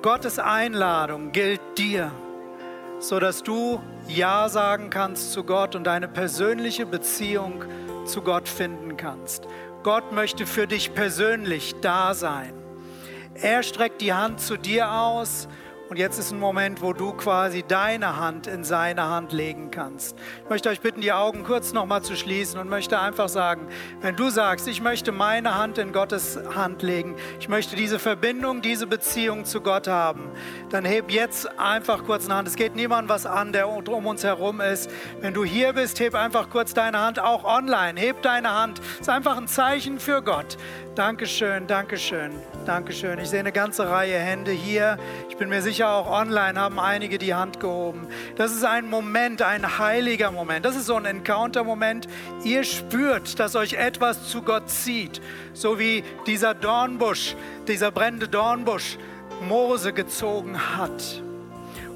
Gottes 0.00 0.38
Einladung 0.38 1.32
gilt 1.32 1.60
dir, 1.76 2.12
sodass 3.00 3.42
du 3.42 3.80
Ja 4.06 4.48
sagen 4.48 4.90
kannst 4.90 5.32
zu 5.32 5.42
Gott 5.42 5.74
und 5.74 5.88
eine 5.88 6.06
persönliche 6.06 6.86
Beziehung 6.86 7.64
zu 8.08 8.22
Gott 8.22 8.48
finden 8.48 8.96
kannst. 8.96 9.46
Gott 9.82 10.12
möchte 10.12 10.46
für 10.46 10.66
dich 10.66 10.94
persönlich 10.94 11.76
da 11.80 12.14
sein. 12.14 12.52
Er 13.34 13.62
streckt 13.62 14.00
die 14.00 14.12
Hand 14.12 14.40
zu 14.40 14.56
dir 14.56 14.90
aus 14.90 15.48
und 15.88 15.96
jetzt 15.96 16.18
ist 16.18 16.32
ein 16.32 16.38
Moment, 16.38 16.82
wo 16.82 16.92
du 16.92 17.12
quasi 17.12 17.64
deine 17.66 18.16
Hand 18.16 18.46
in 18.46 18.64
seine 18.64 19.08
Hand 19.08 19.32
legen 19.32 19.70
kannst. 19.70 20.16
Ich 20.44 20.50
möchte 20.50 20.68
euch 20.68 20.80
bitten, 20.80 21.00
die 21.00 21.12
Augen 21.12 21.44
kurz 21.44 21.72
nochmal 21.72 22.02
zu 22.02 22.14
schließen 22.14 22.60
und 22.60 22.68
möchte 22.68 23.00
einfach 23.00 23.28
sagen, 23.28 23.68
wenn 24.00 24.14
du 24.14 24.28
sagst, 24.28 24.68
ich 24.68 24.82
möchte 24.82 25.12
meine 25.12 25.54
Hand 25.54 25.78
in 25.78 25.92
Gottes 25.92 26.38
Hand 26.54 26.82
legen, 26.82 27.16
ich 27.40 27.48
möchte 27.48 27.76
diese 27.76 27.98
Verbindung, 27.98 28.60
diese 28.60 28.86
Beziehung 28.86 29.44
zu 29.44 29.60
Gott 29.60 29.88
haben, 29.88 30.30
dann 30.70 30.84
heb 30.84 31.10
jetzt 31.10 31.58
einfach 31.58 32.04
kurz 32.04 32.26
eine 32.26 32.34
Hand. 32.34 32.48
Es 32.48 32.56
geht 32.56 32.76
niemand 32.76 33.08
was 33.08 33.24
an, 33.24 33.52
der 33.52 33.68
um 33.68 34.06
uns 34.06 34.24
herum 34.24 34.60
ist. 34.60 34.90
Wenn 35.20 35.34
du 35.34 35.44
hier 35.44 35.72
bist, 35.72 36.00
heb 36.00 36.14
einfach 36.14 36.50
kurz 36.50 36.74
deine 36.74 37.00
Hand, 37.00 37.18
auch 37.18 37.44
online. 37.44 37.98
Heb 37.98 38.22
deine 38.22 38.52
Hand. 38.52 38.78
Das 38.78 39.00
ist 39.00 39.08
einfach 39.08 39.36
ein 39.36 39.48
Zeichen 39.48 39.98
für 39.98 40.22
Gott. 40.22 40.58
Dankeschön, 40.98 41.68
Dankeschön, 41.68 42.32
Dankeschön. 42.66 43.20
Ich 43.20 43.28
sehe 43.28 43.38
eine 43.38 43.52
ganze 43.52 43.88
Reihe 43.88 44.18
Hände 44.18 44.50
hier. 44.50 44.98
Ich 45.28 45.36
bin 45.36 45.48
mir 45.48 45.62
sicher, 45.62 45.90
auch 45.90 46.10
online 46.10 46.58
haben 46.58 46.80
einige 46.80 47.18
die 47.18 47.34
Hand 47.34 47.60
gehoben. 47.60 48.08
Das 48.34 48.50
ist 48.50 48.64
ein 48.64 48.90
Moment, 48.90 49.40
ein 49.40 49.78
heiliger 49.78 50.32
Moment. 50.32 50.64
Das 50.64 50.74
ist 50.74 50.86
so 50.86 50.96
ein 50.96 51.04
Encounter-Moment. 51.04 52.08
Ihr 52.42 52.64
spürt, 52.64 53.38
dass 53.38 53.54
euch 53.54 53.74
etwas 53.74 54.28
zu 54.28 54.42
Gott 54.42 54.68
zieht. 54.70 55.20
So 55.52 55.78
wie 55.78 56.02
dieser 56.26 56.54
Dornbusch, 56.54 57.36
dieser 57.68 57.92
brennende 57.92 58.26
Dornbusch 58.26 58.98
Mose 59.40 59.92
gezogen 59.92 60.58
hat. 60.76 61.22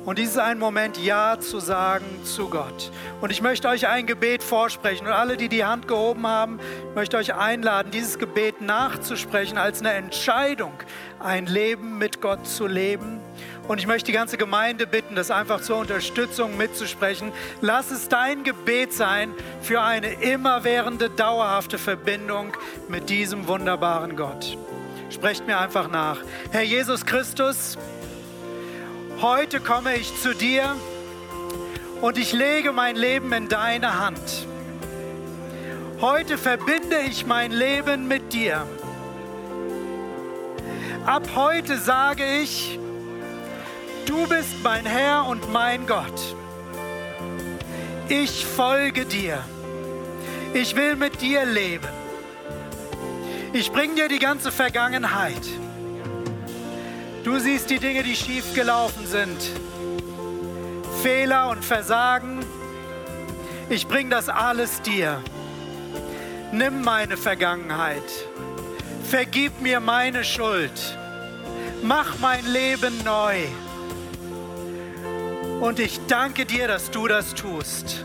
Und 0.05 0.19
dies 0.19 0.31
ist 0.31 0.39
ein 0.39 0.59
Moment, 0.59 0.99
Ja 0.99 1.39
zu 1.39 1.61
sagen 1.61 2.05
zu 2.25 2.49
Gott. 2.49 2.91
Und 3.21 3.31
ich 3.31 3.41
möchte 3.41 3.69
euch 3.69 3.87
ein 3.87 4.07
Gebet 4.07 4.43
vorsprechen. 4.43 5.07
Und 5.07 5.13
alle, 5.13 5.37
die 5.37 5.49
die 5.49 5.65
Hand 5.65 5.87
gehoben 5.87 6.27
haben, 6.27 6.59
möchte 6.97 7.17
euch 7.17 7.35
einladen, 7.35 7.93
dieses 7.93 8.19
Gebet 8.19 8.61
nachzusprechen 8.61 9.59
als 9.59 9.79
eine 9.79 9.93
Entscheidung, 9.93 10.73
ein 11.21 11.47
Leben 11.47 11.99
mit 11.99 12.21
Gott 12.21 12.49
zu 12.49 12.67
leben. 12.67 13.21
Und 13.69 13.79
ich 13.79 13.87
möchte 13.87 14.07
die 14.07 14.13
ganze 14.13 14.37
Gemeinde 14.37 14.89
bitten, 14.89 15.15
das 15.15 15.31
einfach 15.31 15.61
zur 15.61 15.79
Unterstützung 15.79 16.57
mitzusprechen. 16.57 17.31
Lass 17.61 17.93
es 17.93 18.09
dein 18.09 18.43
Gebet 18.43 18.93
sein 18.93 19.33
für 19.61 19.83
eine 19.83 20.15
immerwährende, 20.15 21.11
dauerhafte 21.11 21.79
Verbindung 21.79 22.57
mit 22.89 23.09
diesem 23.09 23.47
wunderbaren 23.47 24.17
Gott. 24.17 24.59
Sprecht 25.11 25.47
mir 25.47 25.59
einfach 25.59 25.89
nach. 25.89 26.19
Herr 26.51 26.63
Jesus 26.63 27.07
Christus, 27.07 27.79
Heute 29.23 29.61
komme 29.61 29.95
ich 29.95 30.21
zu 30.21 30.35
dir 30.35 30.75
und 32.01 32.19
ich 32.19 32.33
lege 32.33 32.73
mein 32.73 32.97
Leben 32.97 33.33
in 33.33 33.47
deine 33.47 34.01
Hand. 34.01 34.49
Heute 36.01 36.37
verbinde 36.37 36.99
ich 37.09 37.25
mein 37.25 37.53
Leben 37.53 38.09
mit 38.09 38.33
dir. 38.33 38.67
Ab 41.07 41.23
heute 41.37 41.79
sage 41.79 42.25
ich, 42.43 42.81
du 44.07 44.27
bist 44.27 44.61
mein 44.65 44.85
Herr 44.85 45.29
und 45.29 45.53
mein 45.53 45.87
Gott. 45.87 46.21
Ich 48.09 48.45
folge 48.45 49.07
dir. 49.07 49.39
Ich 50.53 50.75
will 50.75 50.97
mit 50.97 51.21
dir 51.21 51.45
leben. 51.45 51.87
Ich 53.53 53.71
bringe 53.71 53.95
dir 53.95 54.09
die 54.09 54.19
ganze 54.19 54.51
Vergangenheit. 54.51 55.47
Du 57.25 57.39
siehst 57.39 57.71
die 57.71 57.79
Dinge, 57.79 58.03
die 58.03 58.17
schief 58.17 58.53
gelaufen 58.55 59.07
sind. 59.07 59.39
Fehler 61.03 61.51
und 61.51 61.65
Versagen. 61.65 62.41
Ich 63.69 63.87
bringe 63.87 64.11
das 64.11 64.29
alles 64.29 64.83
dir. 64.83 65.23
Nimm 66.51 66.83
meine 66.83 67.17
Vergangenheit. 67.17 68.03
Vergib 69.05 69.61
mir 69.61 69.79
meine 69.79 70.25
Schuld. 70.25 70.99
Mach 71.83 72.19
mein 72.19 72.45
Leben 72.47 73.03
neu. 73.05 73.37
Und 75.61 75.79
ich 75.79 76.01
danke 76.09 76.45
dir, 76.45 76.67
dass 76.67 76.91
du 76.91 77.07
das 77.07 77.35
tust. 77.35 78.05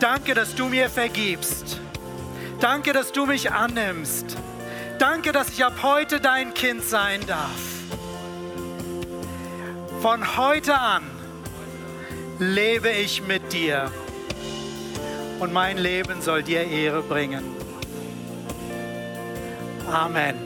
Danke, 0.00 0.32
dass 0.32 0.54
du 0.54 0.68
mir 0.68 0.88
vergibst. 0.88 1.78
Danke, 2.60 2.94
dass 2.94 3.12
du 3.12 3.26
mich 3.26 3.52
annimmst. 3.52 4.38
Danke, 4.98 5.32
dass 5.32 5.50
ich 5.50 5.64
ab 5.64 5.82
heute 5.82 6.18
dein 6.20 6.54
Kind 6.54 6.82
sein 6.82 7.20
darf. 7.26 7.69
Von 10.02 10.38
heute 10.38 10.74
an 10.78 11.02
lebe 12.38 12.88
ich 12.88 13.22
mit 13.26 13.52
dir 13.52 13.90
und 15.40 15.52
mein 15.52 15.76
Leben 15.76 16.22
soll 16.22 16.42
dir 16.42 16.66
Ehre 16.66 17.02
bringen. 17.02 17.44
Amen. 19.92 20.36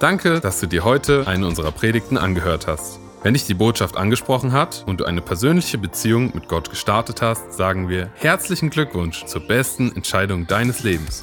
Danke, 0.00 0.40
dass 0.40 0.58
du 0.58 0.66
dir 0.66 0.82
heute 0.82 1.28
eine 1.28 1.46
unserer 1.46 1.70
Predigten 1.70 2.18
angehört 2.18 2.66
hast. 2.66 2.98
Wenn 3.22 3.34
dich 3.34 3.46
die 3.46 3.54
Botschaft 3.54 3.96
angesprochen 3.96 4.50
hat 4.50 4.82
und 4.88 4.98
du 4.98 5.04
eine 5.04 5.22
persönliche 5.22 5.78
Beziehung 5.78 6.32
mit 6.34 6.48
Gott 6.48 6.68
gestartet 6.68 7.22
hast, 7.22 7.52
sagen 7.52 7.88
wir 7.88 8.10
herzlichen 8.16 8.70
Glückwunsch 8.70 9.24
zur 9.26 9.46
besten 9.46 9.94
Entscheidung 9.94 10.48
deines 10.48 10.82
Lebens. 10.82 11.22